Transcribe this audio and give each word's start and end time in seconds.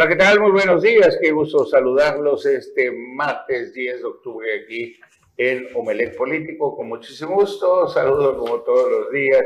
Hola, 0.00 0.08
¿qué 0.08 0.16
tal? 0.16 0.40
Muy 0.40 0.52
buenos 0.52 0.80
días. 0.80 1.18
Qué 1.20 1.30
gusto 1.30 1.66
saludarlos 1.66 2.46
este 2.46 2.90
martes 2.90 3.74
10 3.74 3.98
de 3.98 4.04
octubre 4.06 4.48
aquí 4.62 4.98
en 5.36 5.68
Omelet 5.76 6.16
Político. 6.16 6.74
Con 6.74 6.88
muchísimo 6.88 7.34
gusto. 7.34 7.86
Saludo 7.86 8.38
como 8.38 8.62
todos 8.62 8.90
los 8.90 9.12
días 9.12 9.44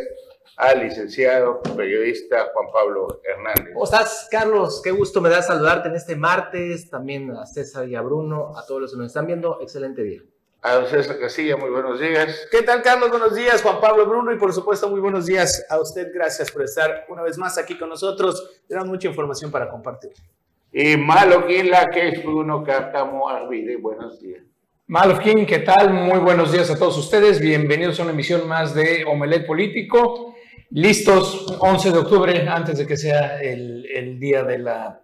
al 0.56 0.78
licenciado 0.78 1.60
periodista 1.76 2.52
Juan 2.54 2.68
Pablo 2.72 3.20
Hernández. 3.24 3.72
¿Cómo 3.72 3.84
estás, 3.84 4.28
Carlos? 4.30 4.80
Qué 4.80 4.92
gusto 4.92 5.20
me 5.20 5.28
da 5.28 5.42
saludarte 5.42 5.88
en 5.88 5.96
este 5.96 6.14
martes. 6.14 6.88
También 6.88 7.32
a 7.32 7.46
César 7.46 7.88
y 7.88 7.96
a 7.96 8.02
Bruno, 8.02 8.56
a 8.56 8.64
todos 8.64 8.80
los 8.80 8.92
que 8.92 8.98
nos 8.98 9.08
están 9.08 9.26
viendo. 9.26 9.58
Excelente 9.60 10.04
día. 10.04 10.20
A 10.62 10.74
don 10.74 10.86
César 10.86 11.18
Casilla, 11.18 11.56
muy 11.56 11.70
buenos 11.70 11.98
días. 11.98 12.46
¿Qué 12.52 12.62
tal, 12.62 12.80
Carlos? 12.80 13.10
Buenos 13.10 13.34
días, 13.34 13.60
Juan 13.60 13.80
Pablo 13.80 14.06
Bruno, 14.06 14.32
y 14.32 14.38
por 14.38 14.52
supuesto, 14.52 14.88
muy 14.88 15.00
buenos 15.00 15.26
días 15.26 15.66
a 15.68 15.80
usted. 15.80 16.12
Gracias 16.14 16.52
por 16.52 16.62
estar 16.62 17.06
una 17.08 17.22
vez 17.22 17.36
más 17.38 17.58
aquí 17.58 17.76
con 17.76 17.88
nosotros. 17.88 18.62
Tenemos 18.68 18.88
mucha 18.88 19.08
información 19.08 19.50
para 19.50 19.68
compartir. 19.68 20.12
Y 20.76 20.96
Malo 20.96 21.46
la 21.66 21.88
que 21.88 22.08
es 22.08 22.24
Bruno 22.24 22.64
Cárcamo 22.64 23.28
Arvide, 23.28 23.76
buenos 23.76 24.20
días. 24.20 24.42
Malofkin, 24.88 25.46
¿qué 25.46 25.60
tal? 25.60 25.94
Muy 25.94 26.18
buenos 26.18 26.50
días 26.50 26.68
a 26.68 26.76
todos 26.76 26.98
ustedes. 26.98 27.38
Bienvenidos 27.38 28.00
a 28.00 28.02
una 28.02 28.10
emisión 28.10 28.48
más 28.48 28.74
de 28.74 29.04
Omelet 29.04 29.46
Político. 29.46 30.34
Listos, 30.70 31.56
11 31.60 31.92
de 31.92 31.98
octubre, 31.98 32.48
antes 32.48 32.78
de 32.78 32.88
que 32.88 32.96
sea 32.96 33.40
el, 33.40 33.86
el 33.86 34.18
día 34.18 34.42
de 34.42 34.58
la, 34.58 35.00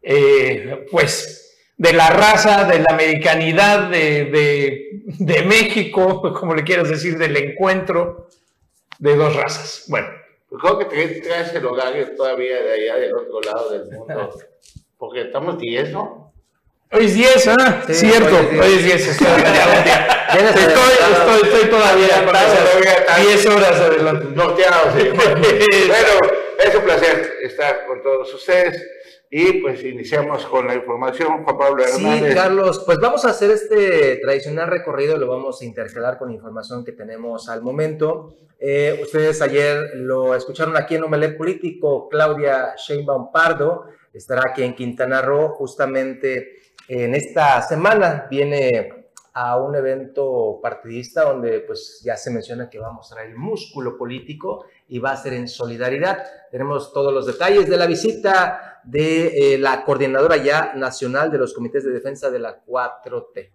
eh, 0.00 0.86
pues, 0.90 1.54
de 1.76 1.92
la 1.92 2.08
raza, 2.08 2.64
de 2.64 2.78
la 2.78 2.94
americanidad 2.94 3.90
de, 3.90 4.24
de, 4.24 5.02
de, 5.18 5.42
México, 5.42 6.22
como 6.40 6.54
le 6.54 6.64
quieras 6.64 6.88
decir, 6.88 7.18
del 7.18 7.36
encuentro 7.36 8.28
de 8.98 9.16
dos 9.16 9.36
razas. 9.36 9.84
Bueno. 9.88 10.08
Creo 10.48 10.78
que 10.78 10.84
te 10.86 11.20
traes 11.20 11.52
el 11.52 11.66
hogar 11.66 11.92
todavía 12.16 12.62
de 12.62 12.72
allá 12.72 12.94
del 12.96 13.14
otro 13.14 13.40
lado 13.42 13.70
del 13.70 13.90
mundo, 13.90 14.30
porque 15.04 15.20
estamos 15.20 15.58
10, 15.58 15.92
¿no? 15.92 16.32
Hoy 16.90 17.04
es 17.04 17.14
10, 17.14 17.48
¿ah? 17.48 17.82
Sí, 17.86 17.94
Cierto, 17.94 18.36
hoy 18.36 18.72
es 18.74 18.84
10. 18.84 19.08
Estoy, 19.08 19.28
estoy, 21.12 21.40
estoy, 21.44 21.70
todavía 21.70 22.08
10 23.20 23.46
horas 23.46 23.80
adelante. 23.80 24.26
Norteado, 24.34 24.90
sí. 24.96 25.08
bueno, 25.10 26.34
es 26.58 26.74
un 26.74 26.82
placer 26.82 27.34
estar 27.42 27.86
con 27.86 28.02
todos 28.02 28.34
ustedes. 28.34 28.82
Y 29.30 29.60
pues 29.60 29.84
iniciamos 29.84 30.46
con 30.46 30.66
la 30.66 30.74
información, 30.74 31.44
Juan 31.44 31.58
Pablo 31.58 31.84
Hernández. 31.84 32.30
Sí, 32.30 32.34
Carlos, 32.34 32.82
pues 32.84 32.98
vamos 32.98 33.24
a 33.24 33.30
hacer 33.30 33.50
este 33.50 34.16
tradicional 34.16 34.68
recorrido, 34.68 35.16
lo 35.18 35.28
vamos 35.28 35.60
a 35.60 35.64
intercalar 35.64 36.18
con 36.18 36.32
información 36.32 36.84
que 36.84 36.92
tenemos 36.92 37.48
al 37.48 37.62
momento. 37.62 38.36
Eh, 38.58 38.98
ustedes 39.02 39.42
ayer 39.42 39.90
lo 39.96 40.34
escucharon 40.34 40.76
aquí 40.76 40.94
en 40.94 41.04
Omelet 41.04 41.36
Político, 41.36 42.08
Claudia 42.08 42.74
Sheinbaum 42.76 43.30
Pardo 43.30 43.84
estará 44.14 44.42
aquí 44.50 44.62
en 44.62 44.74
Quintana 44.74 45.20
Roo 45.20 45.48
justamente 45.50 46.58
en 46.88 47.14
esta 47.14 47.60
semana. 47.62 48.26
Viene 48.30 49.04
a 49.34 49.56
un 49.56 49.74
evento 49.74 50.60
partidista 50.62 51.24
donde 51.24 51.60
pues 51.60 52.00
ya 52.04 52.16
se 52.16 52.30
menciona 52.30 52.70
que 52.70 52.78
va 52.78 52.88
a 52.88 52.92
mostrar 52.92 53.26
el 53.26 53.34
músculo 53.34 53.98
político 53.98 54.66
y 54.88 55.00
va 55.00 55.10
a 55.10 55.16
ser 55.16 55.32
en 55.32 55.48
solidaridad. 55.48 56.24
Tenemos 56.50 56.92
todos 56.92 57.12
los 57.12 57.26
detalles 57.26 57.68
de 57.68 57.76
la 57.76 57.86
visita 57.86 58.80
de 58.84 59.54
eh, 59.54 59.58
la 59.58 59.84
coordinadora 59.84 60.36
ya 60.36 60.74
nacional 60.74 61.32
de 61.32 61.38
los 61.38 61.52
comités 61.52 61.84
de 61.84 61.90
defensa 61.90 62.30
de 62.30 62.38
la 62.38 62.64
4T. 62.64 63.50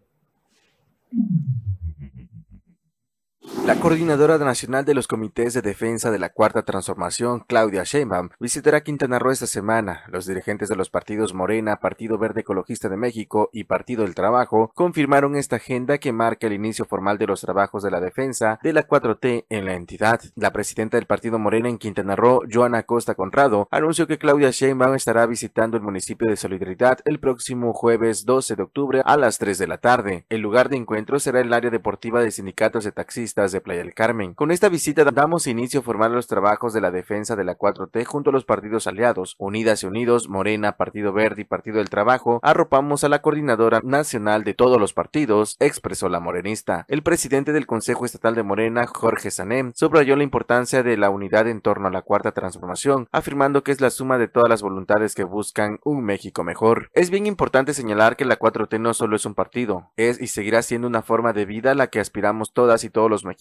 La 3.65 3.75
coordinadora 3.75 4.37
nacional 4.39 4.83
de 4.83 4.95
los 4.95 5.07
comités 5.07 5.53
de 5.53 5.61
defensa 5.61 6.09
de 6.09 6.17
la 6.17 6.29
Cuarta 6.29 6.63
Transformación, 6.63 7.43
Claudia 7.47 7.83
Sheinbaum, 7.83 8.29
visitará 8.39 8.81
Quintana 8.81 9.19
Roo 9.19 9.31
esta 9.31 9.45
semana. 9.45 10.03
Los 10.07 10.25
dirigentes 10.25 10.69
de 10.69 10.75
los 10.75 10.89
partidos 10.89 11.35
Morena, 11.35 11.79
Partido 11.79 12.17
Verde 12.17 12.41
Ecologista 12.41 12.89
de 12.89 12.97
México 12.97 13.49
y 13.53 13.65
Partido 13.65 14.03
del 14.03 14.15
Trabajo 14.15 14.71
confirmaron 14.73 15.35
esta 15.35 15.57
agenda 15.57 15.99
que 15.99 16.11
marca 16.11 16.47
el 16.47 16.53
inicio 16.53 16.85
formal 16.85 17.19
de 17.19 17.27
los 17.27 17.41
trabajos 17.41 17.83
de 17.83 17.91
la 17.91 17.99
defensa 17.99 18.59
de 18.63 18.73
la 18.73 18.87
4T 18.87 19.45
en 19.49 19.65
la 19.65 19.75
entidad. 19.75 20.19
La 20.35 20.51
presidenta 20.51 20.97
del 20.97 21.05
Partido 21.05 21.37
Morena 21.37 21.69
en 21.69 21.77
Quintana 21.77 22.15
Roo, 22.15 22.41
Joana 22.51 22.83
Costa 22.83 23.13
Conrado, 23.13 23.67
anunció 23.69 24.07
que 24.07 24.17
Claudia 24.17 24.49
Sheinbaum 24.49 24.95
estará 24.95 25.27
visitando 25.27 25.77
el 25.77 25.83
municipio 25.83 26.27
de 26.27 26.37
Solidaridad 26.37 26.99
el 27.05 27.19
próximo 27.19 27.73
jueves 27.73 28.25
12 28.25 28.55
de 28.55 28.63
octubre 28.63 29.01
a 29.05 29.15
las 29.15 29.37
3 29.37 29.59
de 29.59 29.67
la 29.67 29.77
tarde. 29.77 30.25
El 30.29 30.41
lugar 30.41 30.69
de 30.69 30.77
encuentro 30.77 31.19
será 31.19 31.41
el 31.41 31.53
área 31.53 31.69
deportiva 31.69 32.23
de 32.23 32.31
sindicatos 32.31 32.83
de 32.83 32.91
taxistas 32.91 33.48
de 33.51 33.61
Playa 33.61 33.83
del 33.83 33.93
Carmen. 33.93 34.33
Con 34.33 34.51
esta 34.51 34.69
visita 34.69 35.03
damos 35.03 35.45
inicio 35.45 35.83
a 35.87 36.09
los 36.09 36.27
trabajos 36.27 36.71
de 36.73 36.81
la 36.81 36.91
defensa 36.91 37.35
de 37.35 37.43
la 37.43 37.57
4T 37.57 38.05
junto 38.05 38.29
a 38.29 38.33
los 38.33 38.45
partidos 38.45 38.87
aliados, 38.87 39.35
Unidas 39.37 39.83
y 39.83 39.87
Unidos, 39.87 40.29
Morena, 40.29 40.77
Partido 40.77 41.11
Verde 41.11 41.41
y 41.41 41.45
Partido 41.45 41.77
del 41.77 41.89
Trabajo, 41.89 42.39
arropamos 42.41 43.03
a 43.03 43.09
la 43.09 43.21
coordinadora 43.21 43.81
nacional 43.83 44.43
de 44.43 44.53
todos 44.53 44.79
los 44.79 44.93
partidos, 44.93 45.57
expresó 45.59 46.07
la 46.09 46.19
morenista. 46.19 46.85
El 46.87 47.03
presidente 47.03 47.51
del 47.51 47.65
Consejo 47.65 48.05
Estatal 48.05 48.35
de 48.35 48.43
Morena, 48.43 48.87
Jorge 48.87 49.31
Sanem, 49.31 49.71
subrayó 49.75 50.15
la 50.15 50.23
importancia 50.23 50.83
de 50.83 50.95
la 50.95 51.09
unidad 51.09 51.47
en 51.47 51.61
torno 51.61 51.87
a 51.87 51.91
la 51.91 52.03
cuarta 52.03 52.31
transformación, 52.31 53.07
afirmando 53.11 53.63
que 53.63 53.71
es 53.71 53.81
la 53.81 53.89
suma 53.89 54.17
de 54.17 54.27
todas 54.27 54.49
las 54.49 54.61
voluntades 54.61 55.15
que 55.15 55.23
buscan 55.23 55.79
un 55.83 56.03
México 56.03 56.43
mejor. 56.43 56.91
Es 56.93 57.09
bien 57.09 57.25
importante 57.25 57.73
señalar 57.73 58.15
que 58.15 58.25
la 58.25 58.39
4T 58.39 58.79
no 58.79 58.93
solo 58.93 59.15
es 59.15 59.25
un 59.25 59.35
partido, 59.35 59.91
es 59.97 60.21
y 60.21 60.27
seguirá 60.27 60.61
siendo 60.61 60.87
una 60.87 61.01
forma 61.01 61.33
de 61.33 61.45
vida 61.45 61.71
a 61.71 61.75
la 61.75 61.87
que 61.87 61.99
aspiramos 61.99 62.53
todas 62.53 62.83
y 62.83 62.89
todos 62.89 63.09
los 63.09 63.25
mexicanos 63.25 63.38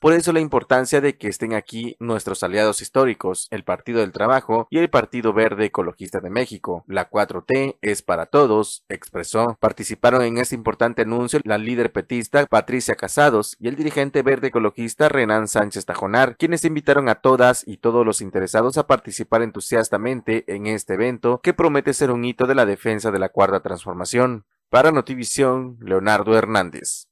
por 0.00 0.12
eso 0.12 0.32
la 0.32 0.40
importancia 0.40 1.00
de 1.00 1.16
que 1.16 1.28
estén 1.28 1.54
aquí 1.54 1.96
nuestros 1.98 2.42
aliados 2.42 2.82
históricos, 2.82 3.48
el 3.50 3.64
Partido 3.64 4.00
del 4.00 4.12
Trabajo 4.12 4.68
y 4.70 4.78
el 4.78 4.90
Partido 4.90 5.32
Verde 5.32 5.66
Ecologista 5.66 6.20
de 6.20 6.30
México. 6.30 6.84
La 6.86 7.10
4T 7.10 7.78
es 7.82 8.02
para 8.02 8.26
todos, 8.26 8.84
expresó. 8.88 9.56
Participaron 9.58 10.22
en 10.22 10.38
este 10.38 10.54
importante 10.54 11.02
anuncio 11.02 11.40
la 11.44 11.58
líder 11.58 11.90
petista 11.92 12.46
Patricia 12.46 12.94
Casados 12.94 13.56
y 13.58 13.68
el 13.68 13.76
dirigente 13.76 14.22
verde 14.22 14.48
ecologista 14.48 15.08
Renan 15.08 15.48
Sánchez 15.48 15.84
Tajonar, 15.84 16.36
quienes 16.36 16.64
invitaron 16.64 17.08
a 17.08 17.16
todas 17.16 17.66
y 17.66 17.78
todos 17.78 18.06
los 18.06 18.20
interesados 18.20 18.78
a 18.78 18.86
participar 18.86 19.42
entusiastamente 19.42 20.44
en 20.46 20.66
este 20.66 20.94
evento 20.94 21.40
que 21.42 21.54
promete 21.54 21.92
ser 21.92 22.10
un 22.10 22.24
hito 22.24 22.46
de 22.46 22.54
la 22.54 22.66
defensa 22.66 23.10
de 23.10 23.18
la 23.18 23.30
cuarta 23.30 23.60
transformación. 23.60 24.44
Para 24.68 24.92
Notivisión, 24.92 25.76
Leonardo 25.80 26.36
Hernández. 26.36 27.09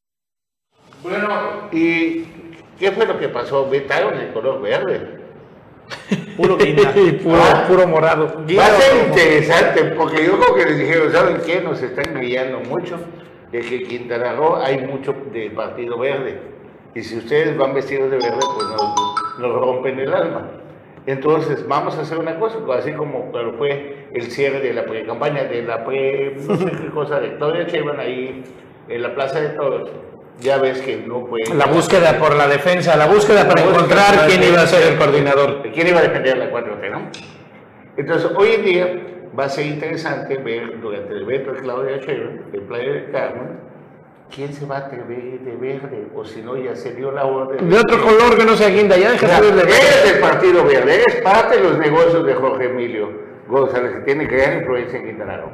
Bueno, 1.02 1.68
¿y 1.72 2.24
qué 2.78 2.92
fue 2.92 3.06
lo 3.06 3.18
que 3.18 3.28
pasó? 3.28 3.68
Vetaron 3.68 4.18
el 4.18 4.32
color 4.32 4.60
verde. 4.60 5.18
Puro 6.36 6.56
guinda. 6.56 6.92
puro, 6.92 7.38
ah, 7.40 7.64
puro 7.66 7.86
morado. 7.86 8.44
Va 8.56 8.66
a 8.66 8.70
ser 8.70 9.08
interesante, 9.08 9.84
porque 9.96 10.24
yo 10.24 10.38
creo 10.38 10.54
que 10.54 10.64
les 10.66 10.78
dijeron, 10.78 11.12
¿saben 11.12 11.38
qué? 11.44 11.60
Nos 11.60 11.82
están 11.82 12.20
guiando 12.20 12.60
mucho 12.60 12.98
de 13.50 13.60
que 13.60 13.82
Quintana 13.84 14.34
Roo 14.34 14.56
hay 14.56 14.86
mucho 14.86 15.14
de 15.32 15.50
Partido 15.50 15.98
Verde. 15.98 16.40
Y 16.94 17.02
si 17.02 17.18
ustedes 17.18 17.56
van 17.56 17.74
vestidos 17.74 18.10
de 18.10 18.18
verde, 18.18 18.38
pues 18.38 18.68
nos, 18.68 19.38
nos 19.38 19.60
rompen 19.60 19.98
el 19.98 20.12
alma. 20.12 20.50
Entonces, 21.06 21.66
vamos 21.66 21.96
a 21.96 22.02
hacer 22.02 22.18
una 22.18 22.38
cosa, 22.38 22.58
así 22.74 22.92
como 22.92 23.32
fue 23.56 24.08
el 24.12 24.30
cierre 24.30 24.60
de 24.60 24.74
la 24.74 24.84
pre-campaña, 24.84 25.44
de 25.44 25.62
la 25.62 25.84
pre, 25.84 26.36
no 26.46 26.56
sé 26.56 26.66
qué 26.66 26.90
cosa, 26.90 27.18
de 27.18 27.36
Claudia 27.36 27.66
Chevan 27.66 27.98
ahí 27.98 28.44
en 28.88 29.02
la 29.02 29.14
Plaza 29.14 29.40
de 29.40 29.48
Todos 29.50 29.90
ya 30.40 30.58
ves 30.58 30.80
que 30.80 30.96
no 30.96 31.26
fue... 31.26 31.40
La 31.54 31.66
búsqueda 31.66 32.18
por 32.18 32.34
la 32.34 32.46
defensa, 32.46 32.96
la 32.96 33.06
búsqueda 33.06 33.48
para 33.48 33.62
encontrar 33.62 34.26
quién 34.26 34.42
iba 34.42 34.62
a 34.62 34.66
ser 34.66 34.92
el 34.92 34.98
coordinador. 34.98 35.62
¿Quién 35.72 35.88
iba 35.88 35.98
a 35.98 36.02
defender 36.02 36.38
la 36.38 36.50
4T, 36.50 36.90
no? 36.90 37.10
Entonces, 37.96 38.30
hoy 38.36 38.52
en 38.52 38.64
día 38.64 39.02
va 39.38 39.44
a 39.44 39.48
ser 39.48 39.66
interesante 39.66 40.36
ver 40.36 40.80
durante 40.80 41.14
el 41.14 41.22
evento 41.22 41.52
de 41.52 41.60
Claudia 41.60 41.96
Sheinbaum, 41.98 42.38
en 42.52 42.66
Playa 42.66 42.92
del 42.92 43.10
Carmen, 43.10 43.60
quién 44.34 44.52
se 44.52 44.66
va 44.66 44.76
a 44.76 44.78
atrever 44.80 45.40
de 45.40 45.56
verde, 45.56 46.06
o 46.14 46.24
si 46.24 46.42
no, 46.42 46.56
ya 46.56 46.76
se 46.76 46.94
dio 46.94 47.10
la 47.10 47.24
orden. 47.24 47.68
De, 47.68 47.76
otro 47.76 48.00
color 48.00 48.36
que 48.36 48.44
no 48.44 48.56
sea 48.56 48.68
guinda, 48.68 48.96
ya 48.96 49.10
deja 49.12 49.40
de 49.40 49.50
verde. 49.50 49.70
Es 49.70 50.12
el 50.14 50.20
Partido 50.20 50.64
Verde, 50.64 51.02
es 51.06 51.16
parte 51.22 51.56
de 51.56 51.62
los 51.64 51.78
negocios 51.78 52.24
de 52.24 52.34
Jorge 52.34 52.66
Emilio 52.66 53.10
González, 53.48 53.92
que 53.94 54.00
tiene 54.00 54.28
que 54.28 54.36
gran 54.36 54.58
influencia 54.58 54.98
en 54.98 55.06
Quintana 55.06 55.38
Roo. 55.38 55.50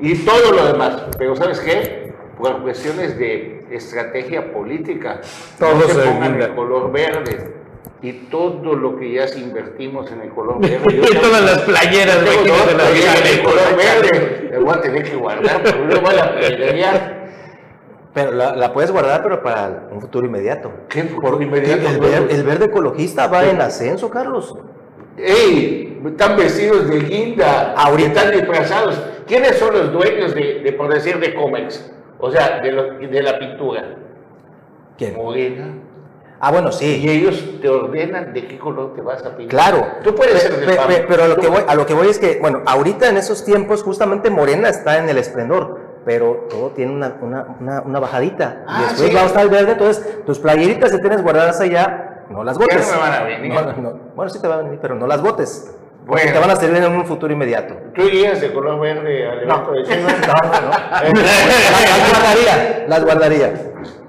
Y 0.00 0.14
todo 0.24 0.52
lo 0.52 0.72
demás. 0.72 1.06
Pero 1.18 1.34
¿sabes 1.34 1.58
qué? 1.60 2.07
Por 2.38 2.62
cuestiones 2.62 3.18
de 3.18 3.66
estrategia 3.70 4.52
política. 4.52 5.20
Todos 5.58 5.92
se 5.92 6.00
pongan 6.00 6.40
el 6.40 6.54
color 6.54 6.92
verde. 6.92 7.54
Y 8.00 8.12
todo 8.12 8.76
lo 8.76 8.96
que 8.96 9.12
ya 9.12 9.26
invertimos 9.36 10.12
en 10.12 10.20
el 10.20 10.28
color 10.30 10.60
verde. 10.60 10.84
y 10.86 11.16
todas 11.16 11.42
las 11.42 11.62
playeras 11.62 12.20
de, 12.20 12.26
la 12.26 13.30
el 13.30 13.42
color 13.42 13.76
verde. 13.76 14.48
Me 14.52 14.58
voy 14.58 14.72
a 14.72 14.80
tener 14.80 15.02
que 15.02 15.16
guardar, 15.16 15.62
la 15.64 17.14
Pero 18.14 18.30
la, 18.30 18.72
puedes 18.72 18.92
guardar, 18.92 19.24
pero 19.24 19.42
para 19.42 19.88
un 19.90 20.00
futuro 20.00 20.24
inmediato. 20.24 20.70
¿Qué 20.88 21.02
futuro 21.04 21.42
inmediato? 21.42 21.88
El, 21.88 22.44
verde 22.44 22.66
ecologista 22.66 23.26
va 23.26 23.46
en 23.46 23.60
ascenso, 23.60 24.08
Carlos. 24.10 24.54
¡Ey! 25.16 26.00
Están 26.06 26.36
vestidos 26.36 26.88
de 26.88 27.00
guinda. 27.00 27.72
Ahorita 27.72 28.20
están 28.22 28.30
disfrazados. 28.30 29.02
¿Quiénes 29.26 29.58
son 29.58 29.74
los 29.74 29.92
dueños 29.92 30.36
de, 30.36 30.60
de 30.60 30.72
por 30.72 30.88
decir, 30.94 31.18
de 31.18 31.34
Comex? 31.34 31.97
O 32.20 32.30
sea, 32.30 32.60
de, 32.60 32.72
de 33.08 33.22
la 33.22 33.38
pintura. 33.38 33.84
¿Quién? 34.96 35.16
Morena. 35.16 35.74
Ah, 36.40 36.52
bueno, 36.52 36.70
sí. 36.70 37.00
Y 37.02 37.08
ellos 37.08 37.44
te 37.60 37.68
ordenan 37.68 38.32
de 38.32 38.46
qué 38.46 38.58
color 38.58 38.94
te 38.94 39.02
vas 39.02 39.24
a 39.24 39.36
pintar. 39.36 39.48
Claro. 39.48 39.86
Tú 40.04 40.14
puedes 40.14 40.40
ser 40.40 40.64
Pe- 40.64 41.04
pero 41.08 41.24
a 41.24 41.28
lo, 41.28 41.36
que 41.36 41.48
voy, 41.48 41.62
a 41.66 41.74
lo 41.74 41.84
que 41.86 41.94
voy 41.94 42.08
es 42.08 42.18
que, 42.18 42.38
bueno, 42.40 42.62
ahorita 42.66 43.08
en 43.08 43.16
esos 43.16 43.44
tiempos 43.44 43.82
justamente 43.82 44.30
Morena 44.30 44.68
está 44.68 44.98
en 44.98 45.08
el 45.08 45.18
esplendor, 45.18 45.80
pero 46.04 46.46
todo 46.48 46.70
tiene 46.70 46.92
una, 46.92 47.16
una, 47.20 47.56
una, 47.60 47.80
una 47.82 47.98
bajadita. 48.00 48.64
Ah, 48.68 48.78
y 48.78 48.82
después 48.88 49.08
sí. 49.10 49.14
va 49.16 49.22
a 49.22 49.26
estar 49.26 49.42
el 49.42 49.48
verde, 49.48 49.72
entonces 49.72 50.24
tus 50.24 50.38
playeritas 50.38 50.92
que 50.92 50.98
tienes 50.98 51.22
guardadas 51.22 51.60
allá, 51.60 52.24
no 52.30 52.44
las 52.44 52.56
botes. 52.56 52.86
no 52.88 52.94
me 52.94 53.00
van 53.00 53.12
a 53.14 53.24
venir. 53.24 53.52
No, 53.54 53.72
no, 53.82 53.98
bueno, 54.14 54.30
sí 54.30 54.40
te 54.40 54.46
van 54.46 54.60
a 54.60 54.62
venir, 54.62 54.78
pero 54.80 54.94
no 54.94 55.06
las 55.08 55.20
botes. 55.20 55.76
Porque 56.08 56.24
Bueno. 56.24 56.40
te 56.40 56.46
van 56.46 56.56
a 56.56 56.60
servir 56.60 56.82
en 56.82 56.92
un 56.92 57.04
futuro 57.06 57.30
inmediato. 57.32 57.76
Tú 57.94 58.02
irías 58.02 58.40
de 58.40 58.50
color 58.52 58.80
verde 58.80 59.28
al 59.28 59.42
evento 59.42 59.72
de 59.72 59.82
No, 59.82 59.88
Sheinbaum? 59.88 60.20
no, 60.22 60.60
no. 60.62 60.70
Las, 61.84 62.10
guardaría, 62.10 62.84
las 62.88 63.04
guardaría. 63.04 63.52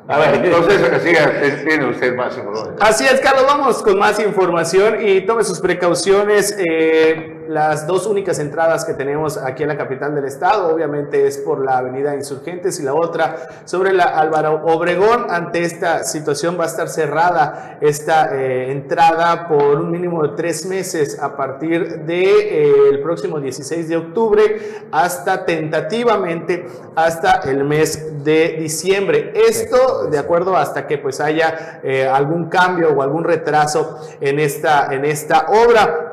A 0.07 0.17
ver, 0.17 0.35
entonces, 0.43 1.01
siga, 1.03 1.31
tiene 1.67 1.85
usted 1.85 2.15
más 2.15 2.35
información. 2.35 2.75
Así 2.79 3.03
es, 3.05 3.19
Carlos, 3.19 3.43
vamos 3.45 3.83
con 3.83 3.99
más 3.99 4.19
información 4.19 4.97
y 5.05 5.21
tome 5.21 5.43
sus 5.43 5.59
precauciones. 5.59 6.55
eh, 6.57 7.35
las 7.49 7.87
dos 7.87 8.05
únicas 8.05 8.37
entradas 8.37 8.85
que 8.85 8.93
tenemos 8.93 9.35
aquí 9.35 9.63
en 9.63 9.69
la 9.69 9.77
capital 9.77 10.13
del 10.13 10.25
estado, 10.25 10.71
obviamente 10.71 11.25
es 11.25 11.39
por 11.39 11.65
la 11.65 11.79
avenida 11.79 12.13
Insurgentes 12.13 12.79
y 12.79 12.83
la 12.83 12.93
otra 12.93 13.63
sobre 13.65 13.91
la 13.91 14.03
Álvaro 14.03 14.61
Obregón. 14.65 15.25
Ante 15.31 15.63
esta 15.63 16.03
situación 16.03 16.59
va 16.59 16.65
a 16.65 16.67
estar 16.67 16.89
cerrada 16.89 17.79
esta 17.81 18.37
eh, 18.37 18.71
entrada 18.71 19.47
por 19.47 19.79
un 19.79 19.89
mínimo 19.89 20.21
de 20.21 20.35
tres 20.35 20.67
meses 20.67 21.19
a 21.19 21.35
partir 21.35 22.01
del 22.01 23.01
próximo 23.01 23.39
16 23.39 23.89
de 23.89 23.97
octubre 23.97 24.61
hasta 24.91 25.43
tentativamente 25.43 26.67
hasta 26.95 27.39
el 27.49 27.63
mes 27.63 28.23
de 28.23 28.57
diciembre. 28.59 29.33
Esto 29.33 30.05
de 30.05 30.19
acuerdo 30.19 30.55
hasta 30.55 30.85
que 30.85 30.99
pues 30.99 31.19
haya 31.19 31.79
eh, 31.81 32.07
algún 32.07 32.47
cambio 32.47 32.89
o 32.91 33.01
algún 33.01 33.23
retraso 33.23 33.99
en 34.21 34.37
esta, 34.37 34.93
en 34.93 35.03
esta 35.03 35.47
obra. 35.47 36.08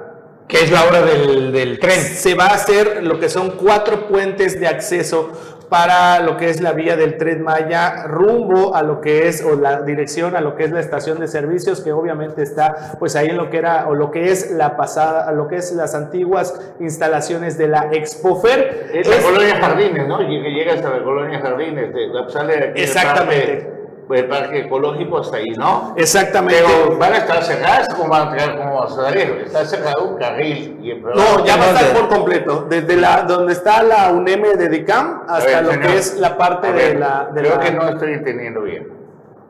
Que 0.48 0.58
es 0.58 0.70
la 0.70 0.84
hora 0.84 1.02
del, 1.02 1.52
del 1.52 1.78
tren. 1.80 1.98
Se 2.00 2.34
va 2.34 2.46
a 2.46 2.54
hacer 2.54 3.02
lo 3.02 3.18
que 3.18 3.28
son 3.28 3.50
cuatro 3.52 4.06
puentes 4.06 4.60
de 4.60 4.68
acceso 4.68 5.30
para 5.68 6.20
lo 6.20 6.36
que 6.36 6.48
es 6.48 6.60
la 6.60 6.72
vía 6.72 6.94
del 6.96 7.16
Tren 7.16 7.42
Maya 7.42 8.04
rumbo 8.06 8.76
a 8.76 8.84
lo 8.84 9.00
que 9.00 9.26
es 9.26 9.44
o 9.44 9.56
la 9.56 9.82
dirección 9.82 10.36
a 10.36 10.40
lo 10.40 10.54
que 10.54 10.62
es 10.62 10.70
la 10.70 10.78
estación 10.78 11.18
de 11.18 11.26
servicios 11.26 11.80
que 11.80 11.90
obviamente 11.90 12.40
está 12.44 12.94
pues 13.00 13.16
ahí 13.16 13.30
en 13.30 13.36
lo 13.36 13.50
que 13.50 13.56
era 13.58 13.88
o 13.88 13.94
lo 13.96 14.12
que 14.12 14.30
es 14.30 14.52
la 14.52 14.76
pasada 14.76 15.32
lo 15.32 15.48
que 15.48 15.56
es 15.56 15.72
las 15.72 15.96
antiguas 15.96 16.54
instalaciones 16.78 17.58
de 17.58 17.66
la 17.66 17.88
Expofer 17.90 18.90
Es 18.94 19.08
la 19.08 19.16
Es- 19.16 19.24
colonia 19.24 19.56
Jardines, 19.56 20.06
¿no? 20.06 20.22
Y 20.22 20.40
que 20.40 20.50
llegas 20.50 20.84
a 20.84 20.88
la 20.90 21.02
colonia 21.02 21.40
Jardines, 21.40 21.92
de, 21.92 22.06
la- 22.12 22.28
sale 22.30 22.56
de 22.56 22.64
aquí 22.68 22.82
Exactamente. 22.82 23.75
Del 24.08 24.26
parque 24.28 24.60
ecológico 24.60 25.18
hasta 25.18 25.38
ahí, 25.38 25.46
¿no? 25.56 25.94
exactamente 25.96 26.62
Pero 26.64 26.96
van 26.96 27.12
a 27.12 27.16
estar 27.18 27.42
cerradas, 27.42 27.88
¿cómo 27.96 28.08
van 28.10 28.28
a 28.28 28.30
entrar? 28.32 28.56
¿Cómo 28.58 28.76
va 28.80 28.84
a 28.86 28.88
salir? 28.90 29.42
Está 29.46 29.64
cerrado 29.64 30.04
un 30.04 30.16
carril. 30.16 30.78
Y 30.80 30.90
el 30.92 31.02
No, 31.02 31.44
ya 31.44 31.56
va 31.56 31.64
a 31.64 31.70
estar 31.72 31.92
por 31.92 32.08
completo. 32.08 32.66
Desde 32.68 32.96
la 32.96 33.22
donde 33.22 33.52
está 33.52 33.82
la 33.82 34.10
UNEM 34.12 34.42
de 34.56 34.68
DICAM 34.68 35.22
hasta 35.28 35.44
ver, 35.44 35.64
lo 35.64 35.70
señor. 35.72 35.86
que 35.90 35.96
es 35.98 36.16
la 36.18 36.36
parte 36.36 36.72
de 36.72 36.94
la. 36.94 37.30
De 37.32 37.40
creo 37.40 37.56
la- 37.56 37.60
que 37.60 37.70
no 37.72 37.88
estoy 37.88 38.12
entendiendo 38.12 38.62
bien. 38.62 38.94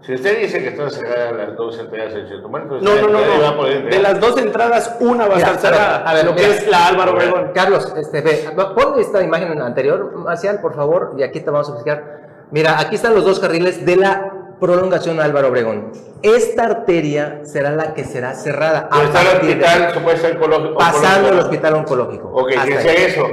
Si 0.02 0.14
usted 0.14 0.38
dice 0.38 0.60
que 0.60 0.68
están 0.68 0.88
cerradas 0.90 1.32
las 1.36 1.56
dos 1.56 1.78
entradas 1.80 2.14
al 2.14 2.28
Chetumal, 2.28 2.62
pues 2.68 2.80
No, 2.82 2.94
no, 2.94 3.08
no, 3.08 3.52
no. 3.56 3.64
De 3.64 3.98
las 3.98 4.20
dos 4.20 4.38
entradas, 4.38 4.96
una 5.00 5.26
va 5.26 5.34
a 5.34 5.38
estar 5.38 5.58
cerrada. 5.58 5.96
a 6.08 6.14
ver, 6.14 6.24
lo 6.26 6.32
mira. 6.32 6.46
que 6.46 6.52
es 6.54 6.68
la 6.68 6.86
Álvaro 6.86 7.12
Obregón. 7.12 7.50
Carlos, 7.52 7.92
este, 7.96 8.20
ve, 8.20 8.48
pon 8.76 9.00
esta 9.00 9.20
imagen 9.22 9.60
anterior, 9.60 10.12
Marcial, 10.14 10.60
por 10.60 10.76
favor, 10.76 11.14
y 11.18 11.24
aquí 11.24 11.40
te 11.40 11.50
vamos 11.50 11.68
a 11.68 11.72
explicar. 11.72 12.20
Mira, 12.52 12.78
aquí 12.78 12.94
están 12.94 13.14
los 13.14 13.24
dos 13.24 13.40
carriles 13.40 13.84
de 13.84 13.96
la 13.96 14.32
prolongación 14.60 15.20
Álvaro 15.20 15.48
Obregón. 15.48 15.92
Esta 16.22 16.64
arteria 16.64 17.40
será 17.44 17.70
la 17.70 17.94
que 17.94 18.04
será 18.04 18.34
cerrada. 18.34 18.88
Pero 18.90 19.02
a 19.02 19.04
está 19.06 19.20
el 19.22 19.26
hospital, 19.36 19.94
supuesto 19.94 20.28
oncológico. 20.28 20.78
pasando 20.78 21.28
el 21.28 21.38
hospital 21.38 21.74
oncológico. 21.74 22.28
Ok, 22.32 22.50
Hasta 22.56 22.82
¿qué 22.82 22.92
es 23.06 23.12
eso? 23.16 23.26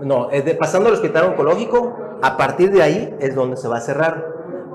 No, 0.00 0.30
es 0.30 0.44
de- 0.44 0.54
pasando 0.54 0.88
el 0.88 0.94
hospital 0.94 1.24
oncológico, 1.24 1.96
a 2.22 2.36
partir 2.36 2.70
de 2.70 2.82
ahí 2.82 3.16
es 3.18 3.34
donde 3.34 3.56
se 3.56 3.66
va 3.68 3.78
a 3.78 3.80
cerrar, 3.80 4.24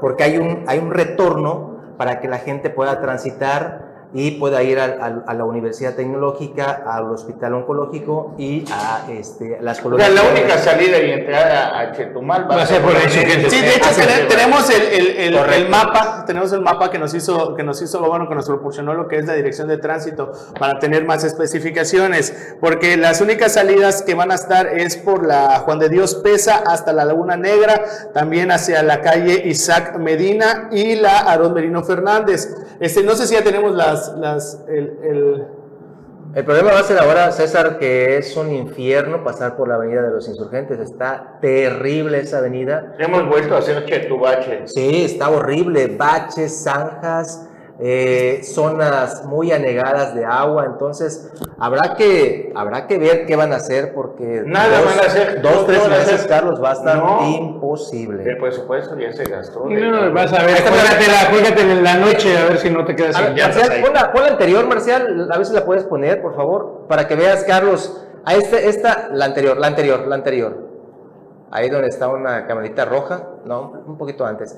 porque 0.01 0.23
hay 0.23 0.37
un, 0.37 0.63
hay 0.67 0.79
un 0.79 0.91
retorno 0.91 1.77
para 1.97 2.19
que 2.19 2.27
la 2.27 2.39
gente 2.39 2.69
pueda 2.69 2.99
transitar 2.99 3.90
y 4.13 4.31
pueda 4.31 4.61
ir 4.63 4.79
al- 4.79 5.01
al- 5.01 5.23
a 5.25 5.33
la 5.33 5.45
Universidad 5.45 5.95
Tecnológica, 5.95 6.83
al 6.85 7.09
hospital 7.11 7.53
oncológico 7.53 8.35
y 8.37 8.65
a 8.71 9.05
este, 9.09 9.57
las 9.61 9.79
O 9.79 9.83
colonias. 9.83 10.09
sea, 10.11 10.23
la 10.23 10.29
única 10.31 10.57
salida 10.57 10.97
y 10.99 11.11
entrada 11.11 11.79
a 11.79 11.91
Chetumal 11.93 12.49
va, 12.49 12.57
Va 12.57 12.61
a 12.63 12.65
ser 12.65 12.81
por 12.81 12.91
Insurgentes. 12.93 13.51
Sí, 13.53 13.61
de 13.61 13.75
hecho 13.75 13.89
Ah, 13.89 14.27
tenemos 14.27 14.69
el, 14.69 14.81
el- 14.81 15.35
el- 15.35 15.53
el 15.53 15.69
mapa, 15.69 16.23
tenemos 16.27 16.51
el 16.53 16.61
mapa 16.61 16.91
que 16.91 16.99
nos 16.99 17.13
hizo, 17.13 17.55
que 17.55 17.63
nos 17.63 17.81
hizo, 17.81 17.99
bueno, 18.01 18.27
que 18.27 18.35
nos 18.35 18.45
proporcionó 18.47 18.93
lo 18.93 19.07
que 19.07 19.17
es 19.17 19.25
la 19.25 19.33
dirección 19.33 19.67
de 19.67 19.77
tránsito 19.77 20.31
para 20.59 20.77
tener 20.79 21.05
más 21.05 21.23
especificaciones, 21.23 22.55
porque 22.59 22.97
las 22.97 23.21
únicas 23.21 23.53
salidas 23.53 24.01
que 24.01 24.13
van 24.13 24.31
a 24.31 24.35
estar 24.35 24.67
es 24.67 24.97
por 24.97 25.25
la 25.25 25.59
Juan 25.59 25.79
de 25.79 25.89
Dios 25.89 26.15
Pesa 26.15 26.63
hasta 26.67 26.91
la 26.93 27.05
Laguna 27.05 27.37
Negra, 27.37 27.81
también 28.13 28.51
hacia 28.51 28.83
la 28.83 29.01
calle 29.01 29.43
Isaac 29.45 29.97
Medina 29.97 30.69
y 30.71 30.95
la 30.95 31.19
Aarón 31.19 31.53
Merino 31.53 31.83
Fernández. 31.83 32.49
Este, 32.79 33.03
no 33.03 33.13
sé 33.15 33.27
si 33.27 33.35
ya 33.35 33.43
tenemos 33.43 33.73
las, 33.75 34.00
las, 34.17 34.63
el, 34.67 34.97
el- 35.03 35.47
El 36.33 36.45
problema 36.45 36.71
va 36.71 36.79
a 36.79 36.83
ser 36.83 36.97
ahora, 36.97 37.29
César, 37.33 37.77
que 37.77 38.17
es 38.17 38.37
un 38.37 38.51
infierno 38.53 39.21
pasar 39.23 39.57
por 39.57 39.67
la 39.67 39.75
avenida 39.75 40.01
de 40.01 40.11
los 40.11 40.27
insurgentes. 40.29 40.79
Está 40.79 41.37
terrible 41.41 42.19
esa 42.19 42.37
avenida. 42.37 42.93
Hemos 42.99 43.27
vuelto 43.27 43.55
a 43.55 43.59
hacer 43.59 43.83
Chetubache. 43.85 44.65
Sí, 44.67 45.03
está 45.03 45.29
horrible. 45.29 45.87
Baches, 45.97 46.63
zanjas, 46.63 47.49
eh, 47.83 48.41
zonas 48.43 49.25
muy 49.25 49.51
anegadas 49.51 50.13
de 50.13 50.23
agua. 50.23 50.65
Entonces, 50.65 51.31
habrá 51.57 51.95
que, 51.95 52.51
habrá 52.55 52.85
que 52.85 52.99
ver 52.99 53.25
qué 53.25 53.35
van 53.35 53.51
a 53.53 53.55
hacer 53.55 53.93
porque 53.93 54.43
Nada 54.45 54.81
van 54.81 54.99
a 54.99 55.01
hacer. 55.07 55.41
dos 55.41 55.61
No, 55.61 55.65
tres 55.65 55.83
no 55.83 55.89
meses, 55.89 56.13
hacer. 56.13 56.27
Carlos, 56.29 56.63
va 56.63 56.69
a 56.69 56.73
estar 56.73 56.97
No. 56.97 57.27
imposible. 57.27 58.23
El 58.23 58.37
presupuesto 58.37 58.97
ya 58.99 59.11
se 59.11 59.23
gastó. 59.23 59.65
No, 59.67 60.13
vas 60.13 60.31
a 60.31 60.43
ver, 60.43 60.61
juégatela, 60.61 61.29
juégatela 61.31 61.73
en 61.73 61.83
la 61.83 61.95
noche 61.95 62.37
a 62.37 62.45
ver 62.45 62.57
si 62.59 62.69
no 62.69 62.85
te 62.85 62.95
quedas 62.95 63.15
sin 63.15 63.33
Marcial, 63.35 63.81
pon 63.81 63.93
la, 63.93 64.11
pon 64.11 64.21
la 64.23 64.27
anterior, 64.29 64.67
Marcial, 64.67 65.29
a 65.31 65.37
ver 65.37 65.45
si 65.47 65.53
la 65.53 65.65
puedes 65.65 65.83
poner, 65.85 66.21
por 66.21 66.35
favor, 66.35 66.85
para 66.87 67.07
que 67.07 67.15
veas, 67.15 67.43
Carlos. 67.45 68.05
A 68.23 68.35
este, 68.35 68.69
esta, 68.69 69.09
la 69.11 69.25
anterior, 69.25 69.57
la 69.57 69.65
anterior, 69.65 70.05
la 70.07 70.13
anterior. 70.13 70.69
Ahí 71.49 71.69
donde 71.69 71.87
está 71.87 72.07
una 72.07 72.45
camarita 72.45 72.85
roja, 72.85 73.27
no, 73.45 73.73
un 73.87 73.97
poquito 73.97 74.23
antes. 74.25 74.55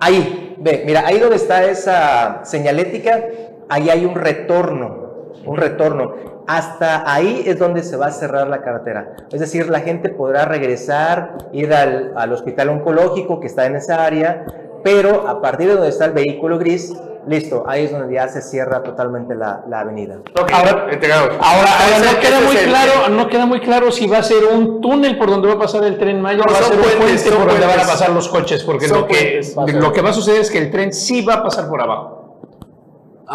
Ahí, 0.00 0.56
ve, 0.58 0.82
mira, 0.86 1.06
ahí 1.06 1.18
donde 1.18 1.36
está 1.36 1.64
esa 1.64 2.44
señalética, 2.44 3.24
ahí 3.68 3.90
hay 3.90 4.04
un 4.04 4.14
retorno, 4.14 5.32
un 5.46 5.56
retorno. 5.56 6.14
Hasta 6.46 7.10
ahí 7.10 7.42
es 7.46 7.58
donde 7.58 7.82
se 7.82 7.96
va 7.96 8.06
a 8.06 8.10
cerrar 8.10 8.48
la 8.48 8.60
carretera. 8.60 9.16
Es 9.32 9.40
decir, 9.40 9.70
la 9.70 9.80
gente 9.80 10.10
podrá 10.10 10.44
regresar, 10.44 11.38
ir 11.52 11.72
al, 11.72 12.12
al 12.16 12.32
hospital 12.32 12.68
oncológico 12.68 13.40
que 13.40 13.46
está 13.46 13.66
en 13.66 13.76
esa 13.76 14.04
área, 14.04 14.44
pero 14.82 15.26
a 15.26 15.40
partir 15.40 15.68
de 15.68 15.74
donde 15.74 15.88
está 15.88 16.04
el 16.04 16.12
vehículo 16.12 16.58
gris, 16.58 16.94
listo, 17.26 17.64
ahí 17.66 17.84
es 17.84 17.92
donde 17.92 18.14
ya 18.14 18.28
se 18.28 18.42
cierra 18.42 18.82
totalmente 18.82 19.34
la, 19.34 19.62
la 19.68 19.80
avenida. 19.80 20.16
Ahora- 20.52 20.86
entregados. 20.90 21.30
Ahora, 21.40 21.70
ahora 21.80 22.12
no 22.12 22.20
queda 22.20 22.40
muy 22.40 22.56
el- 22.56 22.66
claro, 22.68 23.08
no 23.10 23.28
queda 23.28 23.46
muy 23.46 23.60
claro 23.60 23.90
si 23.92 24.06
va 24.06 24.18
a 24.18 24.22
ser 24.22 24.44
un 24.44 24.80
túnel 24.80 25.18
por 25.18 25.30
donde 25.30 25.48
va 25.48 25.54
a 25.54 25.58
pasar 25.58 25.84
el 25.84 25.98
tren 25.98 26.20
Maya 26.20 26.38
No, 26.38 26.44
o 26.48 26.52
va 26.52 26.58
a 26.58 26.62
ser 26.62 26.76
un 26.76 26.82
puente 26.82 27.30
por 27.32 27.46
donde 27.48 27.66
van 27.66 27.80
a 27.80 27.86
pasar 27.86 28.10
los 28.10 28.28
coches, 28.28 28.62
porque 28.64 28.88
lo 28.88 29.06
que, 29.06 29.40
puentes, 29.54 29.74
lo 29.80 29.92
que 29.92 30.00
va 30.02 30.10
a 30.10 30.12
suceder 30.12 30.40
es 30.40 30.50
que 30.50 30.58
el 30.58 30.70
tren 30.70 30.92
sí 30.92 31.22
va 31.24 31.34
a 31.34 31.42
pasar 31.42 31.68
por 31.68 31.80
abajo. 31.80 32.23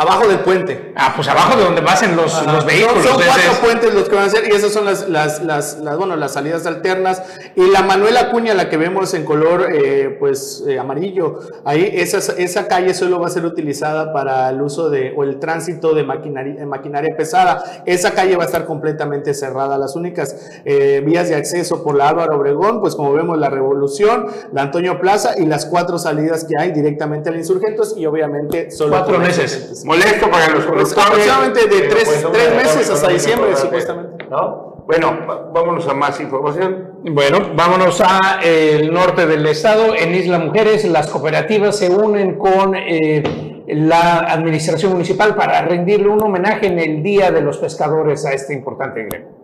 Abajo 0.02 0.28
del 0.28 0.40
puente. 0.40 0.94
Ah, 0.96 1.14
pues 1.16 1.28
abajo 1.28 1.58
de 1.58 1.64
donde 1.66 1.82
pasen 1.82 2.16
los, 2.16 2.34
Ajá. 2.34 2.54
los 2.54 2.66
vehículos. 2.66 3.04
Son, 3.04 3.16
cuatro 3.16 3.52
es- 3.52 3.58
puentes 3.60 3.94
los 3.94 4.08
que 4.08 4.16
van 4.16 4.24
a 4.26 4.28
hacer 4.28 4.48
y 4.50 4.56
esas 4.56 4.72
son 4.72 4.86
las, 4.86 5.10
las, 5.10 5.44
las, 5.44 5.78
las, 5.80 5.98
bueno, 5.98 6.16
las 6.16 6.34
salidas 6.34 6.66
alternas. 6.66 7.22
Y 7.56 7.70
la 7.70 7.82
Manuel 7.84 8.16
Acuña, 8.18 8.54
la 8.54 8.70
que 8.70 8.78
vemos 8.78 9.14
en 9.14 9.26
color 9.26 9.68
eh, 9.74 10.16
pues 10.20 10.64
eh, 10.68 10.80
amarillo, 10.80 11.40
ahí 11.66 11.90
esa, 11.94 12.18
esa 12.38 12.68
calle 12.68 12.94
solo 12.94 13.20
va 13.20 13.28
a 13.28 13.30
ser 13.30 13.46
utilizada 13.46 14.14
para 14.14 14.50
el 14.50 14.62
uso 14.62 14.90
de 14.90 15.14
o 15.18 15.24
el 15.24 15.40
tránsito 15.40 15.94
de 15.94 16.04
maquinaria, 16.04 16.66
maquinaria 16.66 17.16
pesada. 17.18 17.84
Esa 17.86 18.12
calle 18.12 18.36
va 18.38 18.44
a 18.44 18.46
estar 18.46 18.66
completamente 18.66 19.34
cerrada. 19.34 19.78
Las 19.78 19.96
únicas 19.96 20.36
eh, 20.66 21.02
vías 21.06 21.28
de 21.30 21.36
acceso 21.36 21.84
por 21.84 21.96
la 21.96 22.10
Álvaro 22.10 22.38
Obregón, 22.38 22.80
pues 22.82 22.96
como 22.96 23.12
vemos 23.14 23.38
la 23.38 23.50
Revolución, 23.50 24.28
la 24.54 24.62
Antonio 24.64 25.00
Plaza 25.02 25.34
y 25.38 25.46
las 25.46 25.66
cuatro 25.66 25.98
salidas 26.00 26.46
que 26.46 26.54
hay 26.58 26.72
directamente 26.72 27.30
al 27.30 27.36
Insurgentos 27.36 27.96
y 27.98 28.06
obviamente 28.06 28.72
solo 28.72 28.92
Cuatro 28.98 29.20
meses. 29.20 29.84
Molesto 29.90 30.30
para 30.30 30.48
los 30.50 30.66
Pues, 30.66 30.94
conductores. 30.94 31.08
aproximadamente 31.08 31.68
de 31.68 31.82
tres- 31.88 32.04
pues, 32.06 32.32
tres 32.32 32.56
meses 32.56 32.90
hasta 32.92 33.08
diciembre, 33.10 33.56
supuestamente. 33.56 34.26
¿no? 34.30 34.84
Bueno, 34.86 35.18
vámonos 35.52 35.88
a 35.88 35.94
más 35.96 36.20
información. 36.20 36.92
Bueno, 37.04 37.40
vámonos 37.56 38.00
a 38.02 38.40
el 38.44 38.94
norte 38.94 39.26
del 39.26 39.46
estado. 39.48 39.96
En 39.96 40.14
Isla 40.14 40.38
Mujeres, 40.38 40.86
las 40.86 41.08
cooperativas 41.10 41.76
se 41.78 41.90
unen 41.90 42.38
con 42.38 42.76
eh, 42.76 43.64
la 43.68 44.20
administración 44.20 44.92
municipal 44.92 45.34
para 45.36 45.64
rendirle 45.64 46.08
un 46.10 46.22
homenaje 46.24 46.68
en 46.68 46.78
el 46.78 47.02
Día 47.02 47.32
de 47.32 47.42
los 47.42 47.58
Pescadores 47.58 48.26
a 48.28 48.34
este 48.34 48.54
importante 48.54 49.04
gremio. 49.06 49.39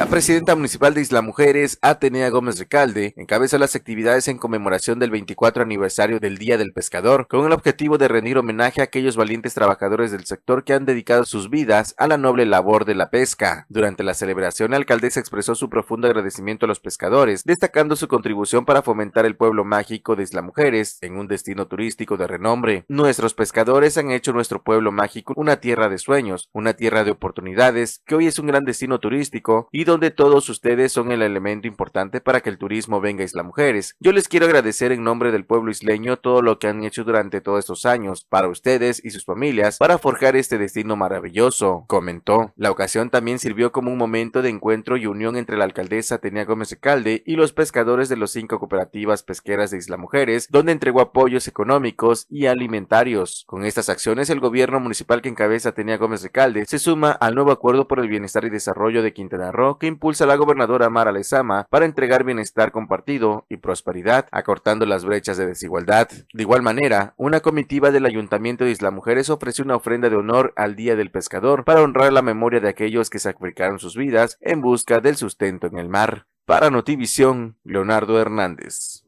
La 0.00 0.06
presidenta 0.06 0.56
municipal 0.56 0.94
de 0.94 1.02
Isla 1.02 1.20
Mujeres, 1.20 1.78
Atenea 1.82 2.30
Gómez 2.30 2.58
Recalde, 2.58 3.12
encabezó 3.18 3.58
las 3.58 3.76
actividades 3.76 4.28
en 4.28 4.38
conmemoración 4.38 4.98
del 4.98 5.10
24 5.10 5.62
aniversario 5.62 6.18
del 6.20 6.38
Día 6.38 6.56
del 6.56 6.72
Pescador, 6.72 7.26
con 7.28 7.44
el 7.44 7.52
objetivo 7.52 7.98
de 7.98 8.08
rendir 8.08 8.38
homenaje 8.38 8.80
a 8.80 8.84
aquellos 8.84 9.16
valientes 9.16 9.52
trabajadores 9.52 10.10
del 10.10 10.24
sector 10.24 10.64
que 10.64 10.72
han 10.72 10.86
dedicado 10.86 11.26
sus 11.26 11.50
vidas 11.50 11.94
a 11.98 12.08
la 12.08 12.16
noble 12.16 12.46
labor 12.46 12.86
de 12.86 12.94
la 12.94 13.10
pesca. 13.10 13.66
Durante 13.68 14.02
la 14.02 14.14
celebración, 14.14 14.70
la 14.70 14.78
alcaldesa 14.78 15.20
expresó 15.20 15.54
su 15.54 15.68
profundo 15.68 16.06
agradecimiento 16.06 16.64
a 16.64 16.68
los 16.68 16.80
pescadores, 16.80 17.44
destacando 17.44 17.94
su 17.94 18.08
contribución 18.08 18.64
para 18.64 18.80
fomentar 18.80 19.26
el 19.26 19.36
pueblo 19.36 19.66
mágico 19.66 20.16
de 20.16 20.22
Isla 20.22 20.40
Mujeres 20.40 20.96
en 21.02 21.18
un 21.18 21.28
destino 21.28 21.66
turístico 21.66 22.16
de 22.16 22.26
renombre. 22.26 22.86
Nuestros 22.88 23.34
pescadores 23.34 23.98
han 23.98 24.12
hecho 24.12 24.32
nuestro 24.32 24.62
pueblo 24.62 24.92
mágico 24.92 25.34
una 25.36 25.56
tierra 25.60 25.90
de 25.90 25.98
sueños, 25.98 26.48
una 26.54 26.72
tierra 26.72 27.04
de 27.04 27.10
oportunidades, 27.10 28.00
que 28.06 28.14
hoy 28.14 28.28
es 28.28 28.38
un 28.38 28.46
gran 28.46 28.64
destino 28.64 28.98
turístico 28.98 29.68
y 29.70 29.89
donde 29.90 30.12
todos 30.12 30.48
ustedes 30.48 30.92
son 30.92 31.10
el 31.10 31.20
elemento 31.20 31.66
importante 31.66 32.20
para 32.20 32.40
que 32.40 32.48
el 32.48 32.58
turismo 32.58 33.00
venga 33.00 33.22
a 33.22 33.24
Isla 33.24 33.42
Mujeres. 33.42 33.96
Yo 33.98 34.12
les 34.12 34.28
quiero 34.28 34.46
agradecer 34.46 34.92
en 34.92 35.02
nombre 35.02 35.32
del 35.32 35.44
pueblo 35.44 35.72
isleño 35.72 36.16
todo 36.16 36.42
lo 36.42 36.60
que 36.60 36.68
han 36.68 36.84
hecho 36.84 37.02
durante 37.02 37.40
todos 37.40 37.58
estos 37.58 37.86
años 37.86 38.24
para 38.24 38.48
ustedes 38.48 39.04
y 39.04 39.10
sus 39.10 39.24
familias 39.24 39.78
para 39.78 39.98
forjar 39.98 40.36
este 40.36 40.58
destino 40.58 40.94
maravilloso, 40.94 41.84
comentó. 41.88 42.52
La 42.56 42.70
ocasión 42.70 43.10
también 43.10 43.40
sirvió 43.40 43.72
como 43.72 43.90
un 43.90 43.98
momento 43.98 44.42
de 44.42 44.50
encuentro 44.50 44.96
y 44.96 45.06
unión 45.06 45.36
entre 45.36 45.56
la 45.56 45.64
alcaldesa 45.64 46.18
Tenia 46.18 46.44
Gómez 46.44 46.76
Calde 46.80 47.24
y 47.26 47.34
los 47.34 47.52
pescadores 47.52 48.08
de 48.08 48.16
los 48.16 48.30
cinco 48.30 48.60
cooperativas 48.60 49.24
pesqueras 49.24 49.72
de 49.72 49.78
Isla 49.78 49.96
Mujeres, 49.96 50.46
donde 50.50 50.70
entregó 50.70 51.00
apoyos 51.00 51.48
económicos 51.48 52.26
y 52.30 52.46
alimentarios. 52.46 53.44
Con 53.48 53.64
estas 53.64 53.88
acciones, 53.88 54.30
el 54.30 54.38
gobierno 54.38 54.78
municipal 54.78 55.20
que 55.20 55.28
encabeza 55.28 55.72
Tenia 55.72 55.96
Gómez 55.96 56.28
Calde 56.32 56.64
se 56.66 56.78
suma 56.78 57.10
al 57.10 57.34
nuevo 57.34 57.50
acuerdo 57.50 57.88
por 57.88 57.98
el 57.98 58.08
bienestar 58.08 58.44
y 58.44 58.50
desarrollo 58.50 59.02
de 59.02 59.12
Quintana 59.12 59.50
Roo 59.50 59.69
que 59.78 59.86
impulsa 59.86 60.26
la 60.26 60.36
gobernadora 60.36 60.90
Mara 60.90 61.12
Lezama 61.12 61.66
para 61.70 61.84
entregar 61.84 62.24
bienestar 62.24 62.72
compartido 62.72 63.46
y 63.48 63.58
prosperidad, 63.58 64.26
acortando 64.32 64.86
las 64.86 65.04
brechas 65.04 65.36
de 65.36 65.46
desigualdad. 65.46 66.08
De 66.32 66.42
igual 66.42 66.62
manera, 66.62 67.14
una 67.16 67.40
comitiva 67.40 67.90
del 67.90 68.06
Ayuntamiento 68.06 68.64
de 68.64 68.70
Isla 68.70 68.90
Mujeres 68.90 69.30
ofreció 69.30 69.64
una 69.64 69.76
ofrenda 69.76 70.10
de 70.10 70.16
honor 70.16 70.52
al 70.56 70.76
Día 70.76 70.96
del 70.96 71.10
Pescador 71.10 71.64
para 71.64 71.82
honrar 71.82 72.12
la 72.12 72.22
memoria 72.22 72.60
de 72.60 72.68
aquellos 72.68 73.10
que 73.10 73.18
sacrificaron 73.18 73.78
sus 73.78 73.96
vidas 73.96 74.38
en 74.40 74.60
busca 74.60 75.00
del 75.00 75.16
sustento 75.16 75.66
en 75.66 75.78
el 75.78 75.88
mar. 75.88 76.26
Para 76.44 76.70
Notivisión, 76.70 77.56
Leonardo 77.64 78.20
Hernández. 78.20 79.04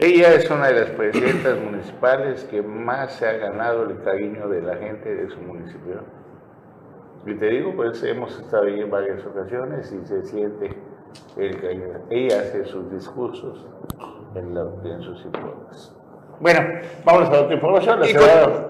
Ella 0.00 0.34
es 0.34 0.48
una 0.48 0.68
de 0.68 0.80
las 0.80 0.90
presidentas 0.90 1.58
municipales 1.58 2.44
que 2.44 2.62
más 2.62 3.14
se 3.14 3.26
ha 3.26 3.32
ganado 3.32 3.82
el 3.90 4.00
cariño 4.04 4.48
de 4.48 4.62
la 4.62 4.76
gente 4.76 5.12
de 5.12 5.28
su 5.28 5.40
municipio. 5.40 6.17
Y 7.26 7.34
te 7.34 7.46
digo, 7.46 7.74
pues 7.74 8.02
hemos 8.04 8.38
estado 8.38 8.64
ahí 8.64 8.80
en 8.80 8.90
varias 8.90 9.24
ocasiones 9.26 9.92
y 9.92 10.06
se 10.06 10.22
siente 10.24 10.76
el 11.36 11.60
que 11.60 11.92
ella 12.10 12.40
hace 12.40 12.64
sus 12.64 12.90
discursos 12.90 13.66
en, 14.34 14.56
en 14.56 15.02
sus 15.02 15.24
informes. 15.24 15.92
Bueno, 16.40 16.60
vamos 17.04 17.28
a 17.30 17.42
otra 17.42 17.54
información. 17.54 18.00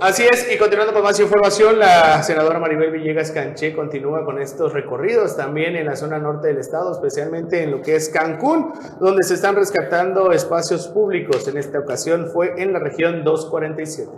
así 0.01 0.25
es, 0.31 0.51
y 0.51 0.57
continuando 0.57 0.95
con 0.95 1.03
más 1.03 1.21
información, 1.21 1.79
la 1.79 2.23
senadora 2.23 2.59
Maribel 2.59 2.91
Villegas 2.91 3.31
Canché 3.31 3.75
continúa 3.75 4.25
con 4.25 4.41
estos 4.41 4.73
recorridos 4.73 5.37
también 5.37 5.77
en 5.77 5.85
la 5.85 5.95
zona 5.95 6.19
norte 6.19 6.49
del 6.49 6.59
estado, 6.59 6.93
especialmente 6.93 7.63
en 7.63 7.73
lo 7.73 7.83
que 7.83 7.97
es 7.97 8.09
Cancún, 8.09 8.73
donde 9.01 9.23
se 9.23 9.35
están 9.35 9.55
rescatando 9.55 10.33
espacios 10.33 10.89
públicos. 10.89 11.47
En 11.47 11.59
esta 11.59 11.79
ocasión 11.79 12.29
fue 12.33 12.55
en 12.57 12.73
la 12.73 12.79
región 12.79 13.23
247. 13.23 14.11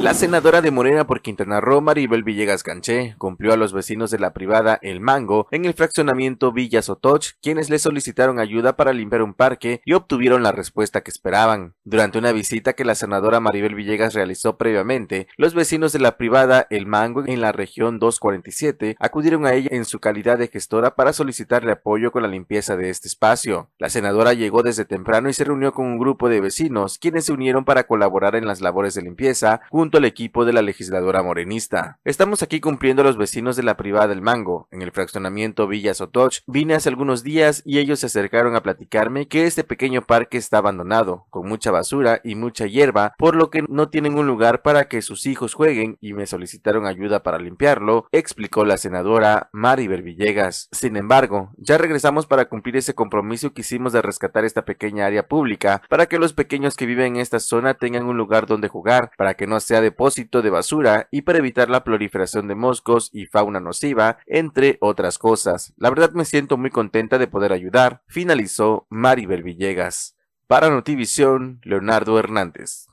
La 0.00 0.14
senadora 0.14 0.62
de 0.62 0.70
Morena 0.70 1.06
por 1.06 1.20
Quintana 1.20 1.60
Roo, 1.60 1.82
Maribel 1.82 2.22
Villegas 2.22 2.62
Ganché, 2.62 3.14
cumplió 3.18 3.52
a 3.52 3.58
los 3.58 3.74
vecinos 3.74 4.10
de 4.10 4.18
la 4.18 4.32
privada 4.32 4.78
El 4.80 4.98
Mango 4.98 5.46
en 5.50 5.66
el 5.66 5.74
fraccionamiento 5.74 6.52
Villa 6.52 6.80
Sotoch, 6.80 7.32
quienes 7.42 7.68
le 7.68 7.78
solicitaron 7.78 8.40
ayuda 8.40 8.76
para 8.76 8.94
limpiar 8.94 9.20
un 9.20 9.34
parque 9.34 9.82
y 9.84 9.92
obtuvieron 9.92 10.42
la 10.42 10.52
respuesta 10.52 11.02
que 11.02 11.10
esperaban. 11.10 11.74
Durante 11.84 12.16
una 12.16 12.32
visita 12.32 12.72
que 12.72 12.86
la 12.86 12.94
senadora 12.94 13.40
Maribel 13.40 13.74
Villegas 13.74 14.14
realizó 14.14 14.56
previamente, 14.56 15.28
los 15.36 15.52
vecinos 15.52 15.92
de 15.92 15.98
la 15.98 16.16
privada 16.16 16.66
El 16.70 16.86
Mango 16.86 17.22
en 17.26 17.42
la 17.42 17.52
región 17.52 17.98
247 17.98 18.96
acudieron 18.98 19.44
a 19.44 19.52
ella 19.52 19.68
en 19.70 19.84
su 19.84 20.00
calidad 20.00 20.38
de 20.38 20.48
gestora 20.48 20.94
para 20.94 21.12
solicitarle 21.12 21.72
apoyo 21.72 22.10
con 22.10 22.22
la 22.22 22.28
limpieza 22.28 22.74
de 22.78 22.88
este 22.88 23.06
espacio. 23.06 23.68
La 23.78 23.90
senadora 23.90 24.32
llegó 24.32 24.62
desde 24.62 24.86
temprano 24.86 25.28
y 25.28 25.34
se 25.34 25.44
reunió 25.44 25.74
con 25.74 25.84
un 25.84 25.98
grupo 25.98 26.30
de 26.30 26.40
vecinos, 26.40 26.96
quienes 26.98 27.26
se 27.26 27.34
unieron 27.34 27.66
para 27.66 27.84
colaborar 27.84 28.34
en 28.34 28.46
las 28.46 28.62
labores 28.62 28.94
de 28.94 29.02
limpieza 29.02 29.60
junto 29.68 29.89
al 29.98 30.04
equipo 30.04 30.44
de 30.44 30.52
la 30.52 30.62
legisladora 30.62 31.22
morenista. 31.22 31.98
Estamos 32.04 32.42
aquí 32.42 32.60
cumpliendo 32.60 33.02
a 33.02 33.04
los 33.04 33.16
vecinos 33.16 33.56
de 33.56 33.62
la 33.62 33.76
privada 33.76 34.08
del 34.08 34.22
Mango, 34.22 34.68
en 34.70 34.82
el 34.82 34.92
fraccionamiento 34.92 35.66
Villa 35.66 35.94
Sotoch. 35.94 36.40
Vine 36.46 36.74
hace 36.74 36.88
algunos 36.88 37.22
días 37.22 37.62
y 37.64 37.78
ellos 37.78 38.00
se 38.00 38.06
acercaron 38.06 38.56
a 38.56 38.62
platicarme 38.62 39.28
que 39.28 39.46
este 39.46 39.64
pequeño 39.64 40.02
parque 40.02 40.38
está 40.38 40.58
abandonado, 40.58 41.26
con 41.30 41.48
mucha 41.48 41.70
basura 41.70 42.20
y 42.24 42.34
mucha 42.34 42.66
hierba, 42.66 43.14
por 43.18 43.36
lo 43.36 43.50
que 43.50 43.64
no 43.68 43.88
tienen 43.88 44.18
un 44.18 44.26
lugar 44.26 44.62
para 44.62 44.88
que 44.88 45.02
sus 45.02 45.26
hijos 45.26 45.54
jueguen 45.54 45.98
y 46.00 46.12
me 46.12 46.26
solicitaron 46.26 46.86
ayuda 46.86 47.22
para 47.22 47.38
limpiarlo, 47.38 48.06
explicó 48.12 48.64
la 48.64 48.76
senadora 48.76 49.50
Maribel 49.52 50.02
Villegas. 50.02 50.68
Sin 50.72 50.96
embargo, 50.96 51.50
ya 51.56 51.78
regresamos 51.78 52.26
para 52.26 52.48
cumplir 52.48 52.76
ese 52.76 52.94
compromiso 52.94 53.52
que 53.52 53.62
hicimos 53.62 53.92
de 53.92 54.02
rescatar 54.02 54.44
esta 54.44 54.64
pequeña 54.64 55.06
área 55.06 55.26
pública 55.26 55.82
para 55.88 56.06
que 56.06 56.18
los 56.18 56.32
pequeños 56.32 56.76
que 56.76 56.86
viven 56.86 57.16
en 57.16 57.22
esta 57.22 57.40
zona 57.40 57.74
tengan 57.74 58.04
un 58.04 58.16
lugar 58.16 58.46
donde 58.46 58.68
jugar, 58.68 59.10
para 59.16 59.34
que 59.34 59.46
no 59.46 59.60
sea 59.60 59.79
depósito 59.80 60.42
de 60.42 60.50
basura 60.50 61.08
y 61.10 61.22
para 61.22 61.38
evitar 61.38 61.70
la 61.70 61.84
proliferación 61.84 62.48
de 62.48 62.54
moscos 62.54 63.10
y 63.12 63.26
fauna 63.26 63.60
nociva, 63.60 64.18
entre 64.26 64.78
otras 64.80 65.18
cosas. 65.18 65.72
La 65.76 65.90
verdad 65.90 66.12
me 66.12 66.24
siento 66.24 66.56
muy 66.56 66.70
contenta 66.70 67.18
de 67.18 67.26
poder 67.26 67.52
ayudar, 67.52 68.02
finalizó 68.06 68.86
Maribel 68.90 69.42
Villegas. 69.42 70.16
Para 70.46 70.68
Notivisión, 70.68 71.60
Leonardo 71.62 72.18
Hernández. 72.18 72.90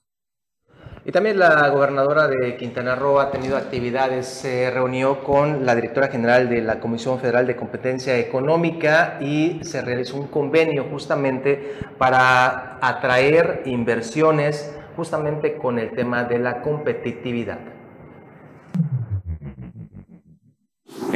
Y 1.07 1.11
también 1.13 1.39
la 1.39 1.69
gobernadora 1.69 2.27
de 2.27 2.57
Quintana 2.57 2.93
Roo 2.93 3.21
ha 3.21 3.31
tenido 3.31 3.55
actividades, 3.55 4.27
se 4.27 4.69
reunió 4.69 5.23
con 5.23 5.65
la 5.65 5.73
directora 5.73 6.09
general 6.09 6.49
de 6.49 6.61
la 6.61 6.81
Comisión 6.81 7.17
Federal 7.17 7.47
de 7.47 7.55
Competencia 7.55 8.17
Económica 8.17 9.17
y 9.21 9.63
se 9.63 9.81
realizó 9.81 10.17
un 10.17 10.27
convenio 10.27 10.83
justamente 10.91 11.77
para 11.97 12.77
atraer 12.81 13.61
inversiones 13.65 14.75
justamente 14.97 15.57
con 15.57 15.77
el 15.77 15.91
tema 15.91 16.23
de 16.23 16.39
la 16.39 16.61
competitividad. 16.61 17.59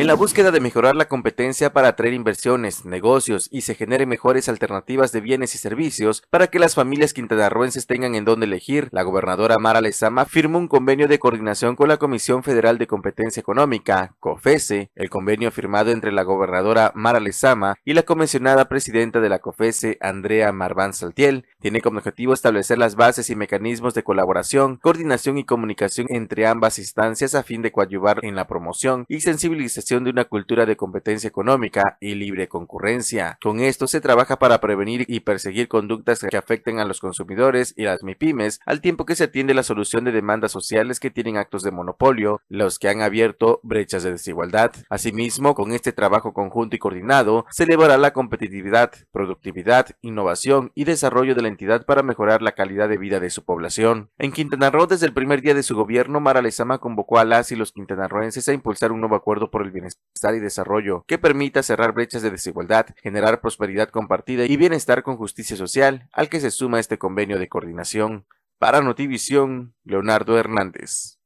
En 0.01 0.08
la 0.08 0.15
búsqueda 0.15 0.50
de 0.50 0.60
mejorar 0.60 0.96
la 0.96 1.08
competencia 1.08 1.74
para 1.74 1.89
atraer 1.89 2.15
inversiones, 2.15 2.86
negocios 2.86 3.48
y 3.51 3.62
se 3.62 3.75
generen 3.75 4.10
mejores 4.10 4.50
alternativas 4.50 5.12
de 5.12 5.22
bienes 5.22 5.53
y 5.53 5.60
servicios 5.60 6.24
para 6.31 6.48
que 6.48 6.58
las 6.58 6.74
familias 6.74 7.13
quintanarroenses 7.13 7.86
tengan 7.86 8.15
en 8.15 8.25
dónde 8.25 8.48
elegir, 8.48 8.89
la 8.91 9.03
gobernadora 9.03 9.60
Mara 9.60 9.79
Lezama 9.79 10.25
firmó 10.25 10.58
un 10.58 10.67
convenio 10.67 11.08
de 11.08 11.20
coordinación 11.20 11.75
con 11.75 11.88
la 11.88 11.98
Comisión 11.98 12.41
Federal 12.41 12.79
de 12.79 12.88
Competencia 12.88 13.41
Económica, 13.41 14.15
COFESE. 14.20 14.89
El 14.96 15.12
convenio 15.12 15.51
firmado 15.51 15.91
entre 15.91 16.12
la 16.12 16.24
gobernadora 16.24 16.91
Mara 16.96 17.20
Lezama 17.20 17.75
y 17.86 17.93
la 17.93 18.01
comisionada 18.01 18.67
presidenta 18.70 19.20
de 19.20 19.29
la 19.29 19.38
COFESE, 19.38 20.00
Andrea 20.01 20.51
Marván 20.51 20.96
Saltiel, 20.96 21.46
tiene 21.60 21.79
como 21.81 22.00
objetivo 22.00 22.34
establecer 22.34 22.79
las 22.79 22.96
bases 22.96 23.29
y 23.29 23.36
mecanismos 23.36 23.93
de 23.93 24.01
colaboración, 24.01 24.77
coordinación 24.77 25.38
y 25.38 25.46
comunicación 25.46 26.08
entre 26.10 26.48
ambas 26.48 26.79
instancias 26.79 27.36
a 27.36 27.43
fin 27.43 27.62
de 27.62 27.72
coadyuvar 27.72 28.25
en 28.25 28.36
la 28.36 28.48
promoción 28.48 29.05
y 29.08 29.20
sensibilización 29.20 29.90
de 30.00 30.10
una 30.10 30.25
cultura 30.25 30.65
de 30.65 30.77
competencia 30.77 31.27
económica 31.27 31.98
y 32.00 32.15
libre 32.15 32.48
concurrencia. 32.48 33.38
Con 33.41 33.60
esto 33.60 33.88
se 33.88 34.00
trabaja 34.00 34.39
para 34.39 34.62
prevenir 34.62 35.03
y 35.07 35.19
perseguir 35.19 35.67
conductas 35.67 36.21
que 36.21 36.38
afecten 36.38 36.79
a 36.79 36.86
los 36.86 37.01
consumidores 37.01 37.74
y 37.75 37.83
las 37.83 38.03
MIPIMES, 38.03 38.62
al 38.65 38.79
tiempo 38.79 39.05
que 39.05 39.15
se 39.15 39.25
atiende 39.25 39.53
la 39.53 39.63
solución 39.63 40.05
de 40.05 40.13
demandas 40.13 40.53
sociales 40.53 41.00
que 41.00 41.12
tienen 41.12 41.36
actos 41.36 41.63
de 41.63 41.71
monopolio, 41.71 42.41
los 42.48 42.79
que 42.79 42.88
han 42.88 43.01
abierto 43.01 43.60
brechas 43.63 44.03
de 44.03 44.12
desigualdad. 44.12 44.71
Asimismo, 44.89 45.55
con 45.55 45.74
este 45.74 45.91
trabajo 45.91 46.33
conjunto 46.33 46.75
y 46.75 46.79
coordinado, 46.79 47.45
se 47.50 47.63
elevará 47.63 47.98
la 47.98 48.13
competitividad, 48.13 48.91
productividad, 49.12 49.88
innovación 50.01 50.71
y 50.74 50.86
desarrollo 50.86 51.36
de 51.36 51.41
la 51.41 51.50
entidad 51.50 51.86
para 51.86 52.03
mejorar 52.03 52.41
la 52.41 52.53
calidad 52.53 52.88
de 52.88 52.98
vida 52.98 53.19
de 53.19 53.29
su 53.29 53.43
población. 53.43 54.10
En 54.17 54.31
Quintana 54.31 54.69
Roo, 54.69 54.88
desde 54.88 55.05
el 55.05 55.13
primer 55.13 55.41
día 55.41 55.53
de 55.53 55.63
su 55.63 55.75
gobierno, 55.75 56.21
Mara 56.21 56.41
Lezama 56.41 56.77
convocó 56.77 57.19
a 57.19 57.25
las 57.25 57.51
y 57.51 57.55
los 57.55 57.71
quintanarroenses 57.71 58.48
a 58.48 58.53
impulsar 58.53 58.91
un 58.91 59.00
nuevo 59.00 59.15
acuerdo 59.15 59.51
por 59.51 59.63
el 59.63 59.71
bienestar 59.81 60.35
y 60.35 60.39
desarrollo 60.39 61.03
que 61.07 61.17
permita 61.17 61.63
cerrar 61.63 61.93
brechas 61.93 62.21
de 62.21 62.29
desigualdad, 62.29 62.85
generar 63.01 63.41
prosperidad 63.41 63.89
compartida 63.89 64.45
y 64.45 64.57
bienestar 64.57 65.03
con 65.03 65.17
justicia 65.17 65.57
social, 65.57 66.07
al 66.13 66.29
que 66.29 66.39
se 66.39 66.51
suma 66.51 66.79
este 66.79 66.97
convenio 66.97 67.39
de 67.39 67.50
coordinación. 67.50 68.25
Para 68.59 68.81
Notivisión, 68.81 69.73
Leonardo 69.83 70.38
Hernández. 70.38 71.17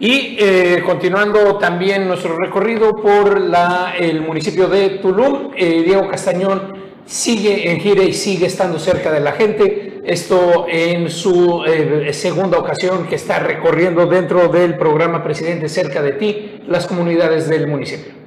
Y 0.00 0.36
eh, 0.40 0.82
continuando 0.84 1.56
también 1.58 2.08
nuestro 2.08 2.36
recorrido 2.36 2.96
por 2.96 3.40
la, 3.40 3.94
el 3.96 4.20
municipio 4.20 4.66
de 4.66 4.98
Tulum, 4.98 5.52
eh, 5.56 5.84
Diego 5.84 6.08
Castañón 6.08 6.72
sigue 7.06 7.70
en 7.70 7.78
gira 7.78 8.02
y 8.02 8.12
sigue 8.12 8.46
estando 8.46 8.80
cerca 8.80 9.12
de 9.12 9.20
la 9.20 9.32
gente 9.32 9.93
Esto 10.04 10.66
en 10.68 11.08
su 11.08 11.64
eh, 11.64 12.12
segunda 12.12 12.58
ocasión 12.58 13.06
que 13.08 13.14
está 13.14 13.38
recorriendo 13.38 14.06
dentro 14.06 14.48
del 14.48 14.76
programa 14.76 15.24
Presidente 15.24 15.68
cerca 15.68 16.02
de 16.02 16.12
ti 16.12 16.60
las 16.66 16.86
comunidades 16.86 17.48
del 17.48 17.66
municipio. 17.66 18.23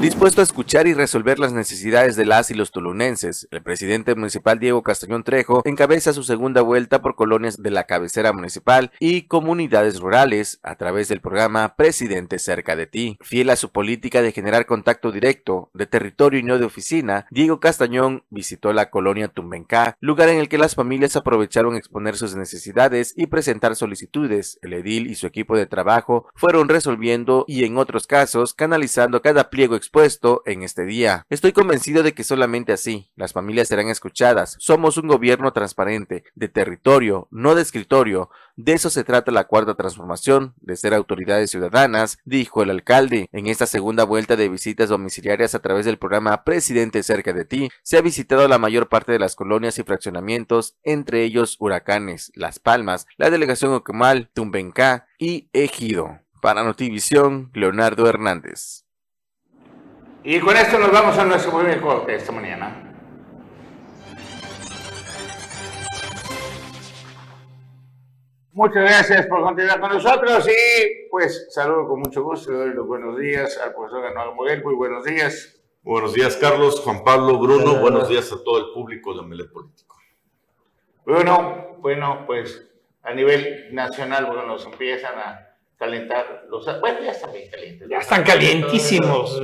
Dispuesto 0.00 0.42
a 0.42 0.44
escuchar 0.44 0.86
y 0.86 0.92
resolver 0.92 1.38
las 1.38 1.54
necesidades 1.54 2.16
de 2.16 2.26
las 2.26 2.50
y 2.50 2.54
los 2.54 2.70
tulunenses, 2.70 3.48
el 3.50 3.62
presidente 3.62 4.14
municipal 4.14 4.58
Diego 4.58 4.82
Castañón 4.82 5.24
Trejo 5.24 5.62
encabeza 5.64 6.12
su 6.12 6.22
segunda 6.22 6.60
vuelta 6.60 7.00
por 7.00 7.16
colonias 7.16 7.62
de 7.62 7.70
la 7.70 7.84
cabecera 7.84 8.34
municipal 8.34 8.92
y 9.00 9.22
comunidades 9.22 9.98
rurales 9.98 10.60
a 10.62 10.74
través 10.74 11.08
del 11.08 11.22
programa 11.22 11.76
Presidente 11.76 12.38
cerca 12.38 12.76
de 12.76 12.86
ti. 12.86 13.16
Fiel 13.22 13.48
a 13.48 13.56
su 13.56 13.72
política 13.72 14.20
de 14.20 14.32
generar 14.32 14.66
contacto 14.66 15.12
directo, 15.12 15.70
de 15.72 15.86
territorio 15.86 16.40
y 16.40 16.42
no 16.42 16.58
de 16.58 16.66
oficina, 16.66 17.26
Diego 17.30 17.58
Castañón 17.58 18.22
visitó 18.28 18.74
la 18.74 18.90
colonia 18.90 19.28
Tumbencá, 19.28 19.96
lugar 20.00 20.28
en 20.28 20.38
el 20.38 20.50
que 20.50 20.58
las 20.58 20.74
familias 20.74 21.16
aprovecharon 21.16 21.74
exponer 21.74 22.16
sus 22.16 22.36
necesidades 22.36 23.14
y 23.16 23.28
presentar 23.28 23.74
solicitudes. 23.76 24.58
El 24.60 24.74
edil 24.74 25.06
y 25.06 25.14
su 25.14 25.26
equipo 25.26 25.56
de 25.56 25.66
trabajo 25.66 26.28
fueron 26.34 26.68
resolviendo 26.68 27.46
y 27.48 27.64
en 27.64 27.78
otros 27.78 28.06
casos 28.06 28.52
canalizando 28.52 29.22
cada 29.22 29.48
pliego 29.48 29.74
expuesto 29.86 30.42
en 30.46 30.64
este 30.64 30.84
día. 30.84 31.24
Estoy 31.30 31.52
convencido 31.52 32.02
de 32.02 32.12
que 32.12 32.24
solamente 32.24 32.72
así 32.72 33.12
las 33.14 33.32
familias 33.32 33.68
serán 33.68 33.88
escuchadas. 33.88 34.56
Somos 34.58 34.96
un 34.96 35.06
gobierno 35.06 35.52
transparente, 35.52 36.24
de 36.34 36.48
territorio, 36.48 37.28
no 37.30 37.54
de 37.54 37.62
escritorio. 37.62 38.28
De 38.56 38.72
eso 38.72 38.90
se 38.90 39.04
trata 39.04 39.30
la 39.30 39.44
cuarta 39.44 39.76
transformación, 39.76 40.54
de 40.60 40.76
ser 40.76 40.92
autoridades 40.92 41.50
ciudadanas, 41.52 42.18
dijo 42.24 42.64
el 42.64 42.70
alcalde. 42.70 43.28
En 43.30 43.46
esta 43.46 43.66
segunda 43.66 44.02
vuelta 44.02 44.34
de 44.34 44.48
visitas 44.48 44.88
domiciliarias 44.88 45.54
a 45.54 45.60
través 45.60 45.86
del 45.86 45.98
programa 45.98 46.42
Presidente 46.42 47.04
cerca 47.04 47.32
de 47.32 47.44
ti, 47.44 47.68
se 47.84 47.96
ha 47.96 48.02
visitado 48.02 48.48
la 48.48 48.58
mayor 48.58 48.88
parte 48.88 49.12
de 49.12 49.20
las 49.20 49.36
colonias 49.36 49.78
y 49.78 49.84
fraccionamientos, 49.84 50.74
entre 50.82 51.22
ellos 51.22 51.56
Huracanes, 51.60 52.32
Las 52.34 52.58
Palmas, 52.58 53.06
la 53.18 53.30
delegación 53.30 53.72
Oquemal, 53.72 54.30
Tumbencá 54.34 55.06
y 55.20 55.48
Ejido. 55.52 56.18
Para 56.42 56.64
Notivisión, 56.64 57.50
Leonardo 57.54 58.08
Hernández. 58.08 58.85
Y 60.28 60.40
con 60.40 60.56
esto 60.56 60.76
nos 60.76 60.90
vamos 60.90 61.16
a 61.16 61.24
nuestro 61.24 61.56
primer 61.56 61.80
corte 61.80 62.16
esta 62.16 62.32
mañana. 62.32 62.82
Muchas 68.50 68.82
gracias 68.82 69.26
por 69.28 69.44
continuar 69.44 69.78
con 69.78 69.92
nosotros 69.92 70.48
y 70.48 71.08
pues 71.12 71.46
saludo 71.50 71.86
con 71.86 72.00
mucho 72.00 72.24
gusto, 72.24 72.50
le 72.50 72.58
doy 72.58 72.74
los 72.74 72.88
buenos 72.88 73.16
días 73.16 73.56
al 73.58 73.72
profesor 73.72 74.04
Anual 74.04 74.34
Moguel, 74.34 74.64
muy 74.64 74.74
buenos 74.74 75.04
días. 75.04 75.60
Buenos 75.82 76.12
días 76.12 76.36
Carlos, 76.38 76.80
Juan 76.80 77.04
Pablo, 77.04 77.38
Bruno, 77.38 77.76
buenos 77.76 78.08
días 78.08 78.32
a 78.32 78.42
todo 78.42 78.58
el 78.58 78.74
público 78.74 79.14
de 79.14 79.20
Omelet 79.20 79.52
Político. 79.52 79.96
Bruno, 81.04 81.76
bueno, 81.78 82.24
pues 82.26 82.68
a 83.04 83.14
nivel 83.14 83.68
nacional, 83.72 84.26
bueno, 84.26 84.44
nos 84.44 84.64
empiezan 84.64 85.16
a 85.20 85.45
calentar 85.76 86.46
los... 86.48 86.64
Bueno, 86.80 87.00
ya 87.02 87.10
están 87.10 87.32
bien 87.32 87.50
calientes. 87.50 87.88
Ya 87.88 87.98
están 87.98 88.24
calientísimos. 88.24 89.42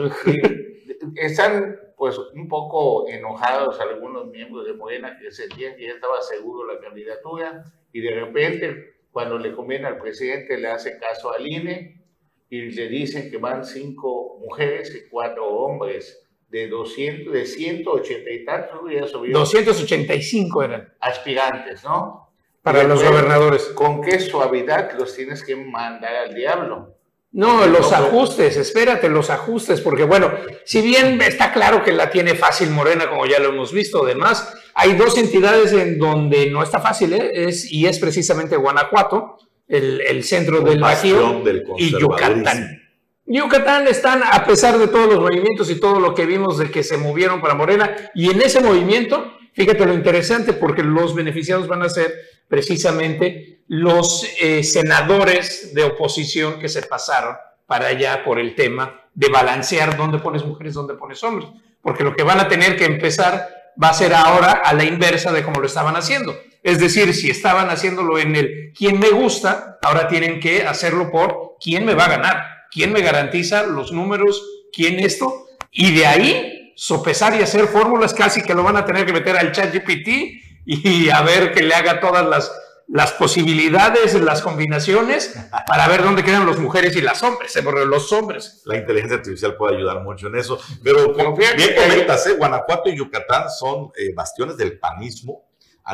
Están 1.17 1.79
pues 1.97 2.19
un 2.19 2.49
poco 2.49 3.09
enojados 3.09 3.81
algunos 3.81 4.27
miembros 4.27 4.67
de 4.67 4.73
Morena 4.73 5.17
que 5.21 5.31
sentían 5.31 5.77
que 5.77 5.87
ya 5.87 5.93
estaba 5.93 6.21
seguro 6.21 6.73
la 6.73 6.81
candidatura 6.81 7.65
y 7.93 8.01
de 8.01 8.15
repente 8.15 8.95
cuando 9.11 9.39
le 9.39 9.55
conviene 9.55 9.87
al 9.87 9.99
presidente 9.99 10.59
le 10.59 10.69
hace 10.69 10.99
caso 10.99 11.33
al 11.33 11.47
INE 11.47 12.03
y 12.49 12.71
le 12.73 12.89
dicen 12.89 13.31
que 13.31 13.37
van 13.37 13.65
cinco 13.65 14.39
mujeres 14.41 14.95
y 14.95 15.09
cuatro 15.09 15.47
hombres 15.49 16.23
de 16.49 16.69
200, 16.69 17.33
de 17.33 17.47
180 17.47 18.31
y 18.31 18.45
tantos, 18.45 18.81
ya 18.93 19.07
subió. 19.07 19.39
285 19.39 20.62
eran. 20.62 20.93
Aspirantes, 21.01 21.83
¿no? 21.83 22.22
Para 22.62 22.85
los 22.85 23.02
gobernadores. 23.02 23.64
¿Con 23.75 24.00
qué 24.00 24.21
suavidad 24.21 24.92
los 24.99 25.14
tienes 25.14 25.42
que 25.42 25.57
mandar 25.57 26.14
al 26.14 26.35
diablo? 26.35 26.97
No, 27.33 27.66
los 27.66 27.90
ajustes, 27.92 28.59
espérate, 28.59 29.09
los 29.09 29.31
ajustes, 29.31 29.81
porque 29.81 30.04
bueno, 30.04 30.31
si 30.66 30.83
bien 30.83 31.21
está 31.23 31.50
claro 31.50 31.83
que 31.83 31.90
la 31.90 32.11
tiene 32.11 32.35
fácil 32.35 32.69
Morena, 32.71 33.09
como 33.09 33.25
ya 33.25 33.38
lo 33.38 33.49
hemos 33.49 33.73
visto, 33.73 34.04
además, 34.04 34.54
hay 34.75 34.97
dos 34.97 35.17
entidades 35.17 35.73
en 35.73 35.99
donde 35.99 36.50
no 36.50 36.63
está 36.63 36.78
fácil, 36.78 37.15
¿eh? 37.15 37.30
es, 37.32 37.73
y 37.73 37.87
es 37.87 37.99
precisamente 37.99 38.54
Guanajuato, 38.56 39.39
el, 39.67 40.02
el 40.02 40.25
centro 40.25 40.60
del 40.60 40.78
Bajío, 40.78 41.43
y 41.78 41.99
Yucatán. 41.99 42.82
Yucatán 43.25 43.87
están, 43.87 44.23
a 44.30 44.45
pesar 44.45 44.76
de 44.76 44.89
todos 44.89 45.08
los 45.08 45.21
movimientos 45.21 45.71
y 45.71 45.80
todo 45.80 46.00
lo 46.00 46.15
que 46.15 46.26
vimos 46.26 46.58
de 46.58 46.71
que 46.71 46.82
se 46.82 46.99
movieron 46.99 47.41
para 47.41 47.54
Morena, 47.54 47.97
y 48.15 48.30
en 48.30 48.43
ese 48.43 48.60
movimiento, 48.60 49.32
fíjate 49.54 49.87
lo 49.87 49.95
interesante, 49.95 50.52
porque 50.52 50.82
los 50.82 51.15
beneficiados 51.15 51.67
van 51.67 51.80
a 51.80 51.89
ser 51.89 52.13
precisamente 52.52 53.62
los 53.67 54.26
eh, 54.38 54.62
senadores 54.62 55.73
de 55.73 55.84
oposición 55.84 56.58
que 56.58 56.69
se 56.69 56.82
pasaron 56.82 57.34
para 57.67 57.86
allá 57.86 58.23
por 58.26 58.38
el 58.38 58.54
tema 58.54 59.00
de 59.15 59.30
balancear 59.30 59.97
dónde 59.97 60.19
pones 60.19 60.45
mujeres, 60.45 60.75
dónde 60.75 60.93
pones 60.93 61.25
hombres. 61.25 61.49
Porque 61.80 62.04
lo 62.04 62.15
que 62.15 62.25
van 62.25 62.41
a 62.41 62.49
tener 62.49 62.76
que 62.76 62.84
empezar 62.84 63.49
va 63.82 63.88
a 63.88 63.95
ser 63.95 64.12
ahora 64.12 64.60
a 64.62 64.75
la 64.75 64.84
inversa 64.84 65.32
de 65.32 65.43
como 65.43 65.62
lo 65.62 65.67
estaban 65.67 65.97
haciendo. 65.97 66.36
Es 66.62 66.78
decir, 66.78 67.15
si 67.15 67.30
estaban 67.30 67.71
haciéndolo 67.71 68.19
en 68.19 68.36
el 68.36 68.73
quién 68.76 69.00
me 69.00 69.08
gusta, 69.08 69.78
ahora 69.80 70.06
tienen 70.06 70.38
que 70.38 70.67
hacerlo 70.67 71.10
por 71.10 71.56
quién 71.58 71.86
me 71.86 71.95
va 71.95 72.04
a 72.04 72.10
ganar, 72.10 72.47
quién 72.71 72.93
me 72.93 73.00
garantiza 73.00 73.62
los 73.62 73.93
números, 73.93 74.47
quién 74.75 75.00
esto. 75.00 75.47
Y 75.71 75.95
de 75.95 76.04
ahí 76.04 76.75
sopesar 76.76 77.34
y 77.34 77.43
hacer 77.43 77.67
fórmulas 77.67 78.12
casi 78.12 78.43
que 78.43 78.52
lo 78.52 78.62
van 78.62 78.76
a 78.76 78.84
tener 78.84 79.06
que 79.06 79.15
meter 79.15 79.38
al 79.38 79.52
chat 79.52 79.73
GPT 79.73 80.42
y 80.65 81.11
a 81.11 81.23
ver 81.23 81.53
que 81.53 81.63
le 81.63 81.75
haga 81.75 82.01
todas 82.01 82.27
las, 82.27 82.53
las 82.89 83.13
posibilidades, 83.13 84.15
las 84.21 84.43
combinaciones, 84.43 85.35
para 85.67 85.89
ver 85.89 86.03
dónde 86.03 86.23
quedan 86.23 86.47
las 86.47 86.59
mujeres 86.59 86.95
y 86.97 87.01
las 87.01 87.23
hombres, 87.23 87.55
eh, 87.57 87.63
los 87.87 88.13
hombres. 88.13 88.63
La 88.65 88.77
inteligencia 88.77 89.19
artificial 89.19 89.57
puede 89.57 89.77
ayudar 89.77 90.03
mucho 90.03 90.29
en 90.29 90.37
eso. 90.37 90.59
Pero 90.83 91.15
bien 91.15 91.75
comentas, 91.77 92.27
¿eh? 92.27 92.35
Guanajuato 92.35 92.91
y 92.91 92.97
Yucatán 92.97 93.51
son 93.51 93.91
eh, 93.97 94.13
bastiones 94.15 94.57
del 94.57 94.79
panismo, 94.79 95.49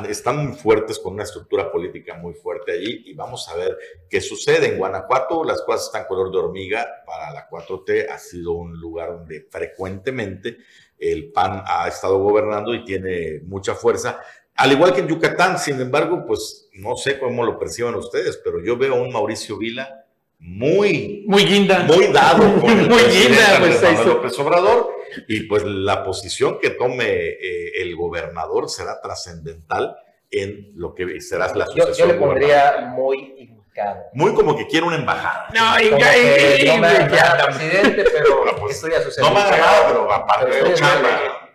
están 0.08 0.46
muy 0.46 0.56
fuertes 0.56 0.98
con 0.98 1.14
una 1.14 1.22
estructura 1.22 1.72
política 1.72 2.14
muy 2.14 2.34
fuerte 2.34 2.72
allí 2.72 3.04
y 3.06 3.14
vamos 3.14 3.48
a 3.48 3.56
ver 3.56 3.76
qué 4.08 4.20
sucede. 4.20 4.66
En 4.66 4.78
Guanajuato 4.78 5.44
las 5.44 5.62
cosas 5.62 5.86
están 5.86 6.04
color 6.04 6.30
de 6.30 6.38
hormiga, 6.38 6.86
para 7.06 7.32
la 7.32 7.48
4T 7.48 8.10
ha 8.10 8.18
sido 8.18 8.52
un 8.52 8.78
lugar 8.78 9.10
donde 9.10 9.46
frecuentemente 9.50 10.58
el 10.98 11.30
PAN 11.30 11.62
ha 11.64 11.86
estado 11.88 12.18
gobernando 12.18 12.74
y 12.74 12.84
tiene 12.84 13.40
mucha 13.44 13.74
fuerza. 13.74 14.20
Al 14.58 14.72
igual 14.72 14.92
que 14.92 15.00
en 15.00 15.08
Yucatán, 15.08 15.56
sin 15.56 15.80
embargo, 15.80 16.24
pues 16.26 16.68
no 16.72 16.96
sé 16.96 17.16
cómo 17.20 17.44
lo 17.44 17.60
perciban 17.60 17.94
ustedes, 17.94 18.40
pero 18.42 18.60
yo 18.60 18.76
veo 18.76 18.94
a 18.94 19.00
un 19.00 19.12
Mauricio 19.12 19.56
Vila 19.56 20.04
muy, 20.40 21.24
muy 21.28 21.44
guinda, 21.44 21.84
muy 21.84 22.08
dado 22.08 22.60
con 22.60 22.70
el 22.70 22.88
muy 22.88 23.02
guinda, 23.02 23.58
pues, 23.60 24.04
López 24.04 24.36
Obrador 24.40 24.90
y 25.28 25.42
pues 25.42 25.62
la 25.64 26.02
posición 26.02 26.58
que 26.60 26.70
tome 26.70 27.06
eh, 27.06 27.82
el 27.82 27.94
gobernador 27.94 28.68
será 28.68 29.00
trascendental 29.00 29.96
en 30.28 30.72
lo 30.74 30.92
que 30.92 31.20
será 31.20 31.54
la 31.54 31.66
sucesión. 31.66 31.88
Yo, 31.90 31.94
yo 31.94 32.06
le 32.06 32.14
pondría 32.14 32.80
muy 32.96 33.34
indicado. 33.38 34.06
Muy 34.12 34.34
como 34.34 34.56
que 34.56 34.66
quiere 34.66 34.86
una 34.86 34.96
embajada. 34.96 35.48
No, 35.54 35.80
y, 35.80 35.86
y, 35.86 36.66
no 36.66 36.78
me 36.78 36.88
ha 36.88 37.46
presidente, 37.46 38.04
pero 38.12 38.56
pues, 38.58 38.74
esto 38.74 38.88
ya 38.88 39.00
sucedió. 39.02 39.28
No 39.28 39.36
me 39.36 39.40
ha 39.40 39.50
ganado, 39.50 39.84
pero 39.86 40.12
aparte 40.12 40.50
de 40.50 40.58
en 40.58 41.47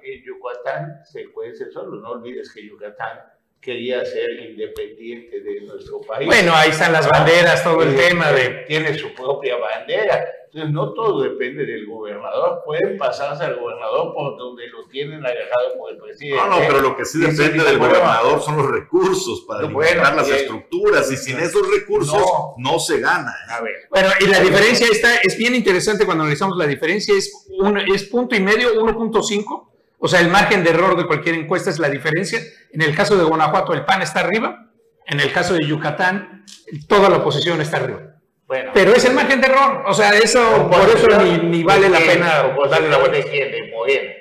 Yucatán 0.64 1.00
se 1.06 1.26
puede 1.34 1.56
ser 1.56 1.72
solo. 1.72 2.00
No 2.02 2.12
olvides 2.12 2.52
que 2.54 2.66
Yucatán 2.68 3.20
quería 3.60 4.04
ser 4.06 4.30
independiente 4.50 5.42
de 5.42 5.62
nuestro 5.62 6.02
país. 6.02 6.26
Bueno, 6.28 6.52
ahí 6.54 6.70
están 6.72 6.92
las 6.92 7.08
banderas, 7.08 7.64
todo 7.64 7.82
el 7.82 7.94
Eh, 7.94 8.10
tema 8.10 8.32
de... 8.32 8.66
Tiene 8.68 8.98
su 8.98 9.14
propia 9.14 9.56
bandera. 9.58 10.26
Entonces, 10.48 10.72
no 10.72 10.94
todo 10.94 11.22
depende 11.24 11.66
del 11.66 11.88
gobernador. 11.88 12.62
Pueden 12.66 12.98
pasarse 12.98 13.44
al 13.46 13.56
gobernador 13.60 14.14
por 14.14 14.38
donde 14.38 14.68
lo 14.68 14.86
tienen 14.88 15.26
agarrado 15.26 15.78
por 15.80 15.92
el 15.94 15.98
presidente. 15.98 16.36
No, 16.38 16.48
no, 16.48 16.58
pero 16.68 16.82
lo 16.82 16.96
que 16.96 17.06
sí 17.06 17.20
depende 17.20 17.64
del 17.64 17.80
gobernador 17.80 18.40
son 18.42 18.58
los 18.58 18.70
recursos 18.70 19.46
para 19.48 19.62
No, 19.62 19.70
bueno, 19.74 20.04
las 20.04 20.28
y- 20.28 20.32
estructuras 20.34 21.10
y 21.12 21.18
sin 21.18 21.40
esos 21.40 21.64
recursos 21.74 22.14
No. 22.20 22.56
no, 22.58 22.80
se 22.80 23.00
gana. 23.00 23.32
¿eh? 23.32 23.52
A 23.52 23.62
ver, 23.62 23.76
Bueno, 23.90 24.10
y 24.20 24.28
la 24.28 24.42
diferencia 24.42 24.88
está, 24.92 25.16
es 25.24 25.38
bien 25.38 25.56
interesante 25.56 26.06
cuando 26.06 26.24
analizamos 26.26 26.56
la 26.58 26.68
diferencia, 26.68 27.16
es, 27.18 27.48
un, 27.50 27.78
es 27.78 28.04
punto 28.04 28.36
y 28.36 28.42
medio, 28.42 28.74
1.5, 28.76 29.73
o 30.06 30.08
sea, 30.10 30.20
el 30.20 30.28
margen 30.28 30.66
de 30.66 30.72
error 30.72 30.98
de 30.98 31.06
cualquier 31.06 31.36
encuesta 31.36 31.70
es 31.70 31.80
la 31.80 31.88
diferencia. 31.88 32.42
En 32.74 32.82
el 32.82 32.94
caso 32.94 33.16
de 33.16 33.24
Guanajuato, 33.24 33.74
el 33.74 33.86
PAN 33.86 34.02
está 34.02 34.20
arriba, 34.20 34.70
en 35.08 35.22
el 35.22 35.32
caso 35.32 35.54
de 35.54 35.66
Yucatán, 35.66 36.44
toda 36.90 37.10
la 37.10 37.18
oposición 37.20 37.62
está 37.62 37.78
arriba. 37.78 38.02
bueno. 38.46 38.72
Pero 38.74 38.94
es 38.94 39.06
el 39.06 39.14
margen 39.14 39.40
de 39.40 39.48
error, 39.48 39.84
o 39.88 39.94
sea, 39.94 40.10
eso, 40.18 40.70
por 40.70 40.90
eso 40.90 41.08
ni, 41.24 41.38
ni 41.38 41.64
vale 41.64 41.88
la 41.88 42.00
pena 42.00 42.54
darle 42.70 42.90
la 42.90 42.98
vuelta. 42.98 43.16
¿De 43.18 43.24
quién? 43.24 43.50
De 43.50 43.72
Morena. 43.74 44.14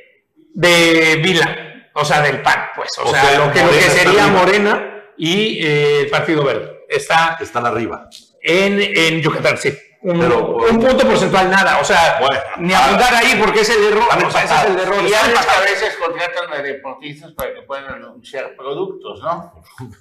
De 0.55 1.21
Vila, 1.21 1.91
o 1.95 2.05
sea, 2.05 2.21
del 2.23 2.41
PAN, 2.43 2.61
pues, 2.77 2.91
o, 2.99 3.09
O 3.09 3.11
sea, 3.11 3.25
sea, 3.25 3.39
lo 3.45 3.53
que, 3.53 3.61
lo 3.65 3.71
que 3.71 3.81
sería 3.91 4.25
arriba. 4.27 4.39
Morena 4.39 5.03
y 5.19 5.67
eh, 5.67 6.01
el 6.03 6.11
Partido 6.11 6.45
Verde. 6.45 6.79
Está 6.89 7.39
Están 7.41 7.67
arriba. 7.67 8.09
en, 8.41 8.81
en 8.81 9.21
Yucatán, 9.21 9.59
sí. 9.59 9.77
Un, 10.03 10.21
un 10.21 10.81
punto 10.81 11.07
porcentual, 11.07 11.51
nada. 11.51 11.81
O 11.81 11.85
sea, 11.85 12.21
ni 12.59 12.73
apuntar 12.73 13.15
ahí 13.15 13.41
porque 13.41 13.61
es 13.61 13.71
el 13.71 13.85
error. 13.85 14.05
O 14.27 14.31
sea, 14.31 14.45
ese 14.45 14.55
es 14.55 14.65
el 14.65 14.79
error. 14.81 15.03
Y 15.09 15.15
a 15.15 15.61
veces 15.61 15.97
contratan 15.97 16.53
a 16.53 16.63
deportistas 16.63 17.33
para 17.33 17.55
que 17.55 17.63
puedan 17.63 17.87
anunciar 17.87 18.57
productos, 18.57 19.21
¿no? 19.23 19.53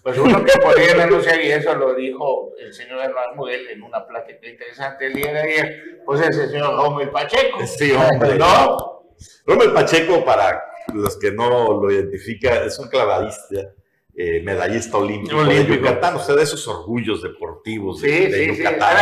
Pues 0.04 0.18
uno 0.20 0.44
que 0.44 0.60
podría 0.60 1.04
anunciar, 1.04 1.40
y 1.42 1.52
eso 1.52 1.74
lo 1.76 1.94
dijo 1.94 2.52
el 2.60 2.74
señor 2.74 3.00
Hernán 3.00 3.32
en 3.70 3.84
una 3.84 4.06
plática 4.06 4.48
interesante 4.48 5.08
el 5.08 5.14
día 5.14 5.34
de 5.34 5.40
ayer, 5.42 6.02
pues 6.06 6.22
es 6.22 6.38
el 6.38 6.50
señor 6.50 6.76
Romel 6.76 7.10
Pacheco. 7.10 7.66
Sí, 7.66 7.92
hombre. 7.94 8.36
¿No? 8.36 9.04
Romel 9.46 9.72
Pacheco, 9.72 10.26
para 10.26 10.64
los 10.94 11.18
que 11.18 11.32
no 11.32 11.80
lo 11.82 11.92
identifican, 11.92 12.64
es 12.66 12.78
un 12.80 12.90
clavadista 12.90 13.74
eh, 14.14 14.42
medallista 14.44 14.98
olímpico, 14.98 15.44
de 15.46 15.66
Yucatán, 15.66 16.16
o 16.16 16.20
sea, 16.20 16.36
de 16.36 16.44
esos 16.44 16.68
orgullos 16.68 17.22
deportivos 17.22 18.02
de, 18.02 18.48
Yucatán. 18.48 18.98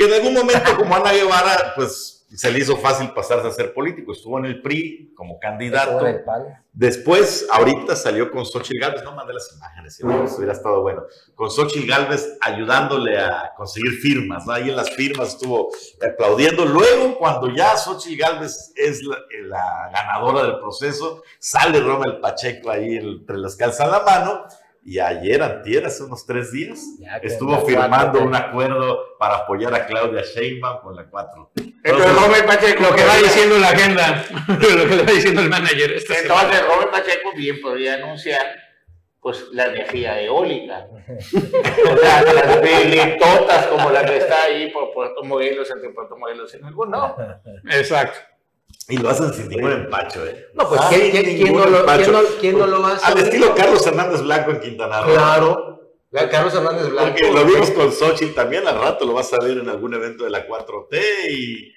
Que 0.00 0.06
en 0.06 0.14
algún 0.14 0.32
momento, 0.32 0.78
como 0.78 0.96
Ana 0.96 1.12
Guevara, 1.12 1.74
pues 1.76 2.26
se 2.34 2.50
le 2.50 2.60
hizo 2.60 2.78
fácil 2.78 3.10
pasarse 3.10 3.46
a 3.46 3.50
ser 3.50 3.74
político. 3.74 4.12
Estuvo 4.12 4.38
en 4.38 4.46
el 4.46 4.62
PRI 4.62 5.12
como 5.14 5.38
candidato. 5.38 6.02
Después, 6.72 7.46
ahorita 7.52 7.94
salió 7.94 8.30
con 8.30 8.46
Xochitl 8.46 8.80
Galvez. 8.80 9.02
No 9.04 9.14
mandé 9.14 9.34
las 9.34 9.52
imágenes, 9.54 9.96
si 9.96 10.06
no, 10.06 10.24
hubiera 10.24 10.54
estado 10.54 10.80
bueno. 10.80 11.02
Con 11.34 11.50
Xochitl 11.50 11.86
Galvez 11.86 12.38
ayudándole 12.40 13.20
a 13.20 13.52
conseguir 13.54 13.92
firmas. 14.00 14.48
Ahí 14.48 14.70
en 14.70 14.76
las 14.76 14.88
firmas 14.88 15.34
estuvo 15.34 15.68
aplaudiendo. 16.02 16.64
Luego, 16.64 17.18
cuando 17.18 17.54
ya 17.54 17.76
Xochitl 17.76 18.22
Galvez 18.22 18.72
es 18.76 19.02
la, 19.02 19.90
ganadora 19.92 20.44
del 20.44 20.60
proceso, 20.60 21.24
sale 21.38 21.78
Romel 21.78 22.20
Pacheco 22.20 22.70
ahí 22.70 22.96
entre 22.96 23.36
las 23.36 23.54
calzas 23.54 23.86
a 23.86 23.98
la 23.98 24.00
mano 24.02 24.46
y 24.90 24.98
ayer, 24.98 25.40
antier, 25.40 25.86
hace 25.86 26.02
unos 26.02 26.26
tres 26.26 26.50
días, 26.50 26.84
estuvo 27.22 27.64
firmando 27.64 28.22
un 28.22 28.34
acuerdo 28.34 29.16
para 29.20 29.36
apoyar 29.36 29.72
a 29.72 29.86
Claudia 29.86 30.22
Sheinbaum 30.22 30.80
con 30.80 30.96
la 30.96 31.04
4. 31.04 31.52
Entonces, 31.84 32.12
Robert 32.12 32.44
Pacheco, 32.44 32.82
lo 32.82 32.96
que 32.96 33.04
va 33.04 33.16
diciendo 33.18 33.58
la 33.58 33.68
agenda, 33.68 34.24
lo 34.48 34.88
que 34.88 34.96
va 34.96 35.12
diciendo 35.12 35.42
el 35.42 35.48
manager. 35.48 35.92
Entonces, 35.92 36.26
Robert 36.28 36.90
Pacheco 36.90 37.30
bien 37.36 37.60
podría 37.60 37.94
anunciar 37.94 38.44
pues 39.20 39.46
la 39.52 39.66
energía 39.66 40.20
eólica. 40.22 40.88
o 41.08 41.96
sea, 41.96 42.22
las 42.24 42.60
veletotas 42.60 43.68
como 43.68 43.90
la 43.90 44.04
que 44.04 44.16
está 44.16 44.42
ahí 44.42 44.72
por 44.72 44.92
Puerto 44.92 45.22
Morelos, 45.22 45.70
entre 45.70 45.90
Puerto 45.90 46.16
Morelos 46.16 46.52
en 46.54 46.64
algún, 46.64 46.90
no. 46.90 47.16
Exacto. 47.70 48.18
Y 48.88 48.96
lo 48.96 49.08
hacen 49.08 49.32
sin 49.32 49.48
ningún 49.48 49.72
empacho, 49.72 50.26
¿eh? 50.26 50.48
No, 50.54 50.68
pues 50.68 50.80
¿quién, 50.88 51.10
quién, 51.10 51.54
no 51.54 51.64
lo, 51.66 51.86
¿quién, 52.40 52.58
no, 52.58 52.66
lo, 52.66 52.84
hace? 52.86 53.06
Al 53.06 53.18
estilo 53.18 53.54
Carlos 53.54 53.86
Hernández 53.86 54.22
Blanco 54.22 54.50
en 54.50 54.60
Quintana 54.60 55.02
Roo. 55.02 55.12
Claro. 55.12 55.80
Carlos 56.30 56.54
Hernández 56.54 56.90
Blanco. 56.90 57.12
Porque 57.12 57.32
lo 57.32 57.44
vimos 57.44 57.70
con 57.70 57.92
Xochitl 57.92 58.34
también, 58.34 58.66
al 58.66 58.80
rato 58.80 59.04
lo 59.04 59.12
vas 59.12 59.32
a 59.32 59.38
ver 59.44 59.58
en 59.58 59.68
algún 59.68 59.94
evento 59.94 60.24
de 60.24 60.30
la 60.30 60.46
4T 60.46 61.00
y, 61.30 61.72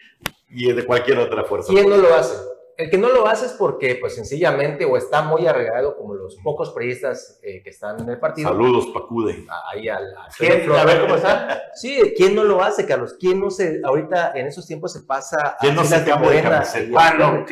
y 0.50 0.74
de 0.74 0.86
cualquier 0.86 1.20
otra 1.20 1.44
fuerza. 1.44 1.72
¿Quién 1.72 1.88
no 1.88 1.98
lo 1.98 2.14
hace? 2.16 2.36
El 2.76 2.90
que 2.90 2.98
no 2.98 3.10
lo 3.10 3.28
hace 3.28 3.46
es 3.46 3.52
porque, 3.54 3.96
pues 3.96 4.16
sencillamente, 4.16 4.86
o 4.86 4.98
está 4.98 5.22
muy 5.22 5.46
arreglado 5.46 5.96
como 5.96 6.16
los 6.16 6.38
pocos 6.44 6.72
periodistas 6.72 7.40
eh, 7.44 7.62
que 7.64 7.70
están 7.70 8.00
en 8.00 8.10
el 8.10 8.20
partido. 8.20 8.50
Saludos, 8.50 8.88
Pacude. 8.88 9.46
Ahí 9.72 9.88
al. 9.88 10.14
¿Quién? 10.38 10.72
A 10.72 10.84
ver 10.84 11.02
cómo 11.02 11.16
está. 11.16 11.64
Sí, 11.76 12.14
¿quién 12.16 12.36
no 12.36 12.44
lo 12.44 12.64
hace, 12.64 12.86
Carlos? 12.86 13.16
¿Quién 13.20 13.40
no 13.40 13.52
se. 13.52 13.82
Ahorita 13.84 14.34
en 14.36 14.48
esos 14.48 14.66
tiempos 14.66 14.94
se 14.94 15.02
pasa. 15.02 15.56
¿Quién 15.60 15.76
no 15.76 15.84
se 15.84 16.00
de 16.00 16.12
camiseta? 16.12 16.90
Bueno, 16.92 17.46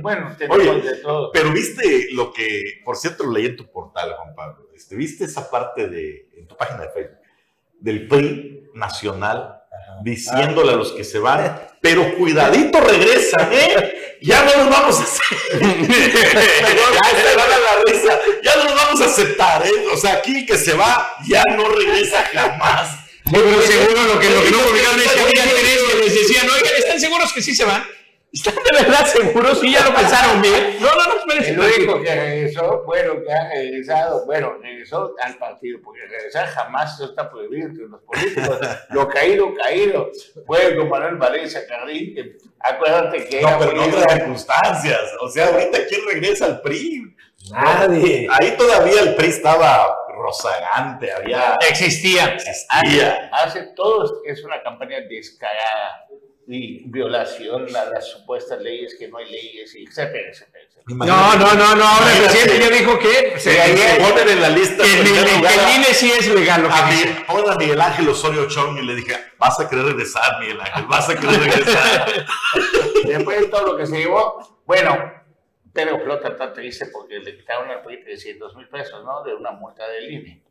bueno, 0.00 0.36
Oye, 0.50 0.80
de 0.80 0.96
todo. 0.96 1.30
Pero 1.32 1.52
viste 1.52 2.08
lo 2.12 2.32
que, 2.32 2.80
por 2.84 2.96
cierto, 2.96 3.24
lo 3.24 3.32
leí 3.32 3.46
en 3.46 3.56
tu 3.56 3.70
portal, 3.70 4.14
Juan 4.14 4.34
Pablo. 4.34 4.68
Este, 4.74 4.96
¿Viste 4.96 5.24
esa 5.24 5.50
parte 5.50 5.88
de, 5.88 6.28
en 6.34 6.46
tu 6.46 6.56
página 6.56 6.82
de 6.82 6.90
Facebook, 6.90 7.18
del 7.80 8.08
PRI 8.08 8.70
nacional 8.74 9.55
diciéndole 10.02 10.72
a 10.72 10.76
los 10.76 10.92
que 10.92 11.04
se 11.04 11.18
van, 11.18 11.60
pero 11.80 12.14
cuidadito 12.16 12.80
regresan, 12.80 13.52
¿eh? 13.52 14.16
Ya 14.22 14.44
no 14.44 14.64
nos 14.64 14.70
vamos 14.70 14.98
a 14.98 15.02
hacer. 15.02 15.38
ya 15.60 16.76
la 17.36 17.82
risa. 17.86 18.18
Ya 18.42 18.56
no 18.56 18.64
nos 18.64 18.74
vamos 18.74 19.00
a 19.00 19.04
aceptar, 19.04 19.66
¿eh? 19.66 19.86
O 19.92 19.96
sea, 19.96 20.14
aquí 20.14 20.46
que 20.46 20.56
se 20.56 20.74
va 20.74 21.14
ya 21.28 21.42
no 21.54 21.68
regresa 21.68 22.24
jamás. 22.32 22.90
pero 23.30 23.62
seguro 23.62 24.02
lo 24.02 24.18
que, 24.18 24.30
lo 24.30 24.42
que 24.42 24.50
no 24.50 24.58
publicaron 24.58 25.00
es 25.00 25.12
que 25.12 25.96
les 26.00 26.14
decían, 26.14 26.48
oigan, 26.48 26.72
¿están 26.78 27.00
seguros 27.00 27.32
que 27.32 27.42
sí 27.42 27.54
se 27.54 27.64
van? 27.64 27.84
¿Están 28.32 28.54
de 28.54 28.82
verdad 28.82 29.06
seguros? 29.06 29.64
¿Y 29.64 29.72
ya 29.72 29.84
lo 29.84 29.94
pensaron 29.94 30.42
bien? 30.42 30.76
No, 30.80 30.88
no, 30.94 31.06
no, 31.06 31.18
espérense. 31.20 31.50
El 31.52 31.60
único 31.60 32.02
que 32.02 32.14
regresó, 32.14 32.82
bueno, 32.84 33.14
que 33.22 33.32
ha 33.32 33.48
regresado, 33.48 34.26
bueno, 34.26 34.58
regresó 34.60 35.14
al 35.22 35.38
partido, 35.38 35.78
porque 35.82 36.00
regresar 36.06 36.46
jamás 36.48 36.94
eso 36.94 37.06
está 37.10 37.30
prohibido 37.30 37.68
entre 37.68 37.88
los 37.88 38.02
políticos. 38.02 38.58
lo 38.90 39.08
caído, 39.08 39.54
caído. 39.54 40.10
Fue 40.46 40.76
con 40.76 40.88
Manuel 40.88 41.16
Valencia 41.16 41.62
que 41.66 42.36
acuérdate 42.60 43.24
que 43.26 43.40
No, 43.40 43.58
pero 43.58 43.72
en 43.72 43.94
otras 43.94 44.12
circunstancias. 44.12 45.00
O 45.20 45.28
sea, 45.28 45.48
ahorita, 45.48 45.78
¿quién 45.88 46.00
regresa 46.06 46.46
al 46.46 46.60
PRI? 46.60 47.16
Nadie. 47.50 48.28
Ahí 48.30 48.56
todavía 48.56 49.00
el 49.02 49.14
PRI 49.14 49.28
estaba 49.28 49.96
rozagante, 50.08 51.12
había... 51.12 51.56
Existía. 51.68 52.26
Existía. 52.26 53.30
Hace, 53.32 53.60
hace 53.60 53.72
todo, 53.74 54.22
es 54.24 54.42
una 54.44 54.62
campaña 54.62 55.00
descarada 55.08 56.06
y 56.48 56.88
violación 56.88 57.74
a 57.74 57.86
las 57.86 58.08
supuestas 58.08 58.60
leyes, 58.60 58.94
que 58.98 59.08
no 59.08 59.18
hay 59.18 59.30
leyes, 59.30 59.74
etcétera, 59.74 60.30
etcétera. 60.30 60.66
No, 60.88 61.04
no, 61.04 61.54
no, 61.54 61.74
no, 61.74 61.84
ahora 61.84 62.12
el 62.12 62.22
presidente 62.22 62.60
ya 62.60 62.70
dijo 62.70 62.96
que 63.00 63.40
se, 63.40 63.50
ponen 63.98 64.28
en 64.28 64.40
la 64.40 64.50
lista. 64.50 64.84
Que 64.84 65.00
el, 65.00 65.76
INE 65.76 65.92
sí 65.92 66.12
es 66.12 66.32
legal 66.32 66.62
lo 66.62 66.68
que 66.68 66.74
a 66.74 66.90
dice. 66.90 67.24
Miguel, 67.28 67.50
a 67.50 67.56
Miguel 67.56 67.80
Ángel 67.80 68.08
Osorio 68.08 68.46
Chong 68.46 68.78
y 68.78 68.82
le 68.82 68.94
dije, 68.94 69.16
vas 69.36 69.58
a 69.58 69.68
querer 69.68 69.86
regresar, 69.86 70.38
Miguel 70.38 70.60
Ángel, 70.60 70.84
vas 70.86 71.08
a 71.08 71.18
querer 71.18 71.40
regresar. 71.40 72.26
Después 73.04 73.40
de 73.40 73.46
todo 73.48 73.72
lo 73.72 73.76
que 73.76 73.86
se 73.86 73.98
llevó, 73.98 74.62
bueno, 74.64 75.12
pero 75.72 75.98
Flota 75.98 76.28
está 76.28 76.52
triste 76.52 76.86
porque 76.92 77.18
le 77.18 77.36
quitaron 77.36 77.68
al 77.68 77.82
PRI 77.82 78.04
300 78.04 78.54
mil 78.54 78.68
pesos, 78.68 79.04
¿no? 79.04 79.24
De 79.24 79.34
una 79.34 79.50
multa 79.50 79.88
del 79.88 80.12
INE. 80.12 80.42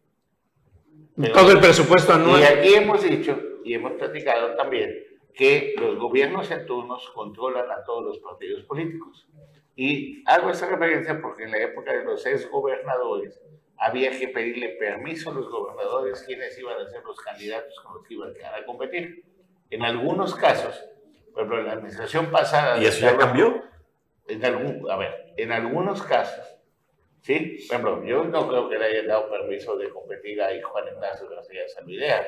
todo 1.33 1.51
el 1.51 1.59
presupuesto 1.61 2.11
anual. 2.11 2.41
Y 2.41 2.43
aquí 2.43 2.75
hemos 2.75 3.01
dicho, 3.01 3.39
y 3.63 3.73
hemos 3.73 3.93
platicado 3.93 4.53
también, 4.55 5.04
que 5.35 5.75
los 5.77 5.97
gobiernos 5.97 6.49
en 6.51 6.65
turnos 6.65 7.09
controlan 7.13 7.69
a 7.69 7.83
todos 7.83 8.03
los 8.05 8.19
partidos 8.19 8.63
políticos. 8.63 9.27
Y 9.75 10.23
hago 10.25 10.49
esta 10.49 10.67
referencia 10.67 11.21
porque 11.21 11.43
en 11.43 11.51
la 11.51 11.59
época 11.59 11.91
de 11.91 12.05
los 12.05 12.25
ex 12.25 12.49
gobernadores 12.49 13.41
había 13.77 14.11
que 14.11 14.29
pedirle 14.29 14.69
permiso 14.79 15.31
a 15.31 15.33
los 15.33 15.49
gobernadores 15.49 16.23
quienes 16.23 16.57
iban 16.57 16.79
a 16.79 16.89
ser 16.89 17.03
los 17.03 17.19
candidatos 17.19 17.77
con 17.81 17.95
los 17.95 18.07
que 18.07 18.13
iban 18.13 18.29
a 18.31 18.65
competir. 18.65 19.25
En 19.69 19.83
algunos 19.83 20.33
casos, 20.35 20.81
por 21.33 21.41
ejemplo, 21.41 21.59
en 21.59 21.65
la 21.65 21.73
administración 21.73 22.31
pasada... 22.31 22.77
¿Y 22.81 22.85
eso 22.85 23.01
ya 23.01 23.17
cambió? 23.17 23.61
En 24.27 24.45
algún, 24.45 24.89
a 24.89 24.95
ver, 24.95 25.33
en 25.35 25.51
algunos 25.51 26.01
casos, 26.01 26.57
¿sí? 27.19 27.57
Por 27.67 27.75
ejemplo, 27.75 28.03
yo 28.05 28.23
no 28.23 28.47
creo 28.47 28.69
que 28.69 28.79
le 28.79 28.85
hayan 28.85 29.07
dado 29.07 29.29
permiso 29.29 29.75
de 29.75 29.89
competir 29.89 30.41
a 30.41 30.47
Juan 30.63 30.85
Ignacio 30.93 31.27
García 31.27 31.67
Salvidea 31.67 32.25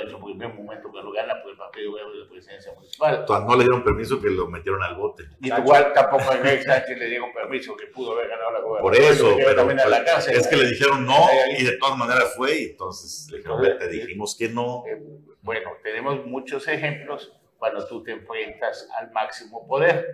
en 0.00 0.10
su 0.10 0.18
primer 0.18 0.54
momento 0.54 0.90
que 0.90 1.02
lo 1.02 1.12
gana 1.12 1.40
por 1.42 1.52
el 1.52 1.58
Partido 1.58 1.92
Verde 1.92 2.12
de 2.12 2.24
la 2.24 2.28
Presidencia 2.30 2.72
Municipal. 2.72 3.24
no 3.28 3.56
le 3.56 3.64
dieron 3.64 3.84
permiso 3.84 4.20
que 4.20 4.30
lo 4.30 4.46
metieron 4.48 4.82
al 4.82 4.96
bote. 4.96 5.24
Y 5.40 5.52
igual 5.52 5.92
tampoco 5.92 6.30
a 6.30 6.36
Greg 6.36 6.62
Sánchez 6.62 6.98
le 6.98 7.06
dieron 7.06 7.32
permiso 7.32 7.76
que 7.76 7.86
pudo 7.86 8.12
haber 8.12 8.28
ganado 8.28 8.52
la 8.52 8.60
gobernación. 8.60 8.82
Por 8.82 8.96
eso, 8.96 9.36
pero 9.36 9.64
pues, 9.64 10.28
es 10.28 10.48
que 10.48 10.56
le 10.56 10.68
dijeron 10.68 11.04
no 11.04 11.26
y 11.58 11.64
de 11.64 11.76
todas 11.78 11.98
maneras 11.98 12.34
fue 12.36 12.58
y 12.58 12.64
entonces 12.70 13.30
le 13.30 13.74
te 13.74 13.88
dijimos 13.88 14.36
que 14.36 14.48
no. 14.48 14.84
Eh, 14.86 15.00
bueno, 15.42 15.70
tenemos 15.82 16.24
muchos 16.26 16.66
ejemplos 16.68 17.32
cuando 17.58 17.86
tú 17.86 18.02
te 18.02 18.12
enfrentas 18.12 18.88
al 18.98 19.10
máximo 19.12 19.66
poder. 19.66 20.06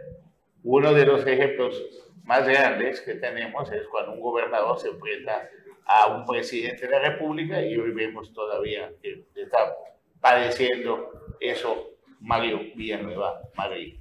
Uno 0.64 0.92
de 0.92 1.06
los 1.06 1.26
ejemplos 1.26 1.82
más 2.24 2.46
grandes 2.46 3.00
que 3.00 3.14
tenemos 3.14 3.70
es 3.72 3.86
cuando 3.88 4.12
un 4.12 4.20
gobernador 4.20 4.78
se 4.78 4.88
enfrenta 4.88 5.48
a 5.88 6.06
un 6.06 6.26
presidente 6.26 6.86
de 6.86 6.90
la 6.90 7.00
República 7.00 7.62
y 7.62 7.76
hoy 7.76 7.92
vemos 7.92 8.32
todavía 8.32 8.92
que 9.02 9.24
está 9.34 9.74
padeciendo 10.20 11.10
eso 11.40 11.94
Mario 12.20 12.60
Villanueva 12.76 13.40
Madrid. 13.56 13.98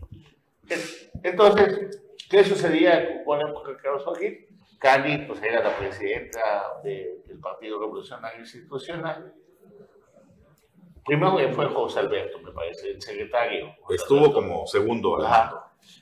Entonces, 1.23 2.01
¿qué 2.29 2.43
sucedía 2.43 3.23
con 3.23 3.39
el 3.39 3.53
Carlos 3.81 4.03
Joaquín? 4.03 4.45
Cali 4.79 5.25
pues, 5.25 5.41
era 5.41 5.63
la 5.63 5.75
presidenta 5.77 6.81
del 6.83 7.39
Partido 7.41 7.79
Revolucionario 7.79 8.41
Institucional. 8.41 9.33
Primero 11.05 11.37
fue 11.53 11.67
José 11.67 11.99
Alberto, 11.99 12.39
me 12.39 12.51
parece, 12.51 12.91
el 12.91 13.01
secretario. 13.01 13.73
Estuvo 13.89 14.33
como 14.33 14.67
segundo 14.67 15.17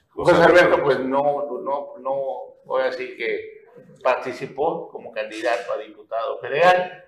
José 0.10 0.42
Alberto, 0.42 0.82
pues 0.84 1.00
no, 1.00 1.46
no, 1.62 1.98
no, 2.00 2.28
ahora 2.68 2.92
sí 2.92 3.16
que 3.16 3.65
participó 4.04 4.90
como 4.90 5.12
candidato 5.12 5.74
a 5.74 5.78
diputado 5.78 6.40
federal, 6.40 7.06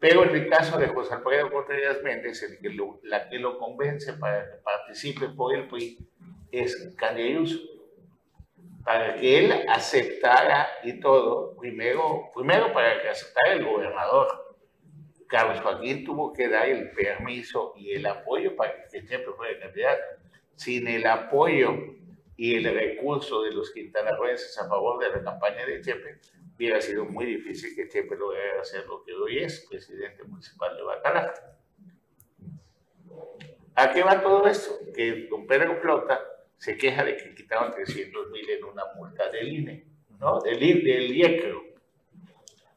pero 0.00 0.24
en 0.24 0.34
el 0.34 0.48
caso 0.48 0.78
de 0.78 0.88
José 0.88 1.14
Alfredo 1.14 1.50
Contreras 1.50 2.02
Méndez, 2.02 2.42
el 2.42 2.58
que 2.58 2.76
la 3.04 3.28
que 3.28 3.38
lo 3.38 3.58
convence 3.58 4.12
para 4.14 4.44
que 4.44 4.58
participe 4.58 5.28
por 5.30 5.54
el 5.54 5.68
PRI 5.68 5.98
es 6.52 6.94
Ayuso. 7.00 7.58
Para 8.84 9.16
que 9.16 9.38
él 9.38 9.64
aceptara 9.68 10.68
y 10.84 11.00
todo, 11.00 11.56
primero, 11.56 12.30
primero 12.34 12.72
para 12.72 13.02
que 13.02 13.08
aceptara 13.08 13.54
el 13.54 13.64
gobernador. 13.64 14.28
Carlos 15.26 15.60
Joaquín 15.60 16.04
tuvo 16.04 16.32
que 16.32 16.48
dar 16.48 16.68
el 16.68 16.92
permiso 16.92 17.72
y 17.76 17.92
el 17.92 18.06
apoyo 18.06 18.54
para 18.54 18.86
que 18.86 19.04
Chepe 19.04 19.32
fuera 19.32 19.58
candidato. 19.58 20.02
Sin 20.54 20.86
el 20.86 21.04
apoyo 21.04 21.96
y 22.36 22.54
el 22.54 22.64
recurso 22.64 23.42
de 23.42 23.52
los 23.52 23.72
quintanarroenses 23.72 24.58
a 24.58 24.68
favor 24.68 25.02
de 25.02 25.10
la 25.10 25.22
campaña 25.22 25.64
de 25.64 25.80
Chepe, 25.80 26.20
hubiera 26.56 26.80
sido 26.80 27.04
muy 27.04 27.24
difícil 27.24 27.74
que 27.74 27.88
Chepe 27.88 28.16
lograra 28.16 28.60
hacer 28.60 28.86
lo 28.86 29.02
que 29.02 29.12
hoy 29.14 29.38
es 29.38 29.66
presidente 29.68 30.22
municipal 30.24 30.76
de 30.76 30.82
Bacalar. 30.82 31.34
¿A 33.74 33.92
qué 33.92 34.02
va 34.02 34.22
todo 34.22 34.46
esto? 34.46 34.78
Que 34.94 35.26
don 35.30 35.46
Pedro 35.46 35.76
Flota 35.76 36.20
se 36.56 36.76
queja 36.76 37.04
de 37.04 37.16
que 37.16 37.34
quitaron 37.34 37.72
300 37.72 38.30
mil 38.30 38.48
en 38.48 38.64
una 38.64 38.84
multa 38.96 39.30
del 39.30 39.48
INE, 39.48 39.86
¿no? 40.18 40.40
Del, 40.40 40.58
del 40.58 41.14
IECRO. 41.14 41.62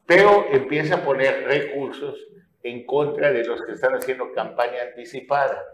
Pero 0.06 0.46
empieza 0.50 0.96
a 0.96 1.04
poner 1.04 1.44
recursos 1.44 2.18
en 2.62 2.84
contra 2.84 3.32
de 3.32 3.44
los 3.44 3.62
que 3.62 3.72
están 3.72 3.94
haciendo 3.94 4.32
campaña 4.32 4.82
anticipada. 4.82 5.64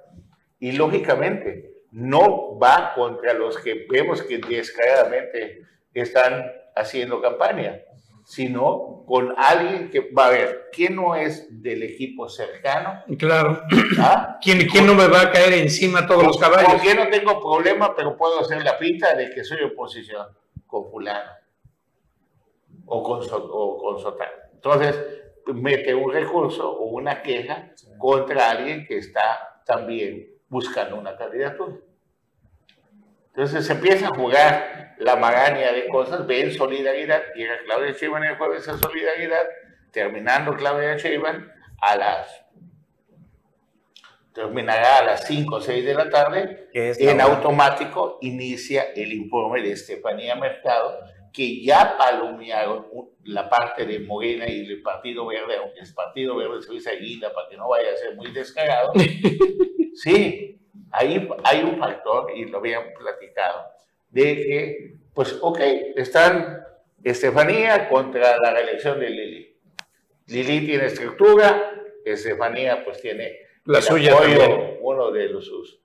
Y 0.61 0.73
lógicamente, 0.73 1.76
no 1.97 2.59
va 2.59 2.93
contra 2.95 3.33
los 3.33 3.57
que 3.57 3.87
vemos 3.89 4.21
que 4.21 4.37
descaradamente 4.37 5.63
están 5.95 6.45
haciendo 6.75 7.23
campaña, 7.23 7.81
sino 8.23 9.03
con 9.07 9.33
alguien 9.35 9.89
que 9.89 10.11
va 10.13 10.27
a 10.27 10.31
ver 10.31 10.69
quién 10.73 10.95
no 10.95 11.15
es 11.15 11.47
del 11.63 11.83
equipo 11.83 12.29
cercano. 12.29 13.03
Claro. 13.19 13.63
¿Ah? 13.99 14.37
¿Quién, 14.43 14.69
¿Quién, 14.69 14.87
no 14.87 14.95
me 14.95 15.09
va 15.09 15.23
a 15.23 15.33
caer 15.33 15.55
encima 15.55 16.07
todos 16.07 16.23
los 16.23 16.37
caballos? 16.37 16.71
Porque 16.71 16.95
no 16.95 17.09
tengo 17.09 17.41
problema, 17.41 17.95
pero 17.97 18.15
puedo 18.15 18.41
hacer 18.41 18.63
la 18.63 18.77
pinta 18.77 19.15
de 19.15 19.31
que 19.31 19.43
soy 19.43 19.63
oposición 19.63 20.27
con 20.67 20.91
fulano 20.91 21.31
o 22.85 23.03
con, 23.03 23.23
o 23.33 23.79
con 23.79 23.99
Sotano. 23.99 24.33
Entonces, 24.53 25.03
mete 25.47 25.95
un 25.95 26.13
recurso 26.13 26.71
o 26.71 26.91
una 26.91 27.23
queja 27.23 27.73
contra 27.97 28.51
alguien 28.51 28.85
que 28.87 28.99
está 28.99 29.63
también 29.65 30.36
buscando 30.49 30.97
una 30.97 31.17
candidatura. 31.17 31.77
Entonces 33.29 33.67
se 33.67 33.73
empieza 33.73 34.09
a 34.09 34.15
jugar 34.15 34.95
la 34.99 35.17
magaña 35.17 35.73
de 35.73 35.89
cosas, 35.89 36.27
ven 36.27 36.53
solidaridad, 36.53 37.23
llega 37.35 37.59
Claudia 37.65 37.93
Sheinbaum 37.93 38.23
el 38.25 38.37
jueves 38.37 38.69
a 38.69 38.79
solidaridad, 38.79 39.47
terminando 39.93 40.57
Claudia 40.57 40.97
Sheinbaum 40.97 41.47
a 41.81 41.97
las 41.97 42.47
terminará 44.37 44.99
a 44.99 45.05
las 45.05 45.27
5 45.27 45.57
o 45.57 45.61
6 45.63 45.85
de 45.85 45.95
la 45.95 46.11
tarde, 46.11 46.69
en 46.75 47.21
automático 47.23 48.19
inicia 48.21 48.93
el 48.95 49.15
informe 49.15 49.63
de 49.63 49.73
Estefanía 49.73 50.37
Mercado, 50.37 50.99
que 51.37 51.63
ya 51.63 51.99
palomearon 51.99 52.87
la 53.25 53.51
parte 53.51 53.85
de 53.85 53.99
Morena 53.99 54.49
y 54.49 54.61
el 54.61 54.81
Partido 54.81 55.27
Verde, 55.27 55.57
aunque 55.59 55.81
el 55.81 55.93
Partido 55.93 56.35
Verde 56.35 56.63
se 56.63 56.73
dice 56.73 56.97
guinda 56.97 57.31
para 57.35 57.47
que 57.51 57.59
no 57.59 57.69
vaya 57.69 57.93
a 57.93 57.97
ser 57.97 58.17
muy 58.17 58.33
descarado. 58.33 58.95
sí, 59.95 60.59
ahí 60.91 61.29
hay 61.45 61.63
un 61.63 61.79
factor, 61.79 62.33
y 62.35 62.47
lo 62.47 62.57
habían 62.57 62.85
platicado, 62.99 63.67
de 64.09 64.37
que, 64.37 64.95
pues, 65.13 65.39
ok, 65.43 65.61
están 65.97 66.63
Estefanía 67.05 67.91
contra 67.91 68.39
la 68.39 68.53
reelección 68.53 68.99
de 68.99 69.11
Lili. 69.11 69.59
Lili 70.29 70.67
tiene 70.67 70.87
estructura, 70.87 71.71
Estefanía 72.03 72.83
pues 72.83 73.03
tiene 73.03 73.41
la 73.67 73.83
suya 73.83 74.15
apoyo, 74.15 74.79
uno 74.81 75.11
de 75.11 75.29
los, 75.29 75.45
sus 75.45 75.83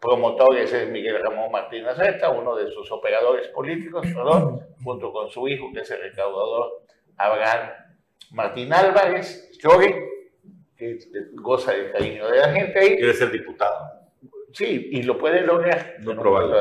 promotores 0.00 0.72
es 0.72 0.88
Miguel 0.88 1.22
Ramón 1.22 1.50
Martínez 1.50 1.96
Zeta, 1.96 2.30
uno 2.30 2.54
de 2.56 2.70
sus 2.70 2.90
operadores 2.92 3.48
políticos, 3.48 4.06
perdón, 4.14 4.60
junto 4.82 5.12
con 5.12 5.28
su 5.28 5.48
hijo, 5.48 5.70
que 5.72 5.80
es 5.80 5.90
el 5.90 6.00
recaudador 6.02 6.82
Abraham 7.16 7.70
Martín 8.30 8.72
Álvarez, 8.72 9.50
Chori, 9.58 9.94
que 10.76 10.98
goza 11.34 11.72
del 11.72 11.92
cariño 11.92 12.28
de 12.28 12.38
la 12.38 12.52
gente 12.52 12.78
ahí. 12.78 12.96
Quiere 12.96 13.14
ser 13.14 13.30
diputado. 13.30 13.86
Sí, 14.52 14.88
y 14.92 15.02
lo 15.02 15.18
puede 15.18 15.40
lograr. 15.42 15.96
No 16.00 16.14
probable. 16.16 16.56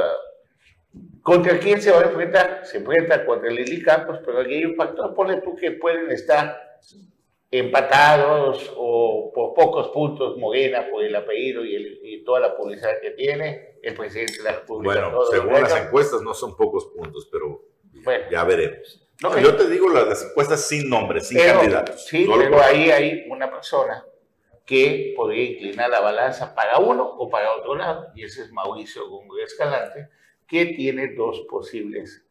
¿Contra 1.21 1.59
quién 1.59 1.81
se 1.81 1.91
va 1.91 1.99
a 1.99 2.05
enfrentar? 2.05 2.61
Se 2.65 2.77
enfrenta 2.77 3.25
contra 3.25 3.49
Lili 3.49 3.81
Campos, 3.83 4.19
pero 4.25 4.39
aquí 4.39 4.55
hay 4.55 4.65
un 4.65 4.75
factor, 4.75 5.13
ponle 5.13 5.41
tú 5.41 5.55
que 5.55 5.71
pueden 5.71 6.09
estar 6.11 6.57
empatados 7.49 8.73
o 8.75 9.31
por 9.33 9.53
pocos 9.53 9.89
puntos 9.89 10.37
Morena 10.37 10.87
por 10.89 11.03
el 11.03 11.15
apellido 11.15 11.63
y, 11.63 11.75
el, 11.75 11.99
y, 12.03 12.23
toda 12.23 12.41
la 12.41 12.57
publicidad 12.57 12.99
que 13.01 13.11
tiene 13.11 13.79
el 13.81 13.93
presidente 13.93 14.37
de 14.39 14.43
la 14.43 14.51
República. 14.53 15.07
Bueno, 15.07 15.25
según 15.31 15.53
las 15.53 15.75
encuestas 15.75 16.21
no 16.21 16.33
son 16.33 16.57
pocos 16.57 16.87
puntos, 16.87 17.27
pero 17.31 17.63
bueno, 18.03 18.25
ya 18.29 18.43
veremos. 18.43 19.07
No, 19.21 19.37
yo 19.39 19.55
te 19.55 19.67
digo 19.69 19.89
las, 19.89 20.25
encuestas 20.25 20.67
sin 20.67 20.89
nombre, 20.89 21.21
sin 21.21 21.37
pero, 21.37 21.59
candidatos. 21.59 22.05
Sí, 22.05 22.27
pero 22.27 22.61
ahí 22.61 22.91
hay 22.91 23.25
una 23.29 23.49
persona 23.49 24.05
que 24.65 25.13
podría 25.15 25.43
inclinar 25.45 25.89
la 25.89 26.01
balanza 26.01 26.53
para 26.53 26.77
uno 26.77 27.03
o 27.03 27.29
para 27.29 27.53
otro 27.55 27.75
lado, 27.75 28.09
y 28.13 28.25
ese 28.25 28.43
es 28.43 28.51
Mauricio 28.51 29.09
Gómez 29.09 29.53
Escalante, 29.53 30.09
que 30.45 30.67
tiene 30.67 31.13
dos 31.15 31.45
posibles 31.49 32.25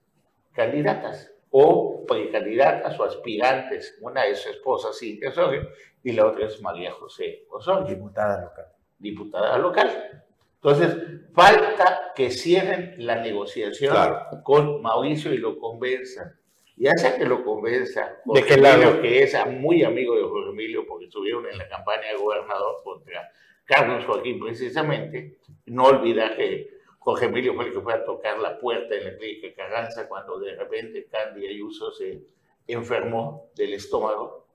candidatas 0.52 1.32
o 1.50 2.04
precandidatas 2.06 2.98
o 2.98 3.04
aspirantes. 3.04 3.98
Una 4.00 4.26
es 4.26 4.40
su 4.40 4.50
esposa 4.50 4.88
Cintia 4.92 5.30
Osorio 5.30 5.68
y 6.02 6.12
la 6.12 6.26
otra 6.26 6.46
es 6.46 6.60
María 6.62 6.92
José 6.92 7.44
Osorio. 7.50 7.86
Diputada 7.86 8.42
local. 8.42 8.66
Diputada 8.98 9.58
local. 9.58 10.22
Entonces, 10.56 10.96
falta 11.32 12.12
que 12.14 12.30
cierren 12.30 12.94
la 12.98 13.16
negociación 13.16 13.92
Claro. 13.92 14.26
con 14.42 14.82
Mauricio 14.82 15.32
y 15.32 15.38
lo 15.38 15.58
convenzan. 15.58 16.34
Ya 16.78 16.90
sea 16.98 17.16
que 17.16 17.24
lo 17.24 17.42
convenza, 17.42 18.16
¿De 18.26 18.42
qué 18.42 18.54
Jorge 18.54 18.60
lado? 18.60 18.82
Emilio, 18.82 19.00
que 19.02 19.22
es 19.22 19.46
muy 19.46 19.82
amigo 19.82 20.14
de 20.14 20.22
Jorge 20.24 20.50
Emilio, 20.50 20.86
porque 20.86 21.06
estuvieron 21.06 21.46
en 21.46 21.56
la 21.56 21.66
campaña 21.68 22.08
de 22.08 22.18
gobernador 22.18 22.82
contra 22.84 23.30
Carlos 23.64 24.04
Joaquín 24.04 24.38
precisamente, 24.38 25.38
no 25.66 25.84
olvida 25.84 26.36
que 26.36 26.75
Jorge 27.06 27.26
Emilio 27.26 27.54
fue 27.54 27.66
el 27.66 27.72
que 27.72 27.80
fue 27.80 27.94
a 27.94 28.04
tocar 28.04 28.36
la 28.40 28.58
puerta 28.58 28.96
en 28.96 29.04
la 29.04 29.16
clínica 29.16 29.54
Carranza 29.54 30.08
cuando 30.08 30.40
de 30.40 30.56
repente 30.56 31.06
Candy 31.06 31.46
Ayuso 31.46 31.92
se 31.92 32.20
enfermó 32.66 33.48
del 33.54 33.74
estómago, 33.74 34.48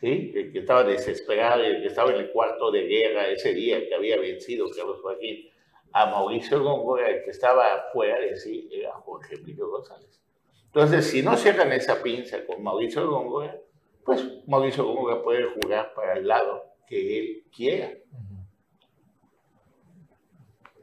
¿sí? 0.00 0.32
El 0.34 0.50
que 0.50 0.58
estaba 0.58 0.82
desesperado 0.82 1.62
el 1.62 1.82
que 1.82 1.86
estaba 1.86 2.10
en 2.10 2.16
el 2.16 2.32
cuarto 2.32 2.72
de 2.72 2.82
guerra 2.82 3.28
ese 3.28 3.54
día 3.54 3.78
que 3.78 3.94
había 3.94 4.18
vencido 4.18 4.66
Carlos 4.76 4.98
Joaquín 5.02 5.48
a 5.92 6.06
Mauricio 6.06 6.64
Góngora, 6.64 7.08
el 7.08 7.22
que 7.22 7.30
estaba 7.30 7.74
afuera 7.74 8.18
de 8.18 8.34
sí 8.34 8.68
era 8.72 8.90
Jorge 8.94 9.36
Emilio 9.36 9.70
González. 9.70 10.20
Entonces, 10.66 11.06
si 11.06 11.22
no 11.22 11.36
cierran 11.36 11.70
esa 11.70 12.02
pinza 12.02 12.44
con 12.44 12.60
Mauricio 12.60 13.08
Góngora, 13.08 13.56
pues 14.04 14.26
Mauricio 14.48 14.84
Góngora 14.84 15.22
puede 15.22 15.44
jugar 15.44 15.94
para 15.94 16.14
el 16.14 16.26
lado 16.26 16.64
que 16.88 17.20
él 17.20 17.44
quiera. 17.54 17.92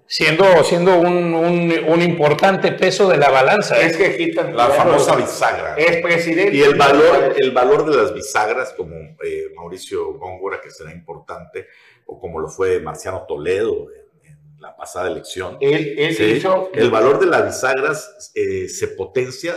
Siendo, 0.09 0.63
siendo 0.63 0.97
un, 0.99 1.33
un, 1.33 1.73
un 1.85 2.01
importante 2.01 2.71
peso 2.71 3.09
de 3.09 3.17
la 3.17 3.29
balanza. 3.29 3.77
¿eh? 3.79 3.87
Es 3.87 3.97
que 3.97 4.15
quitan 4.15 4.55
La 4.55 4.69
famosa 4.69 5.15
bisagra. 5.15 5.75
Es 5.75 6.01
presidente. 6.01 6.55
Y 6.55 6.61
el 6.61 6.75
valor, 6.75 7.35
el 7.37 7.51
valor 7.51 7.89
de 7.89 7.97
las 7.97 8.13
bisagras, 8.13 8.73
como 8.73 8.95
eh, 8.95 9.51
Mauricio 9.55 10.13
Góngora, 10.13 10.61
que 10.61 10.71
será 10.71 10.91
importante, 10.93 11.67
o 12.05 12.19
como 12.19 12.39
lo 12.39 12.47
fue 12.47 12.79
Marciano 12.79 13.25
Toledo 13.27 13.87
en, 14.23 14.29
en 14.31 14.61
la 14.61 14.77
pasada 14.77 15.07
elección. 15.09 15.57
Él, 15.59 15.95
él 15.97 16.15
¿sí? 16.15 16.23
hizo. 16.23 16.69
El 16.73 16.89
valor 16.89 17.19
de 17.19 17.25
las 17.25 17.45
bisagras 17.45 18.31
eh, 18.33 18.69
se 18.69 18.87
potencia 18.89 19.55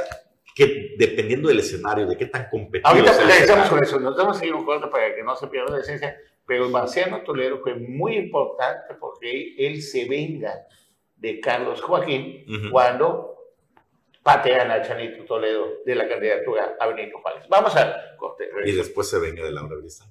que 0.52 0.96
dependiendo 0.98 1.48
del 1.48 1.60
escenario, 1.60 2.06
de 2.08 2.16
qué 2.16 2.26
tan 2.26 2.48
competitivo 2.50 2.88
Ahorita 2.88 3.12
es 3.12 3.18
el 3.18 3.24
regresamos 3.28 3.66
escenario. 3.66 3.70
con 3.70 3.84
eso. 3.84 4.00
Nos 4.00 4.16
vamos 4.16 4.36
a 4.36 4.40
seguir 4.40 4.54
un 4.54 4.64
corto 4.64 4.90
para 4.90 5.14
que 5.14 5.22
no 5.22 5.36
se 5.36 5.46
pierda 5.46 5.76
la 5.76 5.80
esencia. 5.80 6.16
Pero 6.50 6.68
Marciano 6.68 7.22
Toledo 7.22 7.60
fue 7.60 7.76
muy 7.76 8.16
importante 8.16 8.94
porque 8.98 9.54
él 9.56 9.80
se 9.80 10.08
venga 10.08 10.66
de 11.14 11.38
Carlos 11.38 11.80
Joaquín 11.80 12.44
Ujú. 12.48 12.72
cuando 12.72 13.36
patean 14.20 14.68
a 14.72 14.82
Chanito 14.82 15.24
Toledo 15.26 15.68
de 15.86 15.94
la 15.94 16.08
candidatura 16.08 16.74
a 16.80 16.88
Benito 16.88 17.20
Juárez. 17.20 17.44
Vamos 17.48 17.76
al 17.76 18.16
corte. 18.16 18.48
Y 18.64 18.72
después 18.72 19.08
se 19.08 19.20
venga 19.20 19.44
de 19.44 19.52
Laura 19.52 19.76
Brisa. 19.76 20.06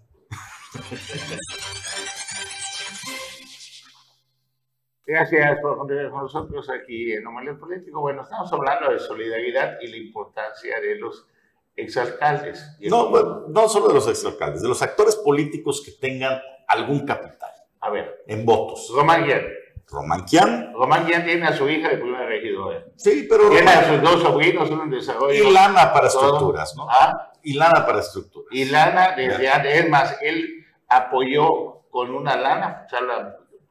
Gracias 5.06 5.60
por 5.60 5.78
continuar 5.78 6.10
con 6.10 6.22
nosotros 6.22 6.70
aquí 6.70 7.12
en 7.12 7.28
Omelet 7.28 7.60
Político. 7.60 8.00
Bueno, 8.00 8.22
estamos 8.22 8.54
hablando 8.54 8.94
de 8.94 9.00
solidaridad 9.00 9.78
y 9.82 9.88
la 9.88 9.98
importancia 9.98 10.80
de 10.80 11.00
los 11.00 11.28
exalcaldes. 11.76 12.78
No, 12.82 13.10
bueno, 13.10 13.46
no 13.50 13.70
solo 13.70 13.88
de 13.90 13.94
los 13.96 14.08
exalcaldes, 14.08 14.62
de 14.62 14.68
los 14.68 14.82
actores 14.82 15.16
políticos 15.16 15.82
que 15.86 15.92
tengan 15.94 16.40
algún 16.68 17.06
capital 17.06 17.50
A 17.80 17.90
ver, 17.90 18.24
en 18.28 18.46
votos. 18.46 18.92
Román 18.94 19.26
Guián. 19.26 19.46
Román 19.92 20.24
Quian, 20.26 20.72
Román 20.74 21.08
Guián 21.08 21.26
tiene 21.26 21.48
a 21.48 21.52
su 21.54 21.68
hija 21.68 21.90
de 21.90 21.98
primera 21.98 22.24
regidora. 22.28 22.86
sí, 22.96 23.26
pero 23.28 23.50
Tiene 23.50 23.72
a 23.72 23.88
sus 23.90 24.02
dos 24.04 24.22
sobrinos, 24.22 24.70
uno 24.70 24.84
en 24.84 24.92
desarrollo. 24.92 25.44
y 25.50 25.52
lana 25.52 25.92
para 25.92 26.08
todo. 26.10 26.34
estructuras, 26.34 26.76
¿no? 26.76 26.86
Ah, 26.88 27.32
Y 27.42 27.54
lana 27.56 27.84
para 27.88 28.00
estructuras. 28.02 28.48
Y 28.52 28.66
lana, 28.66 29.16
desde 29.16 29.50
antes, 29.50 29.76
es 29.84 29.90
más, 29.90 30.16
él 30.22 30.64
apoyó 30.88 31.82
con 31.90 32.14
una 32.14 32.36
lana, 32.36 32.84
o 32.86 32.90
sea, 32.90 33.00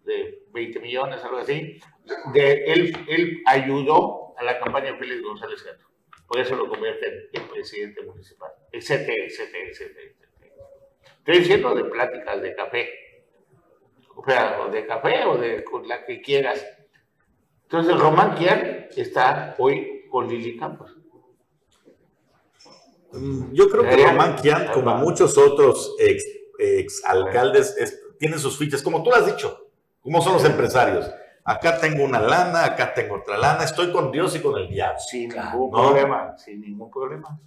de 0.05 0.43
20 0.53 0.81
millones, 0.81 1.23
algo 1.23 1.39
así, 1.39 1.79
de, 2.33 2.65
él, 2.65 2.97
él 3.09 3.39
ayudó 3.47 4.35
a 4.39 4.43
la 4.43 4.59
campaña 4.59 4.87
de 4.93 4.99
Félix 4.99 5.23
González 5.23 5.63
Gato. 5.65 5.85
Por 6.29 6.39
eso 6.39 6.55
lo 6.55 6.69
convierte 6.69 7.31
en 7.33 7.49
presidente 7.49 8.03
municipal, 8.03 8.51
etcétera, 8.71 9.25
etcétera, 9.27 9.69
etcétera. 9.71 10.11
Estoy 11.19 11.39
diciendo 11.39 11.75
de 11.75 11.85
pláticas 11.85 12.43
de 12.43 12.55
café. 12.55 12.89
O 14.15 14.23
sea, 14.25 14.61
o 14.61 14.71
de 14.71 14.87
café 14.87 15.25
o 15.25 15.39
de 15.39 15.65
la 15.87 16.05
que 16.05 16.21
quieras. 16.21 16.67
Entonces, 17.63 17.99
Román 17.99 18.35
Kian 18.35 18.89
está 18.95 19.55
hoy 19.59 20.05
con 20.11 20.29
Lili 20.29 20.59
Campos. 20.59 20.95
Mm, 23.13 23.53
yo 23.55 23.71
creo 23.71 23.85
que 23.85 23.97
Román 24.07 24.37
Kian, 24.37 24.71
como 24.73 24.95
muchos 24.97 25.39
otros 25.39 25.97
ex, 25.99 26.25
ex 26.59 27.05
alcaldes, 27.07 27.75
tiene 28.19 28.39
sus 28.39 28.59
fichas, 28.59 28.83
como 28.83 29.03
tú 29.03 29.11
lo 29.11 29.17
has 29.17 29.27
dicho, 29.27 29.71
como 30.03 30.21
son 30.21 30.35
los 30.35 30.45
empresarios. 30.45 31.11
Acá 31.49 31.79
tengo 31.79 32.05
una 32.05 32.21
lana, 32.21 32.63
acá 32.63 32.93
tengo 32.93 33.15
otra 33.17 33.39
lana, 33.39 33.65
estoy 33.65 33.91
con 33.91 34.13
Dios 34.13 34.37
y 34.37 34.41
con 34.41 34.59
el 34.59 34.69
diablo. 34.69 34.99
Sin 34.99 35.31
ningún 35.31 35.71
problema, 35.71 36.37
sin 36.37 36.61
ningún 36.61 36.91
problema. 36.91 37.41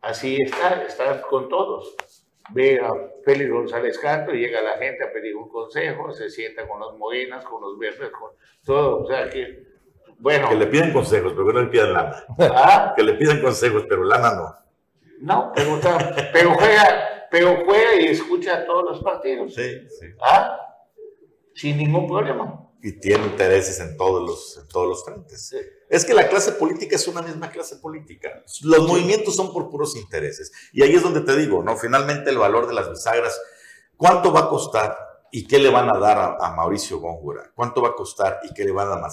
Así 0.00 0.38
está, 0.40 0.82
está 0.82 1.20
con 1.20 1.50
todos. 1.50 1.94
Ve 2.54 2.80
a 2.80 2.90
Félix 3.22 3.50
González 3.50 3.98
Canto 3.98 4.34
y 4.34 4.38
llega 4.38 4.62
la 4.62 4.78
gente 4.78 5.04
a 5.04 5.12
pedir 5.12 5.36
un 5.36 5.50
consejo, 5.50 6.10
se 6.14 6.30
sienta 6.30 6.66
con 6.66 6.80
los 6.80 6.96
morenas, 6.96 7.44
con 7.44 7.60
los 7.60 7.78
verdes, 7.78 8.10
con 8.12 8.30
todo. 8.64 9.02
O 9.02 9.06
sea 9.06 9.28
que, 9.28 9.62
bueno. 10.16 10.48
Que 10.48 10.56
le 10.56 10.66
piden 10.66 10.94
consejos, 10.94 11.34
pero 11.34 11.46
que 11.46 11.52
no 11.52 11.60
le 11.60 11.68
pidan 11.68 11.92
lana. 11.92 12.24
¿Ah? 12.38 12.94
Que 12.96 13.02
le 13.02 13.12
piden 13.12 13.42
consejos, 13.42 13.84
pero 13.86 14.04
lana 14.04 14.34
no. 14.36 14.54
No, 15.20 15.52
pero, 15.54 15.78
pero, 16.32 16.54
juega, 16.54 17.28
pero 17.30 17.62
juega 17.66 18.00
y 18.00 18.06
escucha 18.06 18.56
a 18.56 18.64
todos 18.64 18.84
los 18.84 19.02
partidos. 19.02 19.54
Sí, 19.54 19.86
sí. 19.86 20.06
¿Ah? 20.22 20.58
Sin 21.52 21.76
ningún 21.76 22.06
problema. 22.06 22.63
Y 22.84 23.00
tiene 23.00 23.24
intereses 23.24 23.80
en 23.80 23.96
todos 23.96 24.22
los, 24.22 24.58
en 24.58 24.68
todos 24.68 24.86
los 24.86 25.04
frentes. 25.06 25.56
Es 25.88 26.04
que 26.04 26.12
la 26.12 26.28
clase 26.28 26.52
política 26.52 26.96
es 26.96 27.08
una 27.08 27.22
misma 27.22 27.50
clase 27.50 27.76
política. 27.76 28.44
Los 28.60 28.86
movimientos 28.86 29.34
son 29.34 29.54
por 29.54 29.70
puros 29.70 29.96
intereses. 29.96 30.52
Y 30.70 30.82
ahí 30.82 30.94
es 30.94 31.02
donde 31.02 31.22
te 31.22 31.34
digo, 31.34 31.62
¿no? 31.62 31.78
Finalmente 31.78 32.28
el 32.28 32.36
valor 32.36 32.66
de 32.66 32.74
las 32.74 32.90
bisagras, 32.90 33.40
¿cuánto 33.96 34.34
va 34.34 34.40
a 34.40 34.48
costar 34.50 34.98
y 35.32 35.46
qué 35.46 35.58
le 35.58 35.70
van 35.70 35.88
a 35.96 35.98
dar 35.98 36.36
a, 36.38 36.50
Mauricio 36.50 36.98
Góngora? 37.00 37.50
¿Cuánto 37.54 37.80
va 37.80 37.88
a 37.88 37.94
costar 37.94 38.40
y 38.42 38.52
qué 38.52 38.64
le 38.64 38.72
van 38.72 38.88
a, 38.88 39.08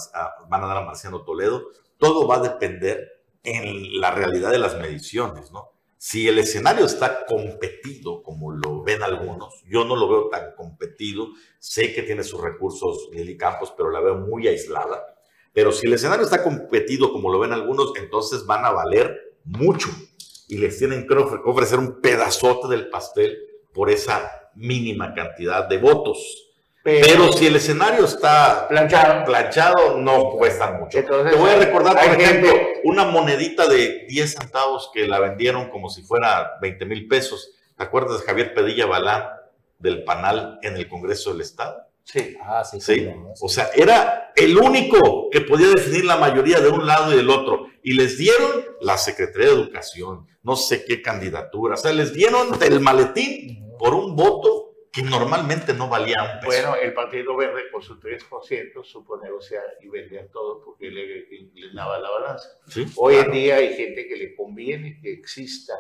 van 0.50 0.64
a 0.66 0.68
dar 0.68 0.76
a 0.76 0.82
Marciano 0.82 1.24
Toledo? 1.24 1.62
Todo 1.98 2.28
va 2.28 2.36
a 2.36 2.42
depender 2.42 3.24
en 3.42 4.02
la 4.02 4.12
realidad 4.12 4.52
de 4.52 4.60
las 4.60 4.76
mediciones, 4.76 5.50
¿no? 5.50 5.72
Si 6.04 6.28
el 6.28 6.40
escenario 6.40 6.84
está 6.88 7.28
competido, 7.28 8.24
como 8.24 8.52
lo 8.52 8.82
ven 8.82 9.04
algunos, 9.04 9.62
yo 9.68 9.86
no 9.86 9.96
lo 9.96 10.10
veo 10.10 10.30
tan 10.30 10.56
competido, 10.56 11.28
sé 11.60 11.94
que 11.94 12.02
tiene 12.02 12.24
sus 12.24 12.42
recursos 12.42 13.10
Lili 13.12 13.38
Campos, 13.38 13.72
pero 13.78 13.92
la 13.92 14.00
veo 14.00 14.16
muy 14.16 14.48
aislada. 14.48 15.00
Pero 15.54 15.72
si 15.72 15.86
el 15.86 15.94
escenario 15.94 16.26
está 16.26 16.42
competido, 16.42 17.12
como 17.12 17.32
lo 17.32 17.38
ven 17.38 17.54
algunos, 17.54 17.94
entonces 17.98 18.48
van 18.48 18.66
a 18.66 18.72
valer 18.72 19.16
mucho 19.44 19.90
y 20.48 20.58
les 20.58 20.80
tienen 20.80 21.06
que 21.06 21.14
ofrecer 21.14 21.78
un 21.78 22.02
pedazote 22.02 22.68
del 22.68 22.90
pastel 22.90 23.38
por 23.72 23.92
esa 23.92 24.50
mínima 24.56 25.14
cantidad 25.14 25.70
de 25.70 25.78
votos. 25.78 26.51
Pero, 26.84 27.32
si 27.32 27.46
el 27.46 27.56
escenario 27.56 28.06
está 28.06 28.68
planchado, 28.68 29.24
planchado 29.26 29.98
no 29.98 30.32
cuesta 30.32 30.72
mucho. 30.72 31.04
Te 31.04 31.36
voy 31.36 31.50
a 31.52 31.58
recordar, 31.58 31.94
por 31.94 32.20
ejemplo, 32.20 32.52
una 32.84 33.06
monedita 33.06 33.68
de 33.68 34.06
10 34.08 34.34
centavos 34.34 34.90
que 34.94 35.08
la 35.08 35.20
vendieron 35.20 35.70
como 35.70 35.90
si 35.90 36.02
fuera 36.02 36.54
20 36.62 36.86
mil 36.86 37.08
pesos. 37.08 37.54
¿Te 37.78 37.84
acuerdas 37.84 38.20
de 38.20 38.26
Javier 38.26 38.54
Pedilla 38.54 38.88
Balán 38.88 39.26
del 39.78 40.04
Panal 40.04 40.60
en 40.64 40.76
el 40.76 40.88
Congreso 40.88 41.32
del 41.32 41.42
Estado? 41.42 41.86
Sí. 42.04 42.36
Ah, 42.42 42.64
sí, 42.64 42.82
sí. 42.82 43.08
O 43.40 43.48
sea, 43.48 43.70
era 43.76 44.32
el 44.36 44.58
único 44.58 45.30
que 45.30 45.42
podía 45.42 45.70
definir 45.70 46.06
la 46.06 46.18
mayoría 46.18 46.60
de 46.60 46.70
un 46.70 46.88
lado 46.88 47.14
y 47.14 47.18
del 47.18 47.30
otro. 47.30 47.68
Y 47.84 47.94
les 47.94 48.18
dieron 48.18 48.66
la 48.82 48.98
Secretaría 48.98 49.50
de 49.50 49.54
Educación, 49.54 50.28
no 50.42 50.56
sé 50.56 50.84
qué 50.84 51.04
candidatura. 51.04 51.76
O 51.76 51.78
sea, 51.78 51.94
les 51.94 52.12
dieron 52.12 52.50
el 52.64 52.80
maletín 52.80 53.68
por 53.78 53.94
un 53.94 54.16
voto 54.16 54.71
que 54.92 55.04
normalmente 55.04 55.74
no 55.74 55.88
valía 55.88 56.18
un 56.22 56.40
peso. 56.40 56.48
Bueno, 56.48 56.76
el 56.76 56.94
Partido 56.94 57.36
Verde 57.38 57.72
con 57.72 57.82
su 57.82 57.98
3% 57.98 58.84
supo 58.84 59.18
negociar 59.18 59.64
y 59.82 59.88
vender 59.88 60.30
todo 60.32 60.62
porque 60.64 60.92
le 60.92 61.34
inclinaba 61.36 61.98
la 62.00 62.10
balanza. 62.10 62.50
Hoy 62.98 63.16
en 63.16 63.32
día 63.32 63.56
hay 63.56 63.74
gente 63.74 64.06
que 64.08 64.18
le 64.18 64.36
conviene 64.36 65.00
que 65.02 65.14
exista 65.14 65.74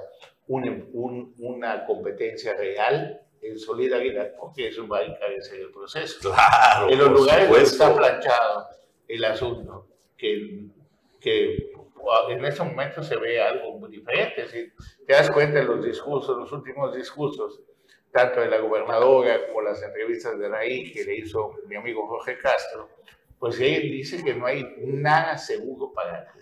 un, 0.47 1.33
una 1.39 1.85
competencia 1.85 2.53
real 2.53 3.21
en 3.41 3.59
solidaridad 3.59 4.31
porque 4.39 4.69
eso 4.69 4.87
va 4.87 4.99
a 4.99 5.03
encarecer 5.03 5.59
el 5.59 5.71
proceso. 5.71 6.31
Claro, 6.31 6.89
en 6.89 6.97
los 6.97 7.11
lugares 7.11 7.49
donde 7.49 7.63
está 7.63 7.93
planchado 7.93 8.67
el 9.07 9.25
asunto, 9.25 9.87
que, 10.17 10.67
que 11.19 11.71
en 12.29 12.45
ese 12.45 12.63
momento 12.63 13.03
se 13.03 13.17
ve 13.17 13.41
algo 13.41 13.77
muy 13.77 13.89
diferente. 13.89 14.47
Si 14.47 14.71
te 15.05 15.13
das 15.13 15.29
cuenta 15.31 15.59
en 15.59 15.67
los 15.67 15.83
discursos, 15.83 16.37
los 16.37 16.51
últimos 16.53 16.95
discursos, 16.95 17.61
tanto 18.11 18.41
de 18.41 18.49
la 18.49 18.59
gobernadora 18.59 19.47
como 19.47 19.61
las 19.61 19.81
entrevistas 19.81 20.37
de 20.37 20.49
Raí 20.49 20.91
que 20.91 21.03
le 21.03 21.17
hizo 21.17 21.55
mi 21.67 21.75
amigo 21.75 22.07
Jorge 22.07 22.37
Castro, 22.37 22.89
pues 23.39 23.59
él 23.59 23.83
dice 23.91 24.23
que 24.23 24.33
no 24.33 24.45
hay 24.45 24.65
nada 24.79 25.37
seguro 25.37 25.91
para 25.93 26.25
nadie. 26.25 26.41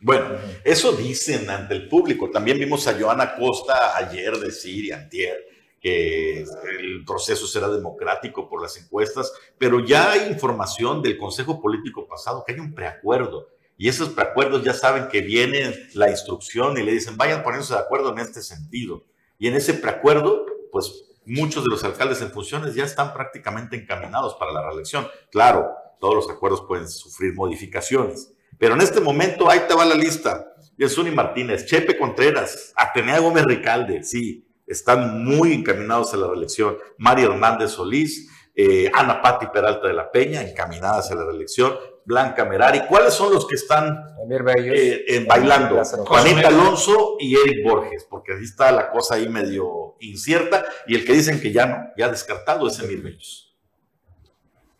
Bueno, 0.00 0.38
eso 0.62 0.92
dicen 0.92 1.50
ante 1.50 1.74
el 1.74 1.88
público. 1.88 2.30
También 2.30 2.58
vimos 2.58 2.86
a 2.86 2.98
Joana 2.98 3.34
Costa 3.34 3.96
ayer 3.96 4.36
decir 4.36 4.84
y 4.84 4.92
antier 4.92 5.44
que 5.80 6.40
el 6.42 7.04
proceso 7.04 7.46
será 7.46 7.68
democrático 7.68 8.48
por 8.48 8.62
las 8.62 8.76
encuestas, 8.76 9.32
pero 9.58 9.84
ya 9.84 10.12
hay 10.12 10.28
información 10.28 11.02
del 11.02 11.18
Consejo 11.18 11.60
Político 11.60 12.06
pasado 12.06 12.44
que 12.44 12.52
hay 12.52 12.60
un 12.60 12.74
preacuerdo. 12.74 13.48
Y 13.76 13.88
esos 13.88 14.10
preacuerdos 14.10 14.64
ya 14.64 14.74
saben 14.74 15.08
que 15.08 15.20
viene 15.20 15.72
la 15.94 16.10
instrucción 16.10 16.76
y 16.78 16.82
le 16.82 16.92
dicen, 16.92 17.16
vayan 17.16 17.42
poniéndose 17.42 17.74
de 17.74 17.80
acuerdo 17.80 18.12
en 18.12 18.18
este 18.18 18.42
sentido. 18.42 19.04
Y 19.38 19.46
en 19.46 19.54
ese 19.54 19.74
preacuerdo 19.74 20.46
pues 20.70 21.04
muchos 21.24 21.64
de 21.64 21.70
los 21.70 21.84
alcaldes 21.84 22.22
en 22.22 22.30
funciones 22.30 22.74
ya 22.74 22.84
están 22.84 23.12
prácticamente 23.12 23.76
encaminados 23.76 24.34
para 24.34 24.52
la 24.52 24.66
reelección. 24.66 25.06
Claro, 25.30 25.68
todos 26.00 26.14
los 26.14 26.30
acuerdos 26.30 26.62
pueden 26.66 26.88
sufrir 26.88 27.34
modificaciones, 27.34 28.32
pero 28.58 28.74
en 28.74 28.80
este 28.80 29.00
momento 29.00 29.50
ahí 29.50 29.60
te 29.68 29.74
va 29.74 29.84
la 29.84 29.94
lista. 29.94 30.46
Yesuni 30.76 31.10
Martínez, 31.10 31.66
Chepe 31.66 31.98
Contreras, 31.98 32.72
Atenea 32.76 33.18
Gómez 33.18 33.44
Ricalde, 33.44 34.04
sí, 34.04 34.48
están 34.66 35.24
muy 35.24 35.52
encaminados 35.52 36.14
a 36.14 36.18
la 36.18 36.28
reelección. 36.28 36.76
Mario 36.98 37.32
Hernández 37.32 37.72
Solís, 37.72 38.28
eh, 38.54 38.90
Ana 38.92 39.20
Patti 39.22 39.46
Peralta 39.52 39.88
de 39.88 39.94
la 39.94 40.10
Peña, 40.10 40.42
encaminadas 40.42 41.10
a 41.10 41.14
la 41.14 41.24
reelección. 41.24 41.74
Blanca 42.08 42.46
Merari. 42.46 42.80
¿Cuáles 42.88 43.12
son 43.12 43.34
los 43.34 43.46
que 43.46 43.54
están 43.54 44.16
eh, 44.30 45.26
bailando? 45.28 45.84
Juanita 46.06 46.48
Alonso 46.48 47.16
y 47.20 47.36
Eric 47.36 47.62
Borges, 47.62 48.06
porque 48.08 48.32
ahí 48.32 48.44
está 48.44 48.72
la 48.72 48.90
cosa 48.90 49.16
ahí 49.16 49.28
medio 49.28 49.96
incierta. 50.00 50.64
Y 50.86 50.94
el 50.94 51.04
que 51.04 51.12
dicen 51.12 51.38
que 51.38 51.52
ya 51.52 51.66
no, 51.66 51.90
ya 51.98 52.08
descartado 52.08 52.66
es 52.66 52.80
Emir 52.80 53.02
Bellos. 53.02 53.54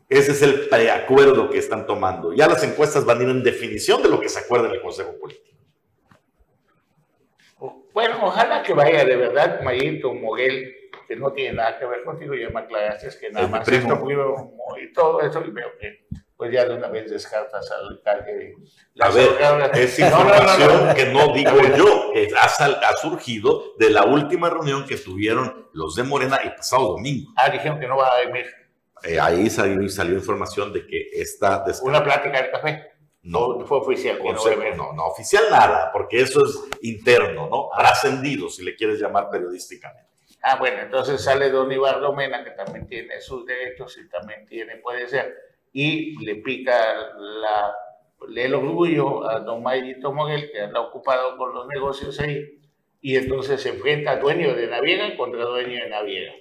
Ese 0.09 0.33
es 0.33 0.41
el 0.41 0.71
preacuerdo 0.71 1.51
que 1.51 1.59
están 1.59 1.87
tomando. 1.87 2.33
Ya 2.33 2.49
las 2.49 2.64
encuestas 2.64 3.05
van 3.05 3.19
a 3.21 3.23
ir 3.25 3.29
en 3.29 3.45
definición 3.45 4.03
de 4.03 4.09
lo 4.09 4.19
que 4.21 4.31
se 4.31 4.38
acuerda 4.38 4.69
en 4.69 4.77
el 4.77 4.81
Consejo 4.81 5.12
Político. 5.21 5.45
Bueno, 7.93 8.17
ojalá 8.23 8.62
que 8.62 8.73
vaya 8.73 9.05
de 9.05 9.17
verdad 9.17 9.61
Mayito 9.62 10.14
Moguel, 10.14 10.75
que 11.07 11.14
no 11.14 11.31
tiene 11.33 11.57
nada 11.57 11.79
que 11.79 11.85
ver 11.85 12.05
contigo, 12.05 12.35
ya 12.35 12.49
me 12.49 12.61
aclaraste 12.61 13.09
que 13.21 13.31
nada 13.31 13.49
más 13.49 13.69
esto 13.69 14.07
y 14.81 14.93
todo 14.95 15.21
eso, 15.21 15.45
y 15.45 15.51
veo 15.51 15.69
que 15.79 16.07
pues 16.38 16.53
ya 16.53 16.64
de 16.64 16.77
una 16.77 16.87
vez 16.87 17.11
descartas 17.11 17.68
al 17.72 17.88
alcalde. 17.88 18.55
A 19.01 19.11
ver, 19.11 19.31
es 19.74 19.98
información 19.98 20.94
que 20.94 21.07
no 21.07 21.33
digo 21.35 21.61
yo, 21.77 22.12
que 22.14 22.29
ha, 22.40 22.96
surgido 22.96 23.74
de 23.77 23.90
la 23.90 24.05
última 24.05 24.48
reunión 24.48 24.87
que 24.87 24.96
tuvieron 24.96 25.68
los 25.72 25.96
de 25.96 26.05
Morena 26.05 26.37
el 26.37 26.55
pasado 26.55 26.92
domingo. 26.92 27.33
Ah, 27.37 27.51
dijeron 27.51 27.81
que 27.81 27.88
no 27.88 27.96
va 27.96 28.07
a 28.07 28.24
venir. 28.24 28.46
Eh, 29.03 29.18
ahí 29.18 29.51
salió, 29.51 29.88
salió, 29.88 30.14
información 30.14 30.72
de 30.72 30.87
que 30.87 31.09
está... 31.12 31.64
Una 31.83 32.05
plática 32.05 32.40
de 32.40 32.51
café. 32.53 32.92
No, 33.22 33.66
fue 33.66 33.79
oficial. 33.79 34.20
no, 34.77 34.92
no, 34.92 35.07
oficial 35.07 35.42
nada, 35.51 35.90
porque 35.92 36.20
eso 36.20 36.44
es 36.44 36.57
interno, 36.83 37.48
¿no? 37.48 37.68
Ah. 37.72 37.81
Trascendido, 37.81 38.48
si 38.48 38.62
le 38.62 38.77
quieres 38.77 39.01
llamar 39.01 39.29
periodísticamente. 39.29 40.09
Ah, 40.40 40.55
bueno, 40.55 40.83
entonces 40.83 41.20
sale 41.20 41.51
Don 41.51 41.70
Iván 41.70 42.01
Lomena, 42.01 42.44
que 42.44 42.53
también 42.53 42.87
tiene 42.87 43.20
sus 43.20 43.44
derechos 43.44 43.98
y 43.98 44.09
también 44.09 44.46
tiene, 44.46 44.77
puede 44.77 45.09
ser 45.09 45.47
y 45.81 46.17
le 46.25 46.35
pica 46.35 46.75
la, 47.17 47.73
el 48.35 48.53
orgullo 48.53 49.31
a 49.31 49.38
don 49.38 49.62
Mayrito 49.62 50.12
Moguel, 50.12 50.51
que 50.51 50.62
anda 50.62 50.81
ocupado 50.81 51.37
con 51.37 51.55
los 51.55 51.69
negocios 51.69 52.19
ahí, 52.19 52.59
y 53.01 53.14
entonces 53.14 53.62
se 53.62 53.69
enfrenta 53.69 54.11
a 54.11 54.17
dueño 54.17 54.57
de 54.57 54.67
Naviera 54.67 55.17
contra 55.17 55.45
dueño 55.45 55.85
de 55.85 55.88
Naviera. 55.88 56.33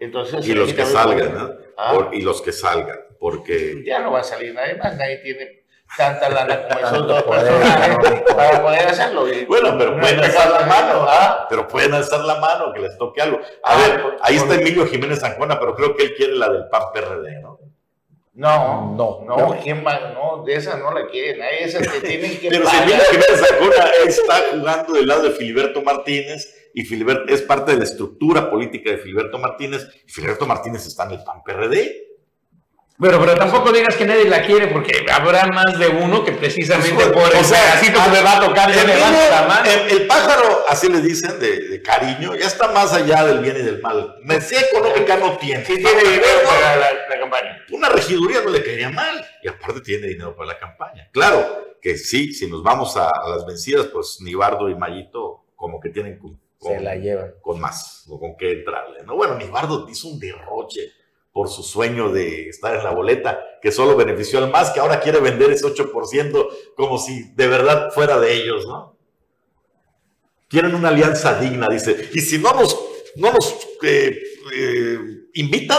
Entonces, 0.00 0.48
y 0.48 0.52
los 0.52 0.74
que 0.74 0.84
salgan, 0.84 1.32
¿no? 1.32 1.50
¿Ah? 1.78 2.10
y 2.12 2.22
los 2.22 2.42
que 2.42 2.50
salgan, 2.50 2.98
porque... 3.20 3.84
Ya 3.86 4.00
no 4.00 4.10
va 4.10 4.18
a 4.18 4.24
salir 4.24 4.52
nadie 4.52 4.74
más, 4.74 4.96
nadie 4.96 5.18
tiene 5.18 5.62
tanta 5.96 6.28
lana 6.28 6.66
como 6.66 6.80
esos 6.80 7.06
dos 7.06 7.22
personajes 7.22 8.22
para 8.34 8.62
poder 8.62 8.88
hacerlo. 8.88 9.26
bueno, 9.46 9.78
pero 9.78 10.00
pueden 10.00 10.18
alzar 10.18 10.50
la 10.50 10.66
mano, 10.66 11.06
¿ah? 11.08 11.46
Pero 11.48 11.68
pueden 11.68 11.94
alzar 11.94 12.24
la 12.24 12.40
mano, 12.40 12.72
que 12.72 12.80
les 12.80 12.98
toque 12.98 13.22
algo. 13.22 13.38
A 13.38 13.42
ah, 13.62 13.76
ver, 13.76 14.16
ahí 14.22 14.34
está 14.34 14.56
Emilio 14.56 14.84
Jiménez 14.88 15.22
Ancona, 15.22 15.56
pero 15.60 15.76
creo 15.76 15.94
que 15.94 16.02
él 16.02 16.14
quiere 16.16 16.32
la 16.32 16.50
del 16.50 16.68
PAN 16.68 16.82
PRD, 16.92 17.40
¿no? 17.42 17.65
No, 18.36 18.94
no, 18.94 19.24
no, 19.26 19.56
¿quién 19.62 19.82
va? 19.84 20.12
No, 20.12 20.44
de 20.44 20.56
esa 20.56 20.76
no 20.76 20.92
la 20.92 21.08
quieren, 21.08 21.40
hay 21.40 21.64
esas 21.64 21.88
que 21.88 22.06
tienen 22.06 22.38
que 22.38 22.48
Pero 22.50 22.68
si 22.68 22.76
Emilio 22.76 23.02
Jiménez 23.10 23.50
Ancona 23.50 23.90
está 24.06 24.34
jugando 24.52 24.92
del 24.92 25.06
lado 25.06 25.22
de 25.22 25.30
Filiberto 25.30 25.80
Martínez 25.80 26.54
y 26.74 26.82
Filiberto 26.84 27.32
es 27.32 27.40
parte 27.40 27.72
de 27.72 27.78
la 27.78 27.84
estructura 27.84 28.50
política 28.50 28.90
de 28.90 28.98
Filiberto 28.98 29.38
Martínez, 29.38 29.88
y 30.06 30.12
Filiberto 30.12 30.44
Martínez 30.44 30.86
está 30.86 31.04
en 31.04 31.12
el 31.12 31.24
PAN 31.24 31.42
PRD. 31.42 32.05
Pero, 32.98 33.20
pero 33.20 33.34
tampoco 33.36 33.72
digas 33.72 33.94
que 33.94 34.06
nadie 34.06 34.24
la 34.24 34.42
quiere 34.46 34.68
porque 34.68 35.04
habrá 35.12 35.46
más 35.48 35.78
de 35.78 35.88
uno 35.88 36.24
que 36.24 36.32
precisamente 36.32 36.94
Pues, 36.94 37.08
por 37.08 37.34
o 37.34 37.38
el 37.38 37.44
sea, 37.44 37.60
pedacito 37.62 38.00
que 38.02 38.10
me 38.10 38.22
va 38.22 38.36
a 38.38 38.40
tocar 38.40 38.70
levanto 38.70 38.94
niño, 39.10 39.30
la 39.30 39.42
mano. 39.46 39.70
el- 39.70 39.90
el 40.00 40.06
pájaro, 40.06 40.64
así 40.68 40.88
le 40.88 41.00
dicen 41.02 41.38
de, 41.38 41.68
de 41.68 41.82
cariño, 41.82 42.34
ya 42.34 42.46
está 42.46 42.68
más 42.72 42.94
allá 42.94 43.24
del 43.24 43.40
bien 43.40 43.56
y 43.56 43.62
del 43.62 43.82
mal. 43.82 44.16
Necesidad 44.22 44.62
económica 44.72 45.16
no 45.18 45.36
tiene. 45.36 45.62
Sí 45.66 45.76
tiene 45.76 46.02
dinero 46.04 46.38
para 46.46 46.76
la, 46.76 46.86
la 47.10 47.20
campaña. 47.20 47.64
Una 47.70 47.88
regiduría 47.90 48.40
no 48.42 48.48
le 48.50 48.62
caería 48.64 48.88
mal 48.90 49.22
y 49.42 49.48
aparte 49.48 49.82
tiene 49.82 50.06
dinero 50.06 50.34
para 50.34 50.48
la 50.54 50.58
campaña. 50.58 51.08
Claro 51.12 51.76
que 51.82 51.98
sí, 51.98 52.32
si 52.32 52.48
nos 52.50 52.62
vamos 52.62 52.96
a, 52.96 53.08
a 53.10 53.28
las 53.28 53.44
vencidas, 53.46 53.86
pues 53.86 54.18
Nibardo 54.22 54.70
y 54.70 54.74
Mayito 54.74 55.44
como 55.54 55.80
que 55.80 55.90
tienen 55.90 56.18
con, 56.18 56.40
Se 56.62 56.80
la 56.80 56.94
llevan. 56.96 57.34
con 57.42 57.60
más, 57.60 58.04
con 58.08 58.36
qué 58.38 58.52
entrarle. 58.52 59.02
¿no? 59.04 59.16
Bueno, 59.16 59.34
Nibardo 59.36 59.86
hizo 59.90 60.08
un 60.08 60.18
derroche 60.18 60.92
por 61.36 61.50
su 61.50 61.62
sueño 61.62 62.08
de 62.08 62.48
estar 62.48 62.74
en 62.76 62.82
la 62.82 62.92
boleta, 62.92 63.44
que 63.60 63.70
solo 63.70 63.94
benefició 63.94 64.38
al 64.38 64.50
más, 64.50 64.70
que 64.70 64.80
ahora 64.80 65.00
quiere 65.00 65.20
vender 65.20 65.50
ese 65.50 65.66
8% 65.66 66.48
como 66.74 66.96
si 66.96 67.34
de 67.34 67.46
verdad 67.46 67.90
fuera 67.92 68.18
de 68.18 68.32
ellos, 68.32 68.66
¿no? 68.66 68.96
Quieren 70.48 70.74
una 70.74 70.88
alianza 70.88 71.38
digna, 71.38 71.66
dice. 71.70 72.08
Y 72.14 72.20
si 72.20 72.38
no 72.38 72.54
nos, 72.54 72.80
no 73.16 73.32
nos 73.32 73.54
eh, 73.82 74.18
eh, 74.54 74.98
invitan, 75.34 75.78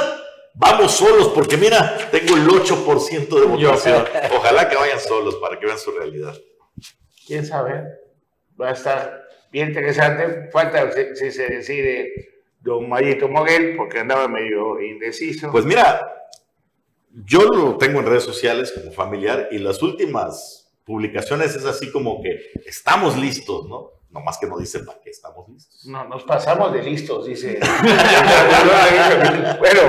vamos 0.53 0.91
solos, 0.91 1.30
porque 1.30 1.58
mira, 1.58 2.08
tengo 2.12 2.36
el 2.36 2.47
8% 2.47 3.28
de 3.28 3.45
votación. 3.47 4.05
Ojalá 4.38 4.70
que 4.70 4.76
vayan 4.76 4.99
solos 4.99 5.38
para 5.38 5.58
que 5.58 5.66
vean 5.66 5.80
su 5.80 5.89
realidad. 5.89 6.38
quién 7.26 7.43
sabe. 7.43 7.82
Va 8.62 8.70
a 8.70 8.74
estar 8.74 9.28
bien 9.51 9.70
interesante. 9.70 10.51
Falta 10.51 10.91
si, 10.91 11.16
si 11.16 11.32
se 11.32 11.47
decide 11.47 12.37
don 12.68 12.89
Mayito 12.89 13.30
Moguel, 13.30 13.78
porque 13.78 13.99
andaba 13.99 14.28
medio 14.28 14.82
indeciso. 14.82 15.49
Pues 15.51 15.63
mira, 15.63 16.26
yo 17.09 17.43
lo 17.43 17.78
tengo 17.78 18.01
en 18.01 18.05
redes 18.05 18.24
sociales 18.24 18.74
como 18.74 18.91
familiar 18.91 19.47
y 19.51 19.59
las 19.59 19.82
últimas 19.82 20.70
publicaciones 20.84 21.55
es 21.55 21.65
así 21.65 21.89
como 21.91 22.22
que 22.22 22.38
estamos 22.65 23.18
listos, 23.18 23.70
¿no? 23.70 23.91
Nomás 24.09 24.38
que 24.38 24.47
no 24.47 24.57
dicen 24.57 24.86
para 24.86 24.99
qué 24.99 25.11
estamos 25.11 25.47
listos. 25.49 25.86
no, 25.86 26.05
nos 26.07 26.24
pasamos 26.24 26.74
de 26.74 26.84
listos, 26.84 27.26
dice. 27.26 27.57
bueno, 29.59 29.82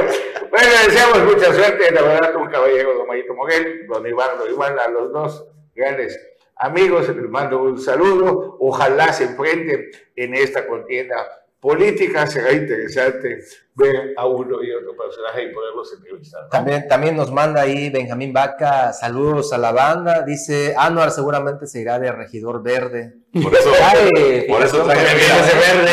bueno, 0.50 0.70
deseamos 0.86 1.24
mucha 1.24 1.52
suerte. 1.52 1.90
La 1.92 2.02
verdad, 2.02 2.36
un 2.36 2.48
caballero, 2.48 2.94
don 2.94 3.08
Mayito 3.08 3.34
Moguel, 3.34 3.88
don 3.88 4.06
Ibardo, 4.06 4.48
igual 4.48 4.78
a 4.78 4.88
los 4.88 5.12
dos 5.12 5.46
grandes 5.74 6.16
amigos, 6.56 7.08
les 7.08 7.28
mando 7.28 7.60
un 7.60 7.80
saludo. 7.80 8.56
Ojalá 8.60 9.12
se 9.12 9.24
enfrenten 9.24 9.90
en 10.16 10.34
esta 10.34 10.66
contienda 10.66 11.16
política. 11.60 12.26
Será 12.26 12.52
interesante 12.52 13.38
ver 13.74 14.12
a 14.16 14.26
uno 14.26 14.62
y 14.62 14.72
otro 14.72 14.96
personaje 14.96 15.44
y 15.44 15.52
poderlos 15.54 15.92
entrevistar. 15.96 16.42
¿no? 16.44 16.48
También, 16.48 16.88
también 16.88 17.16
nos 17.16 17.30
manda 17.32 17.60
ahí 17.62 17.90
Benjamín 17.90 18.32
Vaca, 18.32 18.92
saludos 18.92 19.52
a 19.52 19.58
la 19.58 19.72
banda. 19.72 20.22
Dice, 20.22 20.74
Anuar 20.76 21.10
seguramente 21.10 21.66
se 21.66 21.80
irá 21.80 21.98
de 21.98 22.10
regidor 22.12 22.62
verde. 22.62 23.14
Por 23.32 23.54
eso, 23.54 23.70
Ay, 23.82 24.46
por 24.48 24.62
eso 24.62 24.84
traje- 24.84 25.04
verde, 25.04 25.92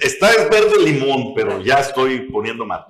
está 0.00 0.30
es 0.30 0.48
verde 0.50 0.78
limón, 0.84 1.34
pero 1.34 1.60
ya 1.60 1.80
estoy 1.80 2.30
poniéndome 2.30 2.74
a 2.74 2.86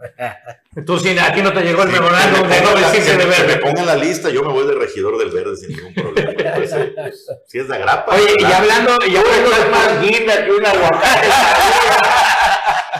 sí, 1.02 1.18
a 1.18 1.34
ti 1.34 1.42
no 1.42 1.52
te 1.52 1.60
llegó 1.62 1.82
el 1.82 1.88
Sí, 1.90 1.94
memorándum 1.94 2.42
que 2.48 2.54
de 2.54 2.60
me 2.60 2.66
no 2.66 2.74
la- 2.74 2.80
vestirse 2.80 3.16
de 3.16 3.26
me- 3.26 3.34
que 3.34 3.40
me 3.42 3.46
verde. 3.46 3.60
pongan 3.60 3.86
la 3.86 3.96
lista, 3.96 4.30
yo 4.30 4.42
me 4.42 4.52
voy 4.52 4.66
de 4.66 4.74
regidor 4.74 5.18
del 5.18 5.30
verde 5.30 5.56
sin 5.56 5.70
ningún 5.76 5.94
problema. 5.94 6.30
Pues, 6.60 6.72
eh, 6.72 6.92
pues, 6.94 7.26
si 7.46 7.58
es 7.58 7.68
de 7.68 7.74
agrapa. 7.76 8.14
Oye, 8.14 8.34
y 8.38 8.44
hablando, 8.44 8.96
y 9.06 9.16
hablando 9.16 9.50
Es 9.52 9.64
de 9.64 9.70
más 9.70 10.00
guinda 10.02 10.44
que 10.44 10.50
un 10.52 10.66
aguacate. 10.66 11.28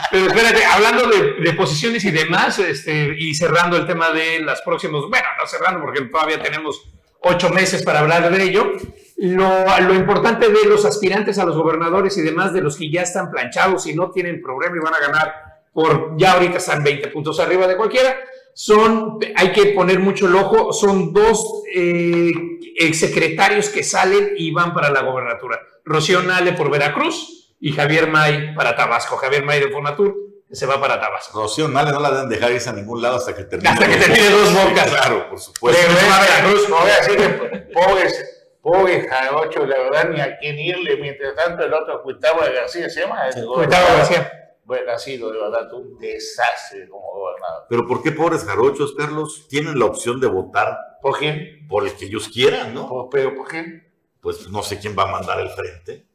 Pero 0.09 0.27
espérate, 0.27 0.65
hablando 0.65 1.07
de, 1.07 1.33
de 1.41 1.53
posiciones 1.53 2.03
y 2.05 2.11
demás, 2.11 2.59
este, 2.59 3.15
y 3.17 3.33
cerrando 3.33 3.77
el 3.77 3.85
tema 3.85 4.11
de 4.11 4.39
las 4.41 4.61
próximas, 4.61 5.01
bueno, 5.09 5.25
no 5.39 5.47
cerrando 5.47 5.79
porque 5.81 6.01
todavía 6.01 6.41
tenemos 6.41 6.81
ocho 7.21 7.49
meses 7.49 7.83
para 7.83 7.99
hablar 7.99 8.29
de 8.29 8.43
ello, 8.43 8.73
lo, 9.17 9.79
lo 9.79 9.93
importante 9.93 10.49
de 10.49 10.65
los 10.65 10.83
aspirantes 10.85 11.37
a 11.39 11.45
los 11.45 11.55
gobernadores 11.55 12.17
y 12.17 12.21
demás, 12.21 12.51
de 12.53 12.61
los 12.61 12.77
que 12.77 12.89
ya 12.91 13.03
están 13.03 13.29
planchados 13.31 13.85
y 13.87 13.93
no 13.95 14.11
tienen 14.11 14.41
problema 14.41 14.75
y 14.75 14.79
van 14.79 14.95
a 14.95 14.99
ganar 14.99 15.33
por, 15.73 16.15
ya 16.17 16.33
ahorita 16.33 16.57
están 16.57 16.83
20 16.83 17.07
puntos 17.09 17.39
arriba 17.39 17.67
de 17.67 17.77
cualquiera, 17.77 18.17
son, 18.53 19.19
hay 19.35 19.51
que 19.51 19.67
poner 19.67 19.99
mucho 19.99 20.27
el 20.27 20.35
ojo, 20.35 20.73
son 20.73 21.13
dos 21.13 21.63
eh, 21.73 22.31
exsecretarios 22.77 23.69
que 23.69 23.83
salen 23.83 24.33
y 24.35 24.51
van 24.51 24.73
para 24.73 24.89
la 24.89 25.01
gobernatura. 25.01 25.59
Rocío 25.85 26.21
Nale 26.21 26.53
por 26.53 26.69
Veracruz 26.69 27.55
y 27.59 27.71
Javier 27.71 28.07
May 28.07 28.53
para 28.55 28.75
Tabasco. 28.75 29.17
Javier 29.17 29.43
May 29.43 29.59
de 29.59 29.69
Fonatur 29.69 30.15
que 30.47 30.55
se 30.55 30.65
va 30.65 30.81
para 30.81 30.99
Tabasco. 30.99 31.41
Rocío 31.41 31.69
Nale 31.69 31.91
no 31.91 31.99
la 32.01 32.11
deben 32.11 32.29
dejar 32.29 32.51
irse 32.51 32.69
a 32.69 32.73
ningún 32.73 33.01
lado 33.01 33.17
hasta 33.17 33.33
que 33.33 33.45
termine. 33.45 33.69
Hasta 33.69 33.87
que 33.87 33.95
termine 33.95 34.29
dos 34.29 34.53
bocas. 34.53 34.89
Claro, 34.89 35.29
por 35.29 35.39
supuesto. 35.39 35.81
Pero 35.81 35.99
es 35.99 36.29
Veracruz, 36.29 36.69
no 36.69 36.77
voy 36.81 36.91
a 36.91 36.97
decirle, 36.97 37.29
pobres, 37.73 38.47
pobres 38.61 39.09
jarochos, 39.09 39.67
la 39.67 39.77
verdad, 39.77 40.09
ni 40.09 40.19
a 40.19 40.37
quién 40.37 40.59
irle. 40.59 40.97
Mientras 40.97 41.35
tanto, 41.35 41.63
el 41.63 41.73
otro 41.73 42.03
Gustavo 42.03 42.41
García 42.41 42.89
se 42.89 43.01
llama. 43.01 43.29
Gustavo. 43.33 43.87
García. 43.97 44.40
Bueno, 44.71 44.89
ha 44.93 44.97
sido 44.97 45.29
de 45.33 45.37
verdad 45.37 45.73
un 45.73 45.99
desastre 45.99 46.87
como 46.87 47.05
gobernador. 47.11 47.65
Pero 47.69 47.85
¿por 47.85 48.01
qué 48.01 48.13
pobres 48.13 48.45
jarochos, 48.45 48.95
Carlos? 48.97 49.45
Tienen 49.49 49.77
la 49.77 49.83
opción 49.83 50.21
de 50.21 50.27
votar 50.27 50.77
¿Por 51.01 51.19
qué? 51.19 51.59
por 51.67 51.85
el 51.85 51.91
que 51.93 52.05
ellos 52.05 52.29
quieran, 52.29 52.73
¿no? 52.73 52.87
Por- 52.87 53.09
¿Pero 53.09 53.35
por 53.35 53.49
qué? 53.49 53.91
Pues 54.21 54.47
no 54.47 54.63
sé 54.63 54.79
quién 54.79 54.95
va 54.97 55.03
a 55.03 55.07
mandar 55.07 55.41
el 55.41 55.49
frente. 55.49 56.05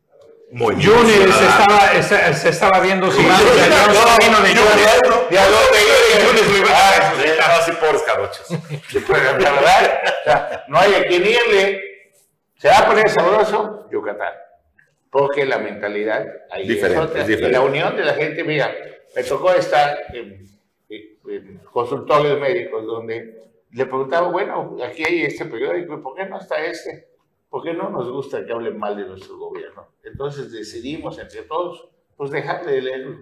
Movimiento 0.52 1.02
Yunes 1.02 1.34
se 1.34 1.44
estaba, 1.44 2.02
se, 2.02 2.34
se 2.34 2.48
estaba 2.48 2.80
viendo 2.80 3.12
sí, 3.12 3.20
a 3.20 3.28
no, 3.28 4.40
de 4.40 4.54
Yunes. 4.54 4.88
¿De 5.28 5.38
a 5.38 5.50
dónde 5.50 6.58
iba? 6.58 6.68
Ah, 6.70 7.12
sí, 7.20 7.28
ah, 7.38 7.60
sí, 7.62 7.72
pobres 7.72 8.02
jarochos. 8.06 8.46
La 9.42 9.52
verdad, 9.52 10.64
no 10.68 10.78
hay 10.78 10.94
a 10.94 11.06
quién 11.06 11.26
irle. 11.26 11.82
¿Se 12.56 12.68
va 12.70 12.78
a 12.78 12.86
poner 12.86 13.10
sabroso? 13.10 13.86
Yucatán. 13.92 14.32
Porque 15.18 15.46
la 15.46 15.58
mentalidad 15.58 16.26
ahí 16.50 16.66
Diferente, 16.68 17.02
es 17.02 17.08
otra. 17.10 17.22
es 17.22 17.28
Y 17.28 17.32
diferente. 17.32 17.58
la 17.58 17.64
unión 17.64 17.96
de 17.96 18.04
la 18.04 18.14
gente, 18.14 18.44
mira, 18.44 18.74
me 19.14 19.22
tocó 19.24 19.52
estar 19.52 19.98
en, 20.14 20.44
en- 20.88 21.18
en 21.30 21.58
consultorios 21.70 22.38
médicos 22.40 22.84
donde 22.86 23.40
le 23.72 23.86
preguntaba, 23.86 24.28
bueno, 24.28 24.76
aquí 24.84 25.04
hay 25.04 25.22
este 25.22 25.44
periódico, 25.46 25.94
¿y 25.94 26.02
por 26.02 26.14
qué 26.14 26.26
no 26.26 26.38
está 26.38 26.64
este? 26.64 27.08
¿Por 27.48 27.62
qué 27.62 27.72
no 27.72 27.88
nos 27.90 28.10
gusta 28.10 28.44
que 28.44 28.52
hablen 28.52 28.78
mal 28.78 28.96
de 28.96 29.04
nuestro 29.06 29.36
gobierno? 29.38 29.88
Entonces 30.04 30.52
decidimos 30.52 31.18
entre 31.18 31.42
todos, 31.42 31.88
pues 32.16 32.30
dejar 32.30 32.64
de 32.66 32.82
leerlo. 32.82 33.18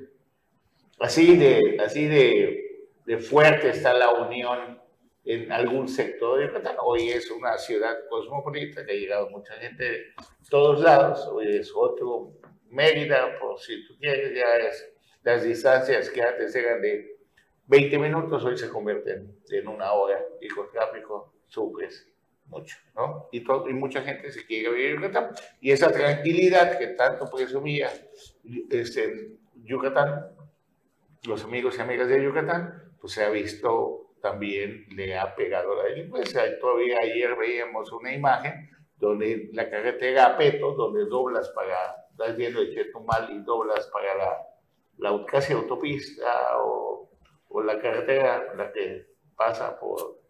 Así 0.99 1.37
de, 1.37 1.77
así 1.85 2.07
de, 2.07 2.89
de 3.05 3.19
fuerte 3.19 3.71
está 3.71 3.93
la 3.95 4.11
unión 4.11 4.81
en 5.25 5.51
algún 5.53 5.89
sector 5.89 6.39
de 6.39 6.47
Yucatán. 6.49 6.77
Hoy 6.83 7.09
es 7.09 7.31
una 7.31 7.57
ciudad 7.59 7.97
cosmopolita 8.09 8.85
que 8.85 8.93
ha 8.93 8.95
llegado 8.97 9.31
mucha 9.31 9.55
gente 9.55 9.85
de 9.85 10.03
todos 10.51 10.81
lados. 10.81 11.27
Hoy 11.33 11.57
es 11.57 11.73
otro 11.75 12.33
Mérida, 12.69 13.39
por 13.39 13.59
si 13.61 13.87
tú 13.87 13.95
quieres, 13.99 14.35
ya 14.37 14.57
es 14.57 14.91
las 15.23 15.45
distancias 15.45 16.11
que 16.11 16.23
antes 16.23 16.55
eran 16.57 16.83
de 16.83 17.17
20 17.67 17.99
minutos, 17.99 18.45
hoy 18.45 18.59
se 18.59 18.69
convierten 18.69 19.39
en 19.49 19.69
una 19.69 19.93
hora 19.93 20.21
y 20.41 20.49
con 20.49 20.71
tráfico 20.71 21.35
sufres 21.47 22.11
mucho, 22.47 22.77
¿no? 22.95 23.29
Y, 23.33 23.43
to- 23.45 23.67
y 23.71 23.73
mucha 23.73 24.03
gente 24.03 24.31
se 24.33 24.45
quiere 24.45 24.71
vivir 24.71 24.91
en 24.91 24.97
Yucatán. 24.97 25.31
Y 25.61 25.71
esa 25.71 25.91
tranquilidad 25.91 26.77
que 26.79 26.89
tanto 26.89 27.31
presumía 27.31 27.89
este, 28.71 29.39
Yucatán, 29.63 30.27
los 31.27 31.45
amigos 31.45 31.79
y 31.79 31.81
amigas 31.81 32.09
de 32.09 32.23
Yucatán, 32.23 32.93
pues 33.01 33.15
se 33.15 33.25
ha 33.25 33.31
visto 33.31 34.04
también, 34.25 34.87
le 34.97 35.19
ha 35.19 35.35
pegado 35.37 35.75
la 35.77 35.85
delincuencia. 35.85 36.47
Y 36.47 36.59
todavía 36.59 36.97
ayer 37.03 37.37
veíamos 37.37 37.93
una 37.93 38.11
imagen 38.11 38.71
donde 38.97 39.51
la 39.53 39.69
carretera 39.69 40.25
a 40.25 40.39
Peto, 40.39 40.73
donde 40.73 41.05
doblas 41.05 41.51
para, 41.51 42.07
estás 42.11 42.35
viendo 42.35 42.63
el 42.63 42.73
Chetumal 42.73 43.31
y 43.31 43.41
doblas 43.43 43.87
para 43.89 44.15
la, 44.15 44.39
la 44.97 45.27
casi 45.27 45.53
autopista 45.53 46.57
o, 46.59 47.11
o 47.51 47.63
la 47.63 47.79
carretera, 47.79 48.55
la 48.57 48.73
que 48.73 49.09
pasa 49.37 49.79
por 49.79 50.23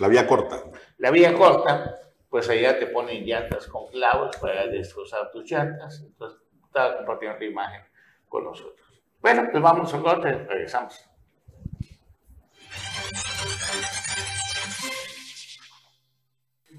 La 0.00 0.08
vía 0.08 0.26
corta. 0.26 0.64
la 0.96 1.10
vía 1.10 1.34
corta, 1.34 1.96
pues 2.30 2.48
allá 2.48 2.78
te 2.78 2.86
ponen 2.86 3.26
llantas 3.26 3.66
con 3.66 3.88
clavos 3.88 4.38
para 4.38 4.66
destrozar 4.68 5.30
tus 5.30 5.50
llantas. 5.50 6.02
Entonces, 6.02 6.40
estaba 6.64 6.96
compartiendo 6.96 7.38
la 7.38 7.44
imagen 7.44 7.82
con 8.26 8.44
nosotros. 8.44 8.88
Bueno, 9.20 9.48
pues 9.50 9.62
vamos 9.62 9.92
a 9.92 10.00
corte, 10.00 10.32
regresamos. 10.32 11.13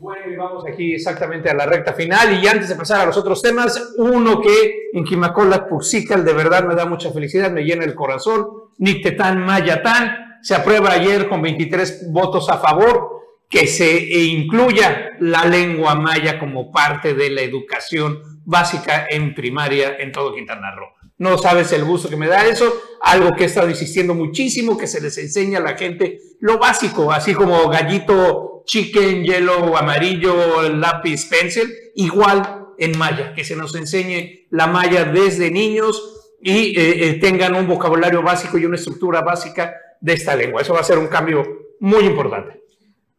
Bueno, 0.06 0.32
y 0.32 0.36
vamos 0.36 0.64
aquí 0.68 0.94
exactamente 0.94 1.50
a 1.50 1.56
la 1.56 1.66
recta 1.66 1.92
final 1.94 2.40
y 2.40 2.48
antes 2.48 2.70
de 2.70 2.76
pasar 2.76 3.02
a 3.02 3.06
los 3.08 3.18
otros 3.18 3.42
temas, 3.42 3.96
uno 3.98 4.40
que 4.40 4.90
en 4.94 5.04
Quimacola 5.04 5.68
Puxical 5.68 6.24
de 6.24 6.32
verdad 6.32 6.64
me 6.64 6.76
da 6.76 6.86
mucha 6.86 7.12
felicidad, 7.12 7.50
me 7.50 7.64
llena 7.64 7.86
el 7.86 7.96
corazón, 7.96 8.46
Nictetán 8.78 9.44
Mayatán, 9.44 10.38
se 10.44 10.54
aprueba 10.54 10.92
ayer 10.92 11.28
con 11.28 11.42
23 11.42 12.12
votos 12.12 12.48
a 12.52 12.60
favor 12.60 13.16
que 13.50 13.66
se 13.66 14.00
incluya 14.28 15.14
la 15.22 15.44
lengua 15.46 15.96
maya 15.96 16.38
como 16.38 16.72
parte 16.72 17.16
de 17.16 17.32
la 17.32 17.42
educación 17.42 18.22
básica 18.46 19.08
en 19.10 19.34
primaria 19.34 19.98
en 19.98 20.12
todo 20.12 20.36
Quintana 20.36 20.70
Roo. 20.76 20.95
No 21.18 21.38
sabes 21.38 21.72
el 21.72 21.86
gusto 21.86 22.10
que 22.10 22.18
me 22.18 22.28
da 22.28 22.46
eso, 22.46 22.82
algo 23.02 23.36
que 23.36 23.44
he 23.44 23.48
estado 23.48 23.70
insistiendo 23.70 24.14
muchísimo, 24.14 24.78
que 24.78 24.88
se 24.88 25.00
les 25.00 25.18
enseña 25.18 25.60
a 25.60 25.62
la 25.62 25.78
gente 25.78 26.20
lo 26.40 26.58
básico, 26.58 27.12
así 27.12 27.34
como 27.34 27.70
gallito, 27.70 28.64
chicken, 28.66 29.24
hielo, 29.24 29.78
amarillo, 29.78 30.70
lápiz, 30.70 31.26
pencil, 31.30 31.74
igual 31.96 32.66
en 32.78 32.98
maya, 32.98 33.34
que 33.34 33.46
se 33.46 33.56
nos 33.56 33.74
enseñe 33.76 34.48
la 34.50 34.68
maya 34.68 35.06
desde 35.06 35.52
niños 35.52 36.36
y 36.42 36.78
eh, 36.78 37.08
eh, 37.08 37.14
tengan 37.20 37.56
un 37.56 37.68
vocabulario 37.68 38.22
básico 38.22 38.58
y 38.58 38.66
una 38.66 38.76
estructura 38.76 39.22
básica 39.22 39.74
de 40.02 40.14
esta 40.14 40.36
lengua. 40.36 40.62
Eso 40.62 40.74
va 40.74 40.82
a 40.82 40.84
ser 40.84 40.98
un 40.98 41.08
cambio 41.08 41.44
muy 41.80 42.04
importante. 42.04 42.65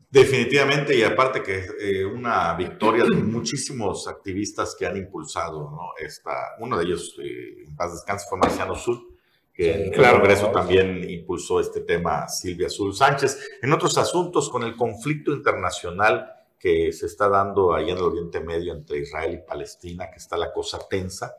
Definitivamente, 0.09 0.97
y 0.97 1.03
aparte 1.03 1.43
que 1.43 1.67
eh, 1.81 2.05
una 2.05 2.55
victoria 2.55 3.05
de 3.05 3.17
muchísimos 3.17 4.07
activistas 4.07 4.77
que 4.79 4.87
han 4.87 4.97
impulsado, 4.97 5.71
¿no? 5.71 5.91
Esta, 5.99 6.31
uno 6.61 6.79
de 6.79 6.85
ellos, 6.85 7.17
eh, 7.21 7.65
en 7.67 7.75
paz 7.75 7.93
descanse, 7.93 8.27
fue 8.29 8.39
Marciano 8.39 8.77
Sul, 8.77 9.17
que 9.53 9.73
en 9.73 9.95
el 9.95 10.11
Congreso 10.13 10.51
también 10.53 11.09
impulsó 11.09 11.61
este 11.61 11.81
tema 11.81 12.29
Silvia 12.29 12.69
Azul 12.69 12.95
Sánchez. 12.95 13.39
En 13.63 13.73
otros 13.73 13.99
asuntos, 13.99 14.49
con 14.49 14.63
el 14.63 14.77
conflicto 14.77 15.33
internacional 15.33 16.31
que 16.59 16.93
se 16.93 17.07
está 17.07 17.29
dando 17.29 17.75
ahí 17.75 17.91
en 17.91 17.97
el 17.97 18.05
Oriente 18.05 18.41
Medio 18.41 18.75
entre 18.75 18.99
Israel 18.99 19.35
y 19.35 19.47
Palestina, 19.47 20.11
que 20.11 20.19
está 20.19 20.37
la 20.37 20.53
cosa 20.53 20.79
tensa, 20.89 21.37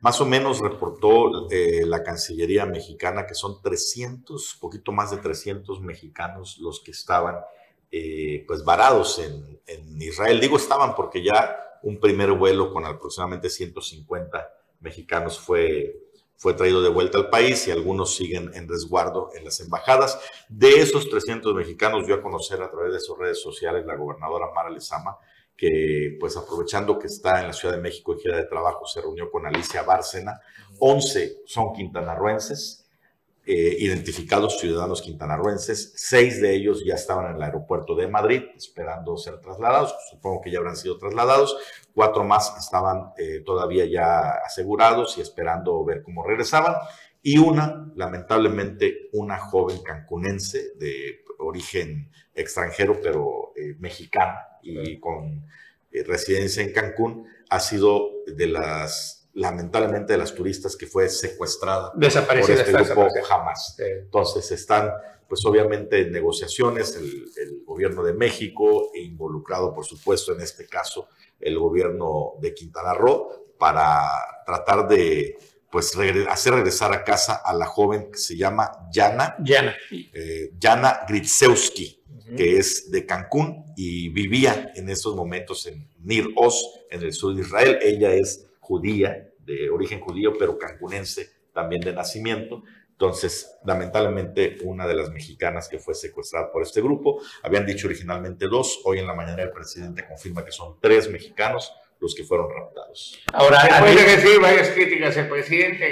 más 0.00 0.20
o 0.20 0.26
menos 0.26 0.60
reportó 0.60 1.50
eh, 1.50 1.84
la 1.84 2.02
Cancillería 2.02 2.66
mexicana 2.66 3.26
que 3.26 3.34
son 3.34 3.60
300, 3.60 4.58
poquito 4.60 4.92
más 4.92 5.10
de 5.10 5.18
300 5.18 5.80
mexicanos 5.80 6.58
los 6.58 6.80
que 6.80 6.92
estaban 6.92 7.36
eh, 7.90 8.44
pues 8.46 8.64
varados 8.64 9.18
en, 9.18 9.58
Israel. 10.00 10.40
Digo 10.40 10.56
estaban 10.56 10.94
porque 10.94 11.22
ya 11.22 11.58
un 11.82 11.98
primer 11.98 12.32
vuelo 12.32 12.72
con 12.72 12.86
aproximadamente 12.86 13.50
150 13.50 14.48
mexicanos 14.80 15.38
fue, 15.38 16.08
fue 16.36 16.54
traído 16.54 16.80
de 16.80 16.88
vuelta 16.88 17.18
al 17.18 17.28
país 17.28 17.66
y 17.66 17.72
algunos 17.72 18.14
siguen 18.14 18.50
en 18.54 18.68
resguardo 18.68 19.30
en 19.34 19.44
las 19.44 19.60
embajadas. 19.60 20.18
De 20.48 20.80
esos 20.80 21.10
300 21.10 21.54
mexicanos, 21.54 22.06
dio 22.06 22.14
a 22.14 22.22
conocer 22.22 22.62
a 22.62 22.70
través 22.70 22.92
de 22.92 23.00
sus 23.00 23.18
redes 23.18 23.42
sociales 23.42 23.84
la 23.84 23.96
gobernadora 23.96 24.50
Mara 24.54 24.70
Lezama, 24.70 25.18
que 25.56 26.16
pues 26.18 26.36
aprovechando 26.36 26.98
que 26.98 27.08
está 27.08 27.40
en 27.40 27.48
la 27.48 27.52
Ciudad 27.52 27.74
de 27.74 27.82
México 27.82 28.12
en 28.12 28.20
gira 28.20 28.36
de 28.36 28.44
trabajo, 28.44 28.86
se 28.86 29.02
reunió 29.02 29.30
con 29.30 29.44
Alicia 29.44 29.82
Bárcena. 29.82 30.40
11 30.78 31.42
son 31.44 31.74
quintanarruenses, 31.74 32.87
eh, 33.50 33.76
identificados 33.78 34.60
ciudadanos 34.60 35.00
quintanarruenses, 35.00 35.94
seis 35.96 36.38
de 36.42 36.54
ellos 36.54 36.84
ya 36.84 36.96
estaban 36.96 37.30
en 37.30 37.36
el 37.36 37.42
aeropuerto 37.42 37.94
de 37.94 38.06
Madrid 38.06 38.42
esperando 38.54 39.16
ser 39.16 39.40
trasladados, 39.40 39.94
supongo 40.10 40.42
que 40.42 40.50
ya 40.50 40.58
habrán 40.58 40.76
sido 40.76 40.98
trasladados, 40.98 41.56
cuatro 41.94 42.24
más 42.24 42.52
estaban 42.58 43.14
eh, 43.16 43.42
todavía 43.46 43.86
ya 43.86 44.32
asegurados 44.44 45.16
y 45.16 45.22
esperando 45.22 45.82
ver 45.82 46.02
cómo 46.02 46.26
regresaban, 46.26 46.74
y 47.22 47.38
una, 47.38 47.90
lamentablemente, 47.96 49.08
una 49.14 49.38
joven 49.38 49.82
cancunense 49.82 50.74
de 50.74 51.24
origen 51.38 52.10
extranjero, 52.34 53.00
pero 53.02 53.54
eh, 53.56 53.76
mexicana 53.78 54.46
y 54.60 55.00
con 55.00 55.46
residencia 55.90 56.62
en 56.62 56.74
Cancún, 56.74 57.26
ha 57.48 57.60
sido 57.60 58.10
de 58.26 58.46
las 58.46 59.17
lamentablemente 59.38 60.12
de 60.12 60.18
las 60.18 60.34
turistas 60.34 60.76
que 60.76 60.86
fue 60.86 61.08
secuestrada 61.08 61.92
desaparecida 61.94 62.64
por 62.64 62.80
este 62.80 62.94
grupo 62.94 63.08
jamás. 63.24 63.76
Entonces 63.78 64.50
están, 64.50 64.90
pues 65.28 65.44
obviamente 65.46 66.00
en 66.00 66.12
negociaciones 66.12 66.96
el, 66.96 67.62
gobierno 67.64 68.02
de 68.02 68.12
México 68.12 68.90
e 68.92 69.02
involucrado, 69.02 69.72
por 69.72 69.84
supuesto, 69.84 70.32
en 70.32 70.40
este 70.40 70.66
caso 70.66 71.08
el 71.38 71.56
gobierno 71.56 72.32
de 72.40 72.52
Quintana 72.52 72.92
Roo 72.92 73.54
para 73.56 74.08
tratar 74.44 74.88
de 74.88 75.36
pues 75.70 75.96
hacer 76.28 76.54
regresar 76.54 76.92
a 76.92 77.04
casa 77.04 77.40
a 77.44 77.54
la 77.54 77.66
joven 77.66 78.10
que 78.10 78.18
se 78.18 78.36
llama 78.36 78.72
Yana. 78.92 79.36
Yana. 79.44 79.76
Eh, 79.92 80.50
Yana 80.58 81.02
Gritsewski, 81.06 82.02
que 82.36 82.58
es 82.58 82.90
de 82.90 83.06
Cancún 83.06 83.64
y 83.76 84.08
vivía 84.08 84.72
en 84.74 84.88
esos 84.88 85.14
momentos 85.14 85.66
en 85.66 85.88
Nir 86.00 86.26
Oz, 86.34 86.64
en 86.90 87.02
el 87.02 87.12
sur 87.12 87.36
de 87.36 87.42
Israel. 87.42 87.78
Ella 87.80 88.12
es 88.12 88.48
judía, 88.68 89.27
de 89.48 89.70
origen 89.70 90.00
judío, 90.00 90.34
pero 90.38 90.58
cancunense 90.58 91.30
también 91.52 91.80
de 91.80 91.92
nacimiento. 91.92 92.62
Entonces, 92.92 93.58
lamentablemente, 93.64 94.58
una 94.64 94.86
de 94.86 94.94
las 94.94 95.10
mexicanas 95.10 95.68
que 95.68 95.78
fue 95.78 95.94
secuestrada 95.94 96.52
por 96.52 96.62
este 96.62 96.80
grupo, 96.80 97.20
habían 97.42 97.64
dicho 97.64 97.86
originalmente 97.86 98.46
dos, 98.46 98.80
hoy 98.84 98.98
en 98.98 99.06
la 99.06 99.14
mañana 99.14 99.42
el 99.42 99.52
presidente 99.52 100.06
confirma 100.06 100.44
que 100.44 100.52
son 100.52 100.78
tres 100.80 101.08
mexicanos 101.08 101.72
los 102.00 102.14
que 102.14 102.22
fueron 102.22 102.48
raptados. 102.50 103.18
Ahora, 103.32 103.60
puede 103.80 104.16
decir 104.16 104.40
varias 104.40 104.68
críticas 104.68 105.16
al 105.16 105.28
presidente 105.28 105.84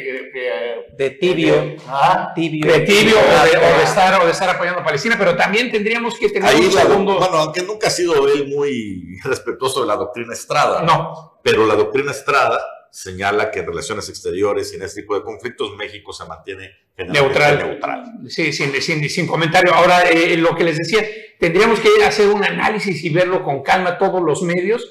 de 0.96 1.10
tibio, 1.10 1.76
ah, 1.88 2.32
tibio, 2.34 2.72
de 2.72 2.80
tibio 2.80 3.16
o 3.18 3.76
de, 3.78 3.82
estar, 3.82 4.20
o 4.20 4.24
de 4.24 4.32
estar 4.32 4.48
apoyando 4.48 4.80
a 4.80 4.84
Palestina, 4.84 5.16
pero 5.18 5.36
también 5.36 5.70
tendríamos 5.72 6.16
que 6.18 6.28
tener 6.28 6.54
un 6.54 6.70
segundo... 6.70 7.18
Bueno, 7.18 7.38
aunque 7.38 7.62
nunca 7.62 7.88
ha 7.88 7.90
sido 7.90 8.28
él 8.28 8.48
muy 8.48 9.18
respetuoso 9.24 9.80
de 9.80 9.88
la 9.88 9.96
doctrina 9.96 10.32
Estrada. 10.32 10.82
No. 10.82 11.40
Pero 11.42 11.66
la 11.66 11.74
doctrina 11.74 12.12
Estrada 12.12 12.60
señala 12.96 13.50
que 13.50 13.58
en 13.58 13.66
relaciones 13.66 14.08
exteriores 14.08 14.72
y 14.72 14.76
en 14.76 14.82
este 14.82 15.02
tipo 15.02 15.14
de 15.14 15.22
conflictos 15.22 15.76
México 15.76 16.14
se 16.14 16.24
mantiene 16.24 16.70
neutral. 16.96 17.58
neutral. 17.58 18.04
Sí, 18.26 18.54
sin, 18.54 18.72
sin, 18.80 19.06
sin 19.10 19.26
comentario. 19.26 19.74
Ahora, 19.74 20.08
eh, 20.08 20.34
lo 20.38 20.56
que 20.56 20.64
les 20.64 20.78
decía, 20.78 21.04
tendríamos 21.38 21.78
que 21.80 21.90
hacer 22.02 22.28
un 22.28 22.42
análisis 22.42 23.04
y 23.04 23.10
verlo 23.10 23.44
con 23.44 23.62
calma 23.62 23.98
todos 23.98 24.22
los 24.22 24.42
medios 24.42 24.90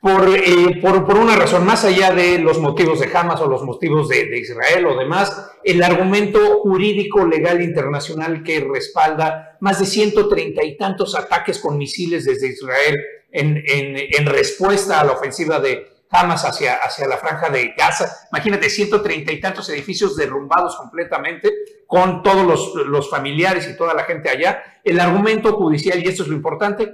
por, 0.00 0.28
eh, 0.28 0.78
por, 0.80 1.04
por, 1.04 1.16
una 1.16 1.34
razón, 1.34 1.66
más 1.66 1.84
allá 1.84 2.12
de 2.12 2.38
los 2.38 2.60
motivos 2.60 3.00
de 3.00 3.10
Hamas 3.12 3.40
o 3.40 3.48
los 3.48 3.64
motivos 3.64 4.08
de, 4.08 4.26
de, 4.26 4.38
Israel 4.38 4.86
o 4.86 4.96
demás, 4.96 5.50
el 5.64 5.82
argumento 5.82 6.60
jurídico 6.60 7.26
legal 7.26 7.60
internacional 7.60 8.44
que 8.44 8.60
respalda 8.60 9.56
más 9.60 9.80
de 9.80 9.86
130 9.86 10.64
y 10.64 10.76
tantos 10.76 11.16
ataques 11.16 11.58
con 11.58 11.76
misiles 11.76 12.24
desde 12.24 12.48
Israel 12.48 12.96
en, 13.32 13.56
en, 13.66 13.96
en 13.96 14.26
respuesta 14.26 15.00
a 15.00 15.04
la 15.04 15.12
ofensiva 15.12 15.58
de, 15.58 15.91
Hamas 16.12 16.44
hacia, 16.44 16.74
hacia 16.74 17.08
la 17.08 17.16
franja 17.16 17.48
de 17.48 17.74
Gaza. 17.76 18.28
Imagínate, 18.30 18.68
130 18.68 19.32
y 19.32 19.40
tantos 19.40 19.68
edificios 19.70 20.14
derrumbados 20.14 20.76
completamente, 20.76 21.50
con 21.86 22.22
todos 22.22 22.46
los, 22.46 22.86
los 22.86 23.10
familiares 23.10 23.68
y 23.68 23.76
toda 23.76 23.94
la 23.94 24.04
gente 24.04 24.28
allá. 24.28 24.62
El 24.84 25.00
argumento 25.00 25.54
judicial, 25.54 26.02
y 26.02 26.08
esto 26.08 26.22
es 26.22 26.28
lo 26.28 26.36
importante, 26.36 26.92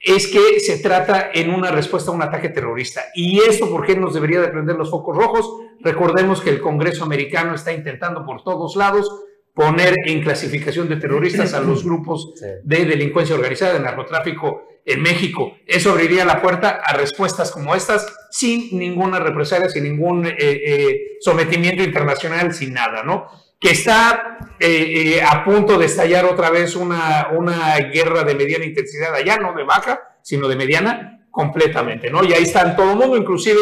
es 0.00 0.28
que 0.28 0.60
se 0.60 0.78
trata 0.78 1.30
en 1.32 1.50
una 1.50 1.70
respuesta 1.70 2.10
a 2.10 2.14
un 2.14 2.22
ataque 2.22 2.50
terrorista. 2.50 3.02
¿Y 3.14 3.40
esto 3.40 3.68
por 3.70 3.84
qué 3.84 3.96
nos 3.96 4.14
debería 4.14 4.40
de 4.40 4.48
prender 4.48 4.76
los 4.76 4.90
focos 4.90 5.16
rojos? 5.16 5.50
Recordemos 5.80 6.40
que 6.40 6.50
el 6.50 6.60
Congreso 6.60 7.04
americano 7.04 7.54
está 7.54 7.72
intentando 7.72 8.24
por 8.24 8.42
todos 8.42 8.76
lados 8.76 9.10
poner 9.54 9.94
en 10.04 10.22
clasificación 10.22 10.88
de 10.88 10.96
terroristas 10.96 11.52
a 11.52 11.60
los 11.60 11.84
grupos 11.86 12.34
de 12.62 12.84
delincuencia 12.84 13.34
organizada, 13.34 13.74
de 13.74 13.80
narcotráfico 13.80 14.62
en 14.88 15.02
México. 15.02 15.58
Eso 15.66 15.90
abriría 15.90 16.24
la 16.24 16.40
puerta 16.40 16.80
a 16.82 16.94
respuestas 16.94 17.50
como 17.50 17.74
estas 17.74 18.06
sin 18.30 18.78
ninguna 18.78 19.20
represalia, 19.20 19.68
sin 19.68 19.84
ningún 19.84 20.26
eh, 20.26 20.34
eh, 20.38 21.00
sometimiento 21.20 21.82
internacional, 21.82 22.54
sin 22.54 22.72
nada, 22.72 23.02
¿no? 23.02 23.26
Que 23.60 23.72
está 23.72 24.54
eh, 24.58 25.20
a 25.22 25.44
punto 25.44 25.78
de 25.78 25.86
estallar 25.86 26.24
otra 26.24 26.48
vez 26.48 26.74
una, 26.74 27.28
una 27.32 27.76
guerra 27.92 28.24
de 28.24 28.34
mediana 28.34 28.64
intensidad 28.64 29.14
allá, 29.14 29.36
no 29.36 29.52
de 29.52 29.64
baja, 29.64 30.00
sino 30.22 30.48
de 30.48 30.56
mediana, 30.56 31.26
completamente, 31.30 32.10
¿no? 32.10 32.24
Y 32.24 32.32
ahí 32.32 32.44
están 32.44 32.74
todo 32.74 32.92
el 32.92 32.96
mundo, 32.96 33.16
inclusive 33.16 33.60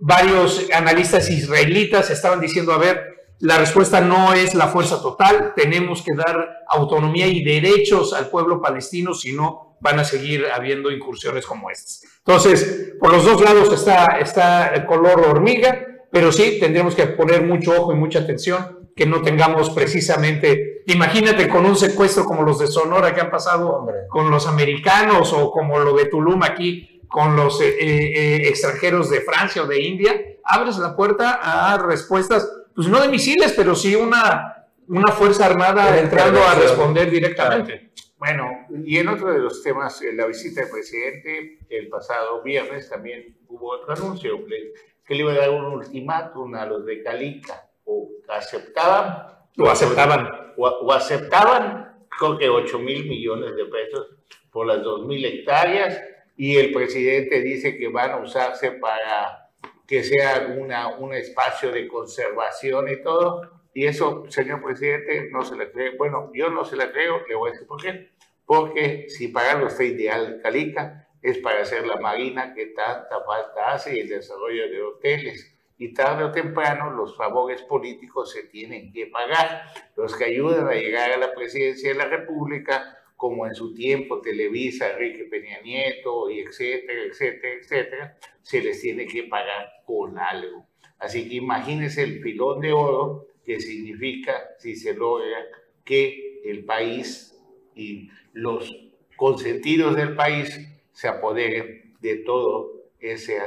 varios 0.00 0.68
analistas 0.74 1.30
israelitas 1.30 2.10
estaban 2.10 2.40
diciendo, 2.40 2.72
a 2.72 2.78
ver, 2.78 3.15
la 3.40 3.58
respuesta 3.58 4.00
no 4.00 4.32
es 4.32 4.54
la 4.54 4.68
fuerza 4.68 5.00
total, 5.02 5.52
tenemos 5.54 6.02
que 6.02 6.14
dar 6.14 6.64
autonomía 6.68 7.26
y 7.26 7.44
derechos 7.44 8.12
al 8.12 8.28
pueblo 8.28 8.60
palestino, 8.60 9.14
si 9.14 9.32
no 9.32 9.76
van 9.80 10.00
a 10.00 10.04
seguir 10.04 10.46
habiendo 10.54 10.90
incursiones 10.90 11.44
como 11.44 11.70
estas. 11.70 12.02
Entonces, 12.18 12.94
por 12.98 13.12
los 13.12 13.24
dos 13.24 13.42
lados 13.42 13.72
está, 13.72 14.18
está 14.18 14.68
el 14.68 14.86
color 14.86 15.20
hormiga, 15.20 15.86
pero 16.10 16.32
sí 16.32 16.58
tendremos 16.58 16.94
que 16.94 17.06
poner 17.08 17.44
mucho 17.44 17.72
ojo 17.72 17.92
y 17.92 17.96
mucha 17.96 18.20
atención, 18.20 18.90
que 18.96 19.04
no 19.04 19.20
tengamos 19.20 19.68
precisamente, 19.70 20.82
imagínate 20.86 21.48
con 21.48 21.66
un 21.66 21.76
secuestro 21.76 22.24
como 22.24 22.42
los 22.42 22.58
de 22.58 22.66
Sonora 22.66 23.14
que 23.14 23.20
han 23.20 23.30
pasado 23.30 23.86
con 24.08 24.30
los 24.30 24.46
americanos 24.46 25.34
o 25.34 25.50
como 25.50 25.78
lo 25.78 25.94
de 25.94 26.06
Tulum 26.06 26.42
aquí 26.42 27.02
con 27.08 27.36
los 27.36 27.60
eh, 27.60 27.76
eh, 27.78 28.48
extranjeros 28.48 29.10
de 29.10 29.20
Francia 29.20 29.62
o 29.62 29.66
de 29.66 29.82
India, 29.82 30.20
abres 30.42 30.78
la 30.78 30.96
puerta 30.96 31.38
a 31.42 31.78
respuestas 31.78 32.50
pues 32.76 32.88
no 32.88 33.00
de 33.00 33.08
misiles, 33.08 33.54
pero 33.56 33.74
sí 33.74 33.96
una, 33.96 34.68
una 34.86 35.10
fuerza 35.12 35.46
armada 35.46 35.98
entrando 35.98 36.42
a 36.42 36.54
responder 36.54 37.10
directamente. 37.10 37.90
Bueno, 38.18 38.66
y 38.84 38.98
en 38.98 39.08
otro 39.08 39.32
de 39.32 39.38
los 39.38 39.62
temas, 39.62 40.00
la 40.12 40.26
visita 40.26 40.60
del 40.60 40.70
presidente, 40.70 41.58
el 41.70 41.88
pasado 41.88 42.42
viernes 42.42 42.88
también 42.88 43.38
hubo 43.48 43.70
otro 43.70 43.94
anuncio, 43.94 44.44
que 44.46 45.14
le 45.14 45.20
iba 45.20 45.32
a 45.32 45.36
dar 45.36 45.50
un 45.50 45.64
ultimátum 45.64 46.54
a 46.54 46.66
los 46.66 46.84
de 46.84 47.02
Calica, 47.02 47.70
o 47.84 48.10
aceptaban, 48.28 49.26
o 49.58 49.68
aceptaban, 49.68 50.28
o, 50.56 50.92
aceptaban, 50.92 52.06
creo 52.08 52.36
que 52.36 52.48
8 52.48 52.78
mil 52.78 53.06
millones 53.06 53.56
de 53.56 53.64
pesos 53.66 54.08
por 54.50 54.66
las 54.66 54.82
2 54.82 55.06
mil 55.06 55.24
hectáreas, 55.24 55.98
y 56.36 56.56
el 56.56 56.72
presidente 56.72 57.40
dice 57.40 57.78
que 57.78 57.88
van 57.88 58.10
a 58.10 58.16
usarse 58.18 58.72
para 58.72 59.45
que 59.86 60.02
sea 60.02 60.54
una, 60.58 60.96
un 60.96 61.14
espacio 61.14 61.70
de 61.70 61.86
conservación 61.88 62.88
y 62.88 63.02
todo. 63.02 63.50
Y 63.72 63.86
eso, 63.86 64.24
señor 64.28 64.62
presidente, 64.62 65.28
no 65.30 65.44
se 65.44 65.56
le 65.56 65.70
cree. 65.70 65.96
Bueno, 65.96 66.30
yo 66.34 66.50
no 66.50 66.64
se 66.64 66.76
la 66.76 66.90
creo, 66.90 67.26
le 67.26 67.34
voy 67.34 67.50
a 67.50 67.52
decir 67.52 67.66
por 67.66 67.82
qué. 67.82 68.10
Porque 68.44 69.06
si 69.08 69.28
pagar 69.28 69.58
los 69.60 69.78
ideal 69.80 70.40
Calica 70.42 71.08
es 71.20 71.38
para 71.38 71.62
hacer 71.62 71.86
la 71.86 71.96
marina 71.96 72.54
que 72.54 72.66
tanta 72.66 73.22
falta 73.24 73.72
hace 73.72 73.96
y 73.96 74.00
el 74.00 74.08
desarrollo 74.08 74.70
de 74.70 74.82
hoteles. 74.82 75.52
Y 75.78 75.92
tarde 75.92 76.24
o 76.24 76.32
temprano 76.32 76.90
los 76.90 77.16
favores 77.16 77.62
políticos 77.62 78.32
se 78.32 78.44
tienen 78.44 78.92
que 78.92 79.08
pagar. 79.08 79.62
Los 79.94 80.16
que 80.16 80.24
ayudan 80.24 80.68
a 80.68 80.74
llegar 80.74 81.12
a 81.12 81.18
la 81.18 81.34
presidencia 81.34 81.90
de 81.92 81.98
la 81.98 82.06
República, 82.06 82.95
como 83.16 83.46
en 83.46 83.54
su 83.54 83.74
tiempo 83.74 84.20
Televisa, 84.20 84.92
Enrique 84.92 85.24
Peña 85.24 85.60
Nieto, 85.62 86.30
y 86.30 86.40
etcétera, 86.40 87.02
etcétera, 87.04 87.54
etcétera, 87.54 88.18
se 88.42 88.62
les 88.62 88.80
tiene 88.80 89.06
que 89.06 89.24
pagar 89.24 89.68
con 89.84 90.18
algo. 90.18 90.66
Así 90.98 91.28
que 91.28 91.36
imagínense 91.36 92.02
el 92.02 92.20
pilón 92.20 92.60
de 92.60 92.72
oro 92.72 93.26
que 93.44 93.60
significa 93.60 94.50
si 94.58 94.76
se 94.76 94.94
logra 94.94 95.46
que 95.84 96.42
el 96.44 96.64
país 96.64 97.38
y 97.74 98.10
los 98.32 98.74
consentidos 99.16 99.96
del 99.96 100.14
país 100.14 100.68
se 100.92 101.08
apoderen 101.08 101.94
de 102.00 102.16
todo 102.16 102.90
ese, 103.00 103.38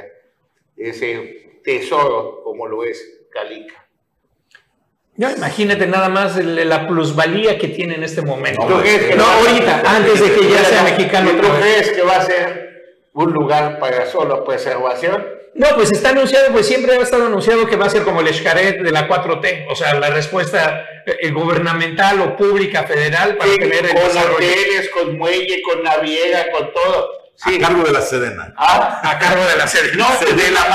ese 0.76 1.60
tesoro 1.62 2.42
como 2.42 2.66
lo 2.66 2.84
es 2.84 3.26
Calica. 3.30 3.89
No, 5.20 5.30
imagínate 5.30 5.86
nada 5.86 6.08
más 6.08 6.42
la 6.42 6.88
plusvalía 6.88 7.58
que 7.58 7.68
tiene 7.68 7.96
en 7.96 8.04
este 8.04 8.22
momento. 8.22 8.66
No, 8.66 8.78
no 8.78 9.26
ahorita, 9.26 9.82
antes 9.84 10.18
de 10.18 10.32
que 10.32 10.48
ya 10.48 10.64
sea 10.64 10.82
mexicano. 10.82 11.32
¿Tú 11.32 11.46
crees 11.60 11.90
que 11.90 12.00
va 12.00 12.16
a 12.16 12.24
ser 12.24 13.04
un 13.12 13.30
lugar 13.30 13.78
para 13.78 14.06
solo 14.06 14.42
preservación? 14.44 15.22
No, 15.52 15.66
pues 15.74 15.92
está 15.92 16.08
anunciado, 16.08 16.50
pues 16.52 16.66
siempre 16.66 16.96
ha 16.96 17.02
estado 17.02 17.26
anunciado 17.26 17.66
que 17.66 17.76
va 17.76 17.84
a 17.84 17.90
ser 17.90 18.02
como 18.02 18.22
el 18.22 18.28
Escaret 18.28 18.80
de 18.80 18.90
la 18.92 19.06
4T, 19.06 19.66
o 19.68 19.74
sea, 19.74 19.92
la 20.00 20.08
respuesta 20.08 20.86
eh, 21.04 21.30
gubernamental 21.30 22.18
o 22.22 22.34
pública 22.34 22.84
federal 22.84 23.36
para 23.36 23.54
tener 23.56 23.84
el 23.84 23.92
Con 23.92 24.16
hoteles, 24.16 24.88
con 24.88 25.18
muelle, 25.18 25.60
con 25.60 25.82
naviera, 25.82 26.46
con 26.50 26.72
todo. 26.72 27.19
A 27.42 27.58
cargo 27.58 27.84
de 27.84 27.92
la 27.92 28.02
Sedena. 28.02 28.54
Ah, 28.56 29.00
a 29.02 29.18
cargo 29.18 29.44
de 29.46 29.56
la 29.56 29.66
Sedena. 29.66 29.96
No, 29.96 30.26
de 30.26 30.50
la 30.50 30.74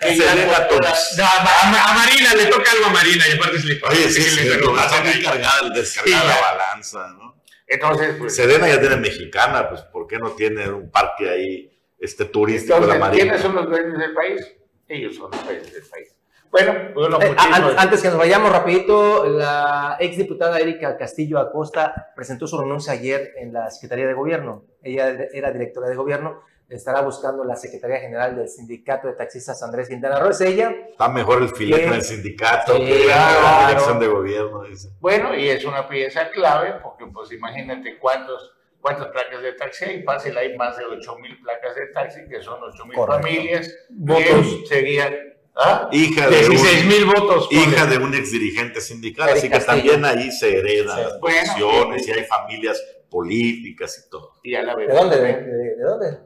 Sedena 0.00 0.68
No, 1.16 1.24
a, 1.24 1.94
Marina 1.94 2.34
le 2.34 2.46
toca 2.46 2.70
algo 2.72 2.86
a 2.86 2.90
Marina 2.90 3.24
y 3.28 3.32
aparte 3.32 3.56
es 3.56 3.64
Oye, 3.64 4.10
sí, 4.10 4.22
sí, 4.22 4.40
pero 4.48 4.76
está 4.78 5.02
muy 5.02 5.22
cargada 5.22 5.60
el 5.62 5.72
descargar 5.72 6.24
la 6.24 6.40
balanza, 6.40 7.08
¿no? 7.18 7.42
Entonces, 7.66 8.16
pues. 8.18 8.34
Sedena 8.36 8.68
ya 8.68 8.80
tiene 8.80 8.96
mexicana, 8.96 9.68
pues, 9.68 9.82
¿por 9.82 10.06
qué 10.06 10.18
no 10.18 10.32
tiene 10.32 10.68
un 10.68 10.90
parque 10.90 11.30
ahí? 11.30 11.70
este 12.04 12.26
turístico 12.26 12.80
de 12.80 12.86
la 12.86 12.98
Marina. 12.98 13.22
¿Quiénes 13.22 13.40
son 13.40 13.54
los 13.54 13.68
dueños 13.68 13.98
del 13.98 14.12
país? 14.12 14.56
Ellos 14.88 15.16
son 15.16 15.30
los 15.30 15.44
dueños 15.44 15.72
del 15.72 15.82
país. 15.82 16.13
Bueno, 16.54 16.72
bueno 16.94 17.20
eh, 17.20 17.34
antes 17.76 18.00
que 18.00 18.06
nos 18.06 18.16
vayamos 18.16 18.52
rapidito, 18.52 19.26
la 19.26 19.96
exdiputada 19.98 20.60
Erika 20.60 20.96
Castillo 20.96 21.40
Acosta 21.40 22.12
presentó 22.14 22.46
su 22.46 22.56
renuncia 22.60 22.92
ayer 22.92 23.32
en 23.38 23.52
la 23.52 23.72
Secretaría 23.72 24.06
de 24.06 24.14
Gobierno. 24.14 24.62
Ella 24.80 25.08
era 25.32 25.50
directora 25.50 25.88
de 25.88 25.96
gobierno, 25.96 26.42
estará 26.68 27.00
buscando 27.00 27.42
la 27.42 27.56
Secretaría 27.56 27.98
General 27.98 28.36
del 28.36 28.48
Sindicato 28.48 29.08
de 29.08 29.14
Taxistas 29.14 29.60
Andrés 29.64 29.88
Quintana 29.88 30.20
Roo. 30.20 30.30
Es 30.30 30.40
ella. 30.42 30.72
Está 30.90 31.08
mejor 31.08 31.42
el 31.42 31.48
filete 31.48 31.86
en 31.86 31.94
el 31.94 32.02
sindicato 32.02 32.74
que 32.74 33.04
la 33.04 33.66
dirección 33.66 33.98
de 33.98 34.06
gobierno. 34.06 34.62
Dice. 34.62 34.90
Bueno, 35.00 35.34
y 35.34 35.48
es 35.48 35.64
una 35.64 35.88
pieza 35.88 36.30
clave, 36.30 36.74
porque 36.80 37.04
pues 37.08 37.32
imagínate 37.32 37.98
cuántos 37.98 38.52
cuántas 38.80 39.08
placas 39.08 39.42
de 39.42 39.54
taxi 39.54 39.86
hay. 39.86 40.02
Fácil, 40.04 40.38
hay 40.38 40.56
más 40.56 40.76
de 40.76 40.84
8 40.84 41.16
mil 41.16 41.36
placas 41.40 41.74
de 41.74 41.86
taxi, 41.88 42.28
que 42.28 42.40
son 42.40 42.62
8 42.62 42.86
mil 42.86 42.96
familias. 42.96 43.74
Votos. 43.88 44.68
Serían. 44.68 45.33
¿Ah? 45.56 45.88
Hija 45.92 46.28
de 46.28 46.48
16 46.48 46.84
mil 46.86 47.04
votos. 47.06 47.48
Hija 47.50 47.86
de 47.86 47.98
un 47.98 48.14
ex 48.14 48.30
dirigente 48.32 48.80
sindical, 48.80 49.28
así 49.30 49.48
que 49.48 49.60
también 49.60 50.04
ahí 50.04 50.30
se 50.30 50.58
heredan 50.58 51.02
las 51.02 51.12
posiciones 51.14 52.06
y 52.06 52.10
hay 52.12 52.24
familias 52.24 52.82
políticas 53.10 54.04
y 54.04 54.10
todo. 54.10 54.32
Y 54.42 54.54
a 54.54 54.62
la 54.62 54.74
vez. 54.74 54.88
¿De 54.88 54.94
dónde? 54.94 55.20
¿De, 55.20 55.76
dónde? 55.82 56.18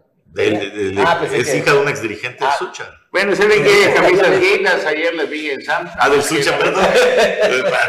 Ah, 0.98 1.26
es 1.32 1.54
hija 1.54 1.72
de 1.72 1.78
un 1.78 1.88
ex 1.88 2.02
dirigente 2.02 2.44
de 2.44 2.50
ah. 2.50 2.56
Sucha. 2.58 2.90
Bueno, 3.10 3.34
se 3.34 3.46
ven 3.46 3.64
que 3.64 3.92
camisas 3.94 4.38
lindas, 4.38 4.84
ayer 4.84 5.14
les 5.14 5.30
vi 5.30 5.50
en 5.50 5.62
Santa. 5.62 5.96
Ah, 5.98 6.10
del 6.10 6.22
Sucha, 6.22 6.58
perdón. 6.58 6.84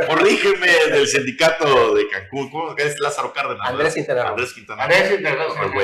Corrígeme, 0.08 0.68
del 0.92 1.08
sindicato 1.08 1.94
de 1.94 2.08
Cancún, 2.08 2.50
¿cómo 2.50 2.76
es 2.78 3.00
Lázaro 3.00 3.34
Cárdenas? 3.34 3.70
Andrés 3.70 3.94
Quintana. 3.94 4.30
Andrés 4.30 4.54
Quintana. 4.54 4.84
Andrés 4.84 5.10
Quintana, 5.10 5.44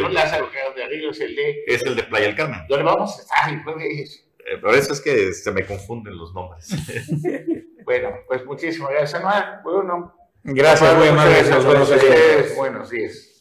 Lázaro 0.09 0.49
Cárdenas, 0.51 1.15
es 1.15 1.19
el 1.19 1.35
de... 1.35 1.63
Es 1.67 1.83
el 1.83 1.95
de 1.95 2.03
Playa 2.03 2.27
del 2.27 2.35
Carmen. 2.35 2.61
¿Dónde 2.69 2.85
vamos? 2.85 3.27
Ay, 3.29 3.59
pues... 3.63 4.24
Eh, 4.45 4.57
por 4.59 4.75
eso 4.75 4.93
es 4.93 5.01
que 5.01 5.33
se 5.33 5.51
me 5.51 5.65
confunden 5.65 6.17
los 6.17 6.33
nombres. 6.33 6.69
bueno, 7.85 8.09
pues 8.27 8.45
muchísimas 8.45 8.91
gracias, 8.91 9.15
Anuar. 9.15 9.61
Bueno, 9.63 10.15
gracias, 10.43 10.97
muy 10.97 11.07
amable. 11.07 11.41
Buenos 11.63 11.89
días. 11.89 12.55
Buenos 12.55 12.89
días. 12.89 13.34